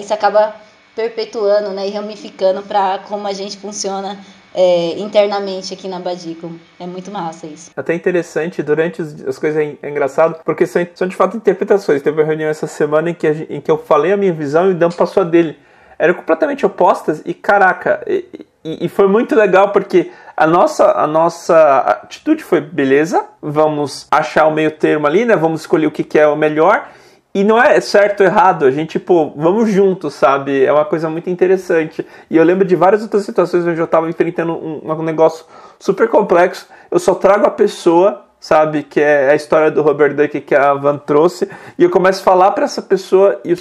[0.00, 0.54] isso acaba
[0.94, 1.86] perpetuando né?
[1.86, 4.18] e ramificando para como a gente funciona
[4.58, 6.50] é, internamente aqui na Badico.
[6.80, 7.70] É muito massa isso.
[7.76, 12.02] Até interessante, durante as coisas é, é engraçado, porque são, são de fato interpretações.
[12.02, 14.68] Teve uma reunião essa semana em que, a, em que eu falei a minha visão
[14.68, 15.56] e o Dan passou a dele.
[15.96, 18.24] Eram completamente opostas e caraca, e,
[18.64, 24.46] e, e foi muito legal porque a nossa, a nossa atitude foi beleza, vamos achar
[24.46, 25.36] o meio termo ali, né?
[25.36, 26.88] Vamos escolher o que, que é o melhor
[27.34, 30.64] e não é certo ou errado, a gente, pô, vamos juntos, sabe?
[30.64, 32.06] É uma coisa muito interessante.
[32.28, 35.44] E eu lembro de várias outras situações onde eu tava enfrentando um, um negócio
[35.78, 36.66] super complexo.
[36.90, 38.82] Eu só trago a pessoa, sabe?
[38.82, 41.48] Que é a história do Robert Duck que a Van trouxe.
[41.78, 43.54] E eu começo a falar para essa pessoa e,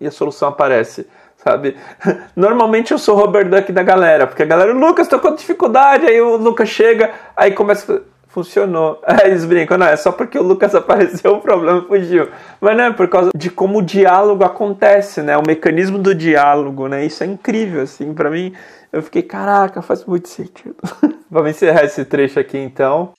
[0.00, 1.06] e a solução aparece
[1.42, 1.74] sabe?
[2.36, 6.06] Normalmente eu sou o Robert Duck da galera, porque a galera, Lucas, tô com dificuldade,
[6.06, 9.00] aí o Lucas chega, aí começa funcionou.
[9.06, 12.28] Aí eles brincam, não, é só porque o Lucas apareceu, o problema fugiu.
[12.60, 15.36] Mas não é por causa de como o diálogo acontece, né?
[15.36, 17.04] O mecanismo do diálogo, né?
[17.04, 18.54] Isso é incrível, assim, para mim.
[18.92, 20.76] Eu fiquei, caraca, faz muito sentido.
[21.30, 23.12] Vamos encerrar esse trecho aqui então.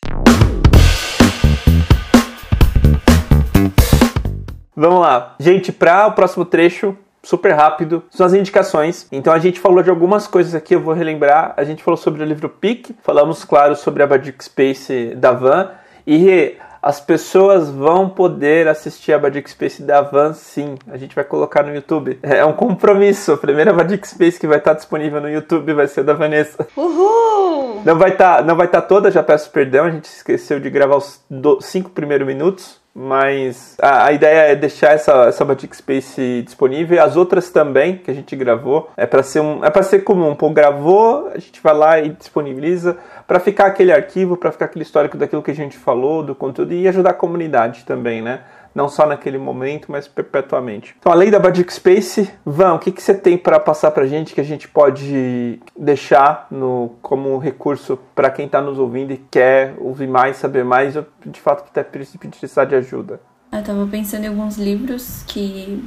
[4.76, 5.36] Vamos lá.
[5.40, 9.08] Gente, para o próximo trecho, super rápido, são as indicações.
[9.12, 11.54] Então a gente falou de algumas coisas aqui, eu vou relembrar.
[11.58, 15.72] A gente falou sobre o livro Pique, falamos, claro, sobre a Badic Space da Van
[16.06, 20.76] e as pessoas vão poder assistir a Badic Space da Van, sim.
[20.88, 22.18] A gente vai colocar no YouTube.
[22.24, 23.34] É um compromisso.
[23.34, 26.68] A primeira Badic Space que vai estar disponível no YouTube vai ser da Vanessa.
[26.76, 27.84] Uhul!
[27.86, 29.86] Não vai estar, não vai estar toda, já peço perdão.
[29.86, 32.81] A gente esqueceu de gravar os do, cinco primeiros minutos.
[32.94, 38.12] Mas a, a, ideia é deixar essa, essa Batik Space disponível as outras também que
[38.12, 38.90] a gente gravou.
[38.98, 40.36] É para ser um, é para ser comum.
[40.36, 44.84] Pô, gravou, a gente vai lá e disponibiliza para ficar aquele arquivo, para ficar aquele
[44.84, 48.42] histórico daquilo que a gente falou, do conteúdo e ajudar a comunidade também, né?
[48.74, 50.96] Não só naquele momento, mas perpetuamente.
[51.00, 54.34] Então, além da Badic Space, Van, o que, que você tem para passar para gente
[54.34, 59.76] que a gente pode deixar no, como recurso para quem está nos ouvindo e quer
[59.80, 63.20] ouvir mais, saber mais, ou de fato até precisar de ajuda?
[63.52, 65.84] Eu estava pensando em alguns livros que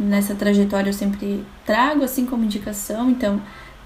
[0.00, 3.38] nessa trajetória eu sempre trago assim como indicação, então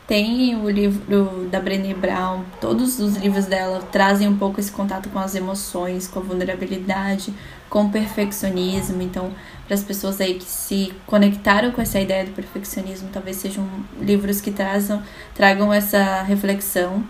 [0.07, 5.09] tem o livro da Brené Brown, todos os livros dela trazem um pouco esse contato
[5.09, 7.35] com as emoções, com a vulnerabilidade,
[7.69, 9.03] com perfeccionismo.
[9.03, 9.31] Então,
[9.67, 13.69] para as pessoas aí que se conectaram com essa ideia do perfeccionismo, talvez sejam
[14.01, 15.03] livros que trazam,
[15.35, 17.05] tragam essa reflexão.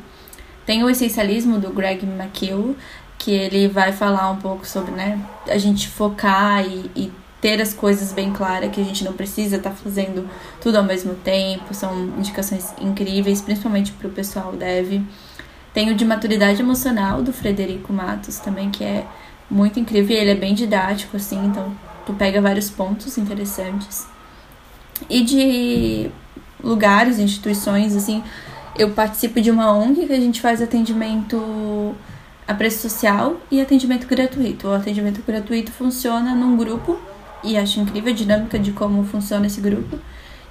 [0.65, 2.75] Tem o Essencialismo do Greg McKeown,
[3.19, 7.73] que ele vai falar um pouco sobre né, a gente focar e, e ter as
[7.73, 10.29] coisas bem claras, que a gente não precisa estar tá fazendo
[10.61, 11.75] tudo ao mesmo tempo.
[11.75, 15.03] São indicações incríveis, principalmente para o pessoal dev.
[15.73, 19.07] Tem o de maturidade emocional do Frederico Matos também, que é
[19.51, 20.17] muito incrível.
[20.17, 21.73] Ele é bem didático, assim, então
[22.05, 24.07] tu pega vários pontos interessantes.
[25.09, 26.11] E de
[26.63, 28.23] lugares, instituições, assim,
[28.79, 31.95] eu participo de uma ONG que a gente faz atendimento
[32.47, 34.69] a preço social e atendimento gratuito.
[34.69, 36.99] O atendimento gratuito funciona num grupo
[37.43, 39.99] e acho incrível a dinâmica de como funciona esse grupo.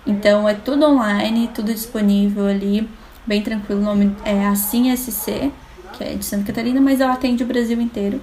[0.06, 2.88] Então é tudo online, tudo disponível ali,
[3.26, 3.82] bem tranquilo.
[3.82, 5.52] O nome é Assim SC,
[5.94, 8.22] que é de Santa Catarina, mas ela atende o Brasil inteiro.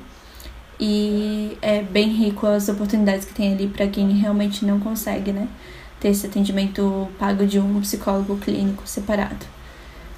[0.84, 5.46] E é bem rico as oportunidades que tem ali para quem realmente não consegue, né?
[6.00, 9.46] Ter esse atendimento pago de um psicólogo clínico separado.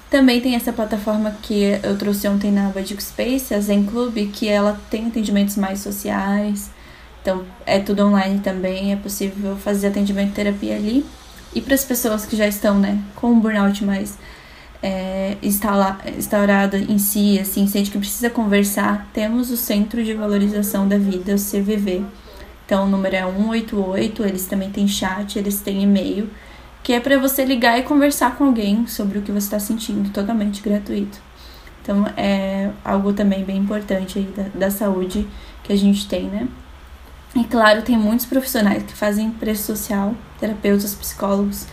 [0.09, 4.47] Também tem essa plataforma que eu trouxe ontem na Badic Space, a Zen Club, que
[4.47, 6.71] ela tem atendimentos mais sociais,
[7.21, 11.05] então, é tudo online também, é possível fazer atendimento de terapia ali.
[11.55, 14.17] E para as pessoas que já estão, né, com burnout mais
[14.85, 20.87] é, instala, instaurado em si, assim, sente que precisa conversar, temos o Centro de Valorização
[20.87, 22.05] da Vida, o CVV.
[22.63, 26.29] Então, o número é 188, eles também têm chat, eles têm e-mail,
[26.83, 30.11] que é para você ligar e conversar com alguém sobre o que você está sentindo,
[30.11, 31.19] totalmente gratuito.
[31.81, 35.27] Então, é algo também bem importante aí da, da saúde
[35.63, 36.47] que a gente tem, né?
[37.35, 41.65] E claro, tem muitos profissionais que fazem preço social, terapeutas, psicólogos,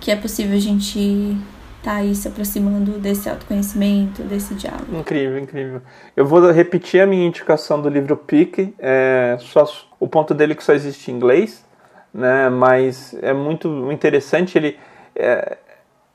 [0.00, 1.36] que é possível a gente
[1.84, 4.96] tá aí se aproximando desse autoconhecimento, desse diálogo.
[4.96, 5.82] Incrível, incrível.
[6.16, 9.70] Eu vou repetir a minha indicação do livro Pique, é só
[10.00, 11.64] o ponto dele que só existe em inglês,
[12.12, 12.48] né?
[12.48, 14.56] Mas é muito interessante.
[14.56, 14.78] Ele
[15.14, 15.58] é,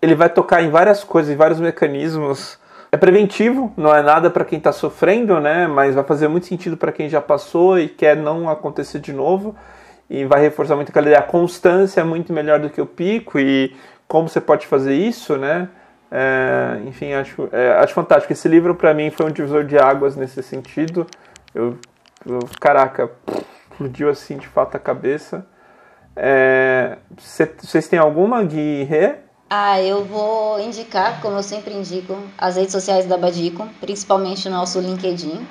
[0.02, 2.58] ele vai tocar em várias coisas, em vários mecanismos
[2.92, 5.68] é preventivo, não é nada para quem está sofrendo, né?
[5.68, 9.56] Mas vai fazer muito sentido para quem já passou e quer não acontecer de novo.
[10.10, 11.20] E vai reforçar muito aquela ideia.
[11.20, 13.76] A constância é muito melhor do que o pico e
[14.10, 15.70] como você pode fazer isso, né?
[16.12, 18.34] É, enfim, acho, é, acho fantástico.
[18.34, 21.06] Esse livro para mim foi um divisor de águas nesse sentido.
[21.54, 21.78] Eu,
[22.26, 23.12] eu caraca,
[23.72, 25.46] explodiu assim de fato a cabeça.
[26.16, 28.90] É, vocês têm alguma, Gui?
[29.48, 34.52] Ah, eu vou indicar, como eu sempre indico, as redes sociais da Badico, principalmente o
[34.52, 35.48] nosso LinkedIn,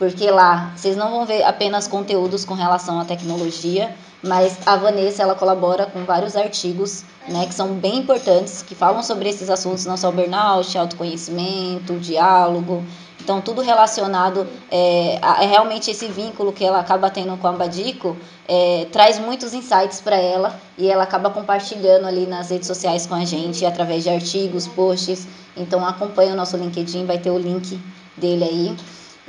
[0.00, 5.22] porque lá vocês não vão ver apenas conteúdos com relação à tecnologia, mas a Vanessa
[5.22, 9.84] ela colabora com vários artigos, né, que são bem importantes, que falam sobre esses assuntos,
[9.84, 12.82] não só burnout, autoconhecimento, diálogo,
[13.22, 17.52] então, tudo relacionado é, a, é realmente esse vínculo que ela acaba tendo com a
[17.52, 18.16] Badico
[18.48, 23.14] é, traz muitos insights para ela e ela acaba compartilhando ali nas redes sociais com
[23.14, 25.28] a gente através de artigos, posts.
[25.54, 27.78] Então, acompanhe o nosso LinkedIn, vai ter o link
[28.16, 28.76] dele aí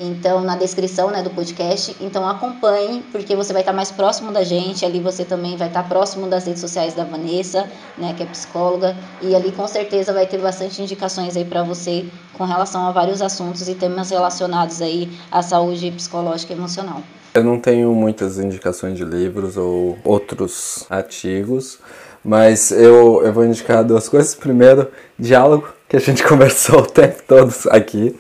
[0.02, 1.96] então na descrição né, do podcast.
[2.02, 5.88] Então acompanhe, porque você vai estar mais próximo da gente, ali você também vai estar
[5.88, 10.26] próximo das redes sociais da Vanessa, né, que é psicóloga, e ali com certeza vai
[10.26, 15.10] ter bastante indicações aí para você com relação a vários assuntos e temas relacionados aí
[15.32, 17.02] à saúde psicológica e emocional.
[17.34, 21.80] Eu não tenho muitas indicações de livros ou outros artigos,
[22.24, 24.36] mas eu, eu vou indicar duas coisas.
[24.36, 28.16] Primeiro, diálogo, que a gente conversou o tempo todo aqui.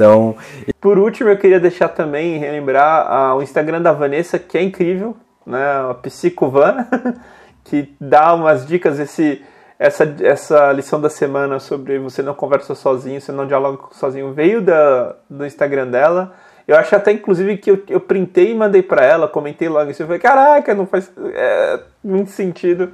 [0.00, 0.34] Então.
[0.80, 5.14] Por último, eu queria deixar também relembrar ah, o Instagram da Vanessa, que é incrível,
[5.46, 5.62] né?
[5.90, 6.86] A Psicovan,
[7.64, 9.44] que dá umas dicas, esse,
[9.78, 14.62] essa, essa lição da semana sobre você não conversa sozinho, você não dialoga sozinho, veio
[14.62, 16.34] da, do Instagram dela.
[16.66, 20.02] Eu acho até, inclusive, que eu, eu printei e mandei para ela, comentei logo isso.
[20.02, 22.92] Eu falei, caraca, não faz é, muito sentido.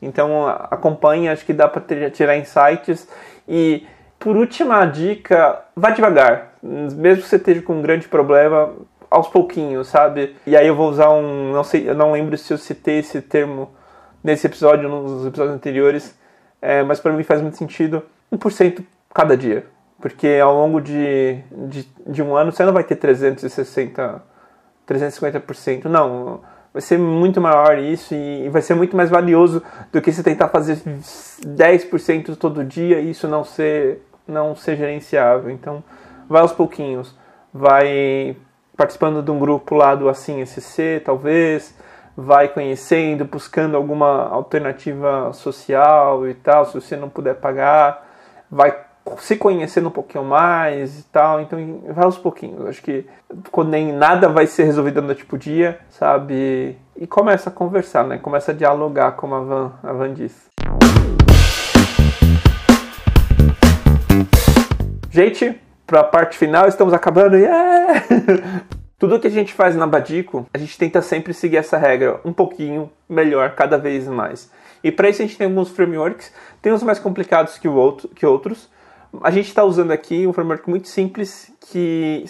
[0.00, 3.08] Então, acompanhe, acho que dá para tirar insights.
[3.48, 3.86] E,
[4.18, 6.52] por última dica, vá devagar.
[6.62, 8.72] Mesmo que você esteja com um grande problema,
[9.10, 10.36] aos pouquinhos, sabe?
[10.46, 11.52] E aí eu vou usar um.
[11.52, 13.70] Não sei, eu não lembro se eu citei esse termo
[14.22, 16.18] nesse episódio, nos episódios anteriores,
[16.60, 18.02] é, mas para mim faz muito sentido.
[18.32, 18.84] 1%
[19.14, 19.66] cada dia.
[20.00, 21.38] Porque ao longo de,
[21.68, 24.22] de, de, um ano você não vai ter 360,
[24.86, 25.84] 350%.
[25.84, 26.40] Não,
[26.76, 30.48] vai ser muito maior isso e vai ser muito mais valioso do que você tentar
[30.48, 35.50] fazer 10% todo dia e isso não ser, não ser gerenciável.
[35.50, 35.82] Então,
[36.28, 37.14] vai aos pouquinhos.
[37.50, 38.36] Vai
[38.76, 41.74] participando de um grupo lá do Assim SC, talvez,
[42.14, 48.06] vai conhecendo, buscando alguma alternativa social e tal, se você não puder pagar,
[48.50, 48.84] vai
[49.18, 52.66] se conhecendo um pouquinho mais e tal, então vai aos pouquinhos.
[52.66, 53.06] Acho que
[53.50, 56.76] quando nem nada vai ser resolvido no tipo dia, sabe?
[56.96, 58.18] E começa a conversar, né?
[58.18, 60.46] Começa a dialogar, como a Van, a Van disse.
[65.10, 67.36] Gente, para a parte final, estamos acabando.
[67.36, 68.02] Yeah!
[68.98, 72.32] Tudo que a gente faz na Badico, a gente tenta sempre seguir essa regra um
[72.32, 74.50] pouquinho melhor, cada vez mais.
[74.82, 78.24] E para isso a gente tem alguns frameworks, tem uns mais complicados que, outro, que
[78.24, 78.70] outros.
[79.22, 82.24] A gente está usando aqui um framework muito simples que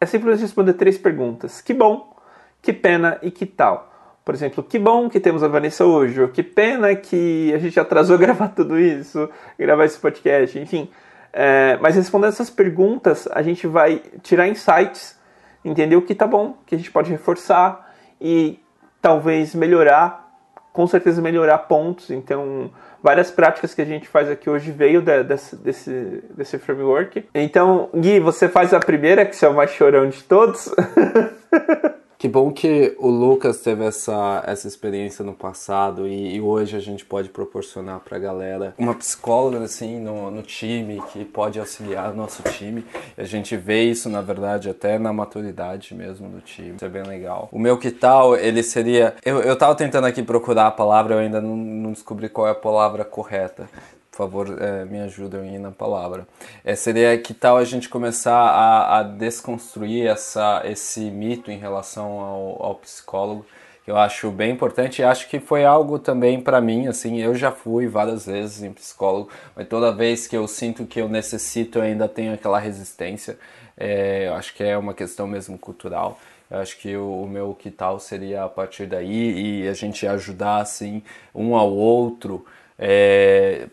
[0.00, 2.16] é simplesmente responder três perguntas: que bom,
[2.62, 3.92] que pena e que tal.
[4.24, 7.78] Por exemplo, que bom que temos a Vanessa hoje, ou que pena que a gente
[7.78, 10.90] atrasou gravar tudo isso, gravar esse podcast, enfim.
[11.32, 15.16] É, mas respondendo essas perguntas, a gente vai tirar insights,
[15.64, 18.58] entender o que tá bom, que a gente pode reforçar e
[19.00, 20.28] talvez melhorar,
[20.72, 22.10] com certeza melhorar pontos.
[22.10, 22.70] Então,
[23.06, 27.24] várias práticas que a gente faz aqui hoje veio de, desse, desse, desse framework.
[27.32, 30.68] Então, Gui, você faz a primeira, que você é o mais chorão de todos.
[32.18, 36.80] Que bom que o Lucas teve essa, essa experiência no passado e, e hoje a
[36.80, 42.12] gente pode proporcionar para a galera uma psicóloga assim no, no time que pode auxiliar
[42.12, 42.86] o nosso time.
[43.18, 46.76] A gente vê isso, na verdade, até na maturidade mesmo do time.
[46.76, 47.50] Isso é bem legal.
[47.52, 49.14] O meu que tal, ele seria.
[49.22, 52.52] Eu, eu tava tentando aqui procurar a palavra, eu ainda não, não descobri qual é
[52.52, 53.68] a palavra correta
[54.16, 56.26] por favor, é, me ajudem na palavra.
[56.64, 62.18] É, seria que tal a gente começar a, a, desconstruir essa, esse mito em relação
[62.18, 63.44] ao, ao psicólogo,
[63.84, 67.34] que eu acho bem importante e acho que foi algo também para mim, assim, eu
[67.34, 71.78] já fui várias vezes em psicólogo, mas toda vez que eu sinto que eu necessito,
[71.78, 73.38] eu ainda tenho aquela resistência.
[73.76, 76.18] É, eu acho que é uma questão mesmo cultural.
[76.50, 80.06] Eu acho que o, o, meu que tal seria a partir daí e a gente
[80.06, 81.02] ajudar assim
[81.34, 82.46] um ao outro
[82.78, 83.68] é,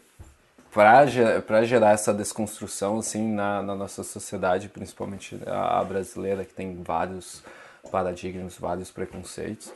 [0.74, 7.44] para gerar essa desconstrução assim na, na, nossa sociedade, principalmente a brasileira que tem vários
[7.92, 9.72] paradigmas, vários preconceitos.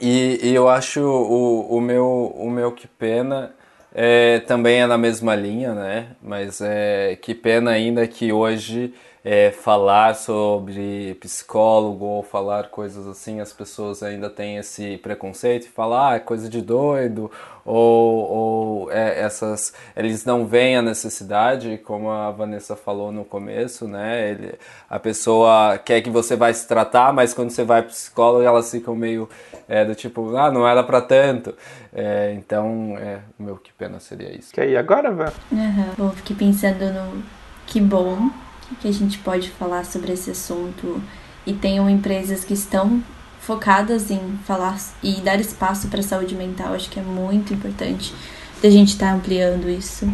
[0.00, 3.52] E, e eu acho o, o, meu, o meu que pena
[3.94, 6.16] é, também é na mesma linha, né?
[6.22, 13.40] Mas é que pena ainda que hoje é, falar sobre psicólogo ou falar coisas assim,
[13.40, 17.30] as pessoas ainda têm esse preconceito e falar ah, é coisa de doido
[17.62, 23.86] ou, ou é, essas eles não veem a necessidade, como a Vanessa falou no começo,
[23.86, 24.30] né?
[24.30, 24.54] Ele,
[24.88, 28.96] a pessoa quer que você vai se tratar, mas quando você vai psicólogo elas ficam
[28.96, 29.28] meio
[29.68, 31.54] é, do tipo ah não era para tanto,
[31.92, 34.50] é, então é, meu que pena seria isso.
[34.50, 35.32] Quer ir agora, velho?
[35.52, 35.90] Uhum.
[35.98, 37.22] Bom, fiquei pensando no
[37.66, 38.30] que bom
[38.76, 41.02] que a gente pode falar sobre esse assunto
[41.46, 43.02] e tenham empresas que estão
[43.40, 46.74] focadas em falar e dar espaço para a saúde mental.
[46.74, 48.14] Acho que é muito importante
[48.62, 50.08] a gente estar tá ampliando isso.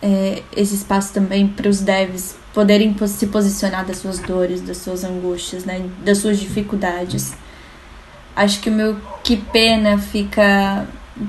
[0.00, 5.02] É, esse espaço também para os devs poderem se posicionar das suas dores, das suas
[5.02, 7.34] angústias, né, das suas dificuldades.
[8.34, 10.86] Acho que o meu que pena fica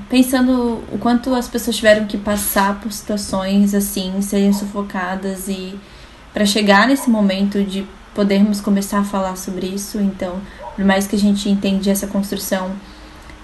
[0.08, 5.76] pensando o quanto as pessoas tiveram que passar por situações assim, serem sufocadas e
[6.32, 9.98] para chegar nesse momento de podermos começar a falar sobre isso.
[9.98, 10.40] Então,
[10.74, 12.72] por mais que a gente entenda essa construção,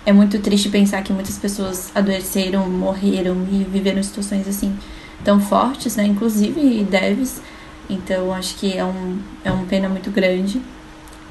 [0.04, 4.76] é muito triste pensar que muitas pessoas adoeceram, morreram e viveram situações assim
[5.24, 6.06] tão fortes, né?
[6.06, 7.40] Inclusive devs.
[7.88, 10.60] Então, acho que é um, é um pena muito grande.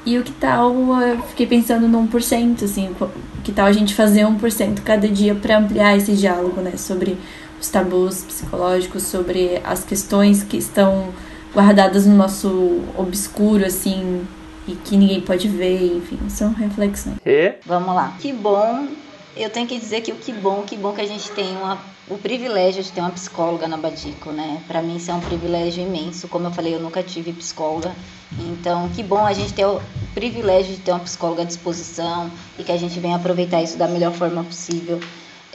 [0.04, 0.72] E o que tal,
[1.02, 2.94] eu fiquei pensando no 1%, assim,
[3.42, 6.76] que tal a gente fazer 1% cada dia para ampliar esse diálogo, né?
[6.76, 7.18] Sobre
[7.60, 11.08] os tabus psicológicos, sobre as questões que estão
[11.56, 14.26] guardadas no nosso obscuro, assim,
[14.68, 17.16] e que ninguém pode ver, enfim, são reflexões.
[17.24, 17.54] E?
[17.64, 18.14] Vamos lá.
[18.20, 18.86] Que bom
[19.34, 21.78] Eu tenho que dizer que o que bom, que bom que a gente tem uma,
[22.08, 24.62] o privilégio de ter uma psicóloga na Badico, né?
[24.66, 26.28] Para mim isso é um privilégio imenso.
[26.28, 27.94] Como eu falei, eu nunca tive psicóloga.
[28.38, 29.80] Então, que bom a gente ter o
[30.14, 33.86] privilégio de ter uma psicóloga à disposição e que a gente venha aproveitar isso da
[33.86, 35.00] melhor forma possível.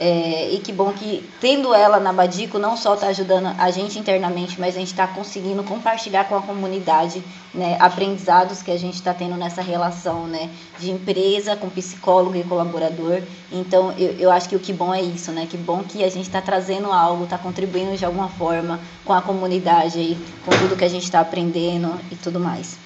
[0.04, 4.00] É, e que bom que, tendo ela na Badico, não só está ajudando a gente
[4.00, 7.22] internamente, mas a gente está conseguindo compartilhar com a comunidade
[7.54, 12.42] né, aprendizados que a gente está tendo nessa relação né, de empresa com psicólogo e
[12.42, 13.22] colaborador.
[13.52, 15.46] Então, eu, eu acho que o que bom é isso, né?
[15.48, 19.22] Que bom que a gente está trazendo algo, está contribuindo de alguma forma com a
[19.22, 22.76] comunidade, aí, com tudo que a gente está aprendendo e tudo mais.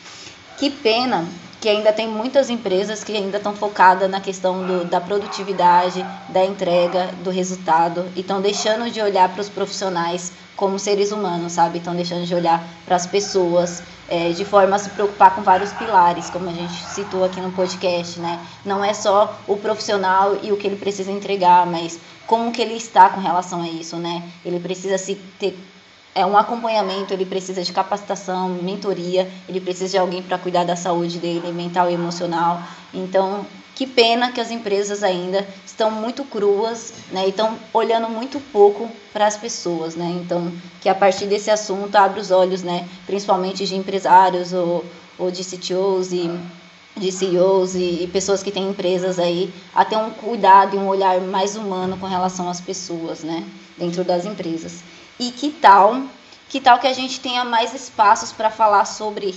[0.59, 1.27] Que pena
[1.67, 6.45] que ainda tem muitas empresas que ainda estão focadas na questão do, da produtividade, da
[6.45, 11.79] entrega, do resultado e estão deixando de olhar para os profissionais como seres humanos, sabe?
[11.79, 15.73] Estão deixando de olhar para as pessoas é, de forma a se preocupar com vários
[15.73, 18.39] pilares, como a gente citou aqui no podcast, né?
[18.65, 21.99] Não é só o profissional e o que ele precisa entregar, mas
[22.29, 24.23] como que ele está com relação a isso, né?
[24.45, 25.59] Ele precisa se ter
[26.17, 30.75] é um acompanhamento, ele precisa de capacitação, mentoria, ele precisa de alguém para cuidar da
[30.75, 32.63] saúde dele, mental e emocional.
[32.95, 33.45] Então,
[33.75, 38.91] que pena que as empresas ainda estão muito cruas, né, e estão olhando muito pouco
[39.13, 40.07] para as pessoas, né?
[40.19, 44.83] Então, que a partir desse assunto abre os olhos, né, principalmente de empresários ou,
[45.19, 46.31] ou de CTOs e
[46.97, 50.89] de CEOs e, e pessoas que têm empresas aí, a ter um cuidado e um
[50.89, 53.45] olhar mais humano com relação às pessoas, né,
[53.77, 54.96] dentro das empresas.
[55.19, 56.03] E que tal,
[56.49, 59.35] que tal que a gente tenha mais espaços para falar sobre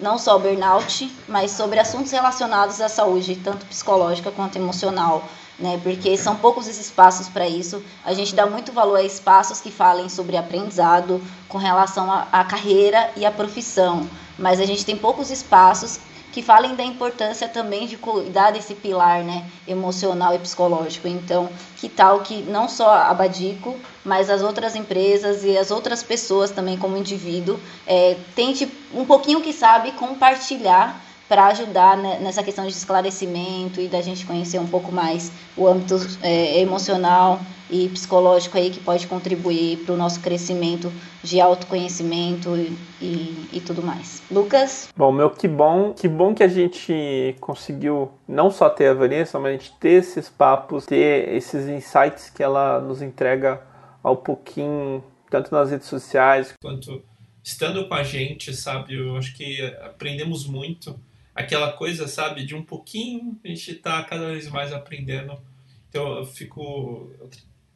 [0.00, 5.24] não só burnout, mas sobre assuntos relacionados à saúde, tanto psicológica quanto emocional,
[5.58, 5.78] né?
[5.82, 7.82] Porque são poucos os espaços para isso.
[8.04, 13.10] A gente dá muito valor a espaços que falem sobre aprendizado com relação à carreira
[13.16, 15.98] e à profissão, mas a gente tem poucos espaços
[16.38, 21.08] que falem da importância também de cuidar desse pilar né, emocional e psicológico.
[21.08, 26.00] Então, que tal que não só a Badico, mas as outras empresas e as outras
[26.00, 32.42] pessoas também como indivíduo é, tente um pouquinho que sabe compartilhar para ajudar né, nessa
[32.42, 37.40] questão de esclarecimento e da gente conhecer um pouco mais o âmbito é, emocional
[37.70, 40.90] e psicológico aí que pode contribuir para o nosso crescimento
[41.22, 44.22] de autoconhecimento e, e, e, tudo mais.
[44.30, 44.88] Lucas?
[44.96, 49.38] Bom, meu, que bom, que bom que a gente conseguiu não só ter a Vanessa,
[49.38, 53.60] mas a gente ter esses papos, ter esses insights que ela nos entrega
[54.02, 57.02] ao pouquinho, tanto nas redes sociais quanto
[57.42, 58.94] estando com a gente, sabe?
[58.94, 60.98] Eu acho que aprendemos muito
[61.38, 65.40] aquela coisa, sabe, de um pouquinho a gente está cada vez mais aprendendo.
[65.88, 67.10] Então eu fico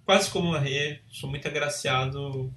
[0.04, 2.52] quase como a Rê, sou muito agraciado,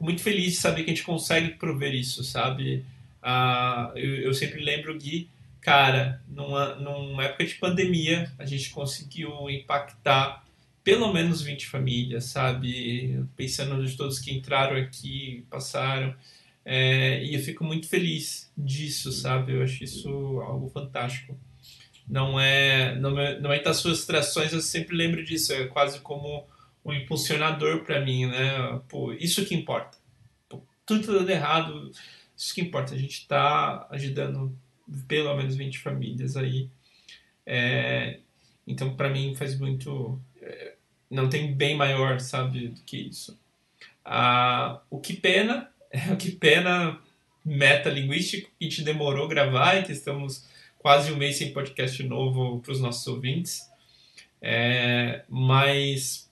[0.00, 2.84] muito feliz de saber que a gente consegue prover isso, sabe?
[3.20, 5.28] Ah, eu, eu sempre lembro Gui,
[5.60, 10.44] cara, numa, numa época de pandemia, a gente conseguiu impactar
[10.82, 13.24] pelo menos 20 famílias, sabe?
[13.36, 16.14] Pensando de todos que entraram aqui, passaram.
[16.64, 19.52] É, e eu fico muito feliz disso, sabe?
[19.54, 20.08] Eu acho isso
[20.40, 21.38] algo fantástico.
[22.08, 25.52] Não é, não é, não é das frustrações, eu sempre lembro disso.
[25.52, 26.46] É quase como
[26.84, 28.80] um impulsionador para mim, né?
[28.88, 29.98] Pô, isso que importa.
[30.48, 31.90] Pô, tudo dando errado,
[32.36, 32.94] isso que importa.
[32.94, 34.56] A gente está ajudando
[35.06, 36.68] pelo menos 20 famílias aí.
[37.46, 38.20] É,
[38.66, 40.20] então, para mim, faz muito.
[40.40, 40.74] É,
[41.10, 43.38] não tem bem maior, sabe, do que isso.
[44.04, 46.98] Ah, o que pena é, que pena
[47.44, 50.46] metalinguístico que gente demorou gravar e que estamos
[50.78, 53.70] quase um mês sem podcast novo para os nossos ouvintes.
[54.40, 56.30] É, mas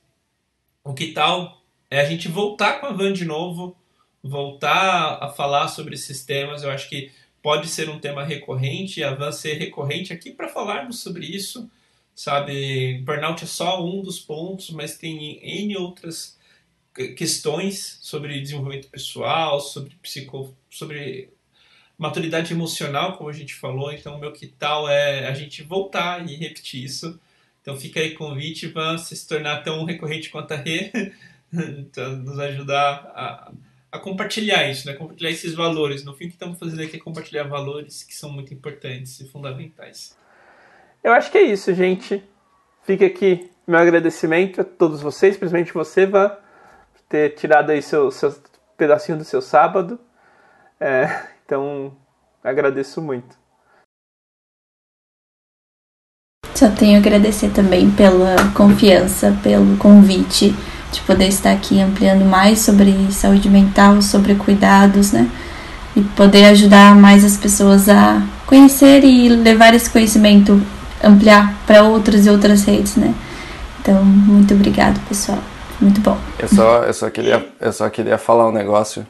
[0.82, 3.76] o que tal é a gente voltar com a Van de novo,
[4.22, 6.62] voltar a falar sobre esses temas.
[6.62, 7.10] Eu acho que
[7.42, 11.70] pode ser um tema recorrente, a Van ser recorrente aqui para falarmos sobre isso.
[12.14, 16.38] Sabe, burnout é só um dos pontos, mas tem N outras
[16.94, 21.30] questões sobre desenvolvimento pessoal, sobre psico, sobre
[21.96, 23.92] maturidade emocional, como a gente falou.
[23.92, 27.18] Então, o meu que tal é a gente voltar e repetir isso.
[27.62, 30.90] Então, fica aí convite para se tornar tão recorrente quanto a Rê,
[31.52, 33.52] então, nos ajudar a,
[33.92, 34.94] a compartilhar isso, né?
[34.94, 36.02] compartilhar esses valores.
[36.04, 39.28] No fim, o que estamos fazendo aqui é compartilhar valores que são muito importantes e
[39.28, 40.16] fundamentais.
[41.04, 42.22] Eu acho que é isso, gente.
[42.82, 46.36] Fica aqui meu agradecimento a todos vocês, principalmente você, Van
[47.10, 48.34] ter tirado aí seu, seu
[48.78, 49.98] pedacinho do seu sábado.
[50.80, 51.92] É, então,
[52.42, 53.38] agradeço muito.
[56.54, 60.54] Só tenho a agradecer também pela confiança, pelo convite
[60.92, 65.30] de poder estar aqui ampliando mais sobre saúde mental, sobre cuidados, né?
[65.96, 70.60] E poder ajudar mais as pessoas a conhecer e levar esse conhecimento
[71.02, 73.14] ampliar para outras e outras redes, né?
[73.80, 75.38] Então, muito obrigado, pessoal.
[75.80, 76.18] Muito bom.
[76.38, 79.06] Eu só, eu só, queria, eu só queria falar um negócio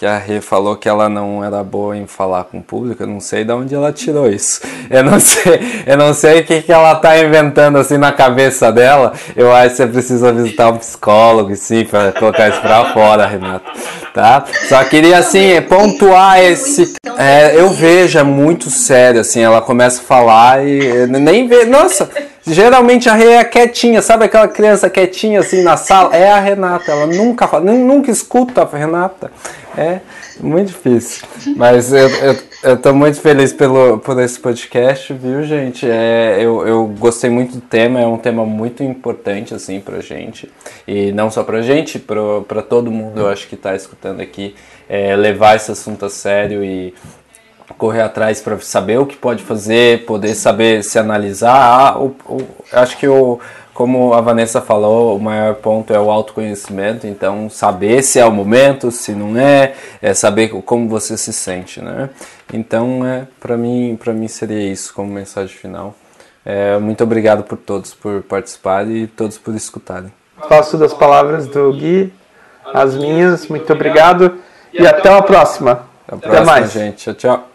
[0.00, 3.06] que a Rê falou que ela não era boa em falar com o público, eu
[3.06, 4.62] não sei de onde ela tirou isso.
[4.88, 8.72] Eu não sei, eu não sei o que, que ela tá inventando assim na cabeça
[8.72, 9.12] dela.
[9.36, 13.70] Eu acho que você precisa visitar um psicólogo, sim, para colocar isso pra fora, Renata.
[14.14, 14.44] Tá?
[14.68, 16.94] Só queria assim pontuar esse.
[17.18, 21.66] É, eu vejo, é muito sério, assim, ela começa a falar e nem vê.
[21.66, 22.08] Nossa!
[22.50, 26.14] Geralmente a Rê é quietinha, sabe aquela criança quietinha assim na sala?
[26.16, 29.30] É a Renata, ela nunca fala, nunca escuta a Renata.
[29.76, 30.00] É
[30.40, 31.26] muito difícil.
[31.56, 35.88] Mas eu, eu, eu tô muito feliz pelo, por esse podcast, viu, gente?
[35.88, 40.50] É, eu, eu gostei muito do tema, é um tema muito importante, assim, pra gente.
[40.88, 44.56] E não só pra gente, pra, pra todo mundo, eu acho que tá escutando aqui,
[44.88, 46.92] é, levar esse assunto a sério e
[47.76, 51.54] correr atrás para saber o que pode fazer, poder saber se analisar.
[51.54, 53.38] Ah, o, o, acho que o,
[53.72, 58.30] como a Vanessa falou, o maior ponto é o autoconhecimento, então saber se é o
[58.30, 62.10] momento, se não é, é saber como você se sente, né?
[62.52, 65.94] Então, é, para mim, para mim seria isso como mensagem final.
[66.44, 70.12] É, muito obrigado por todos por participar e todos por escutarem.
[70.48, 72.12] Faço das palavras do Gui,
[72.74, 74.38] as minhas, muito obrigado
[74.72, 75.88] e até a próxima.
[76.06, 76.72] Até, a próxima, até mais.
[76.72, 76.96] gente.
[77.04, 77.49] Tchau, tchau.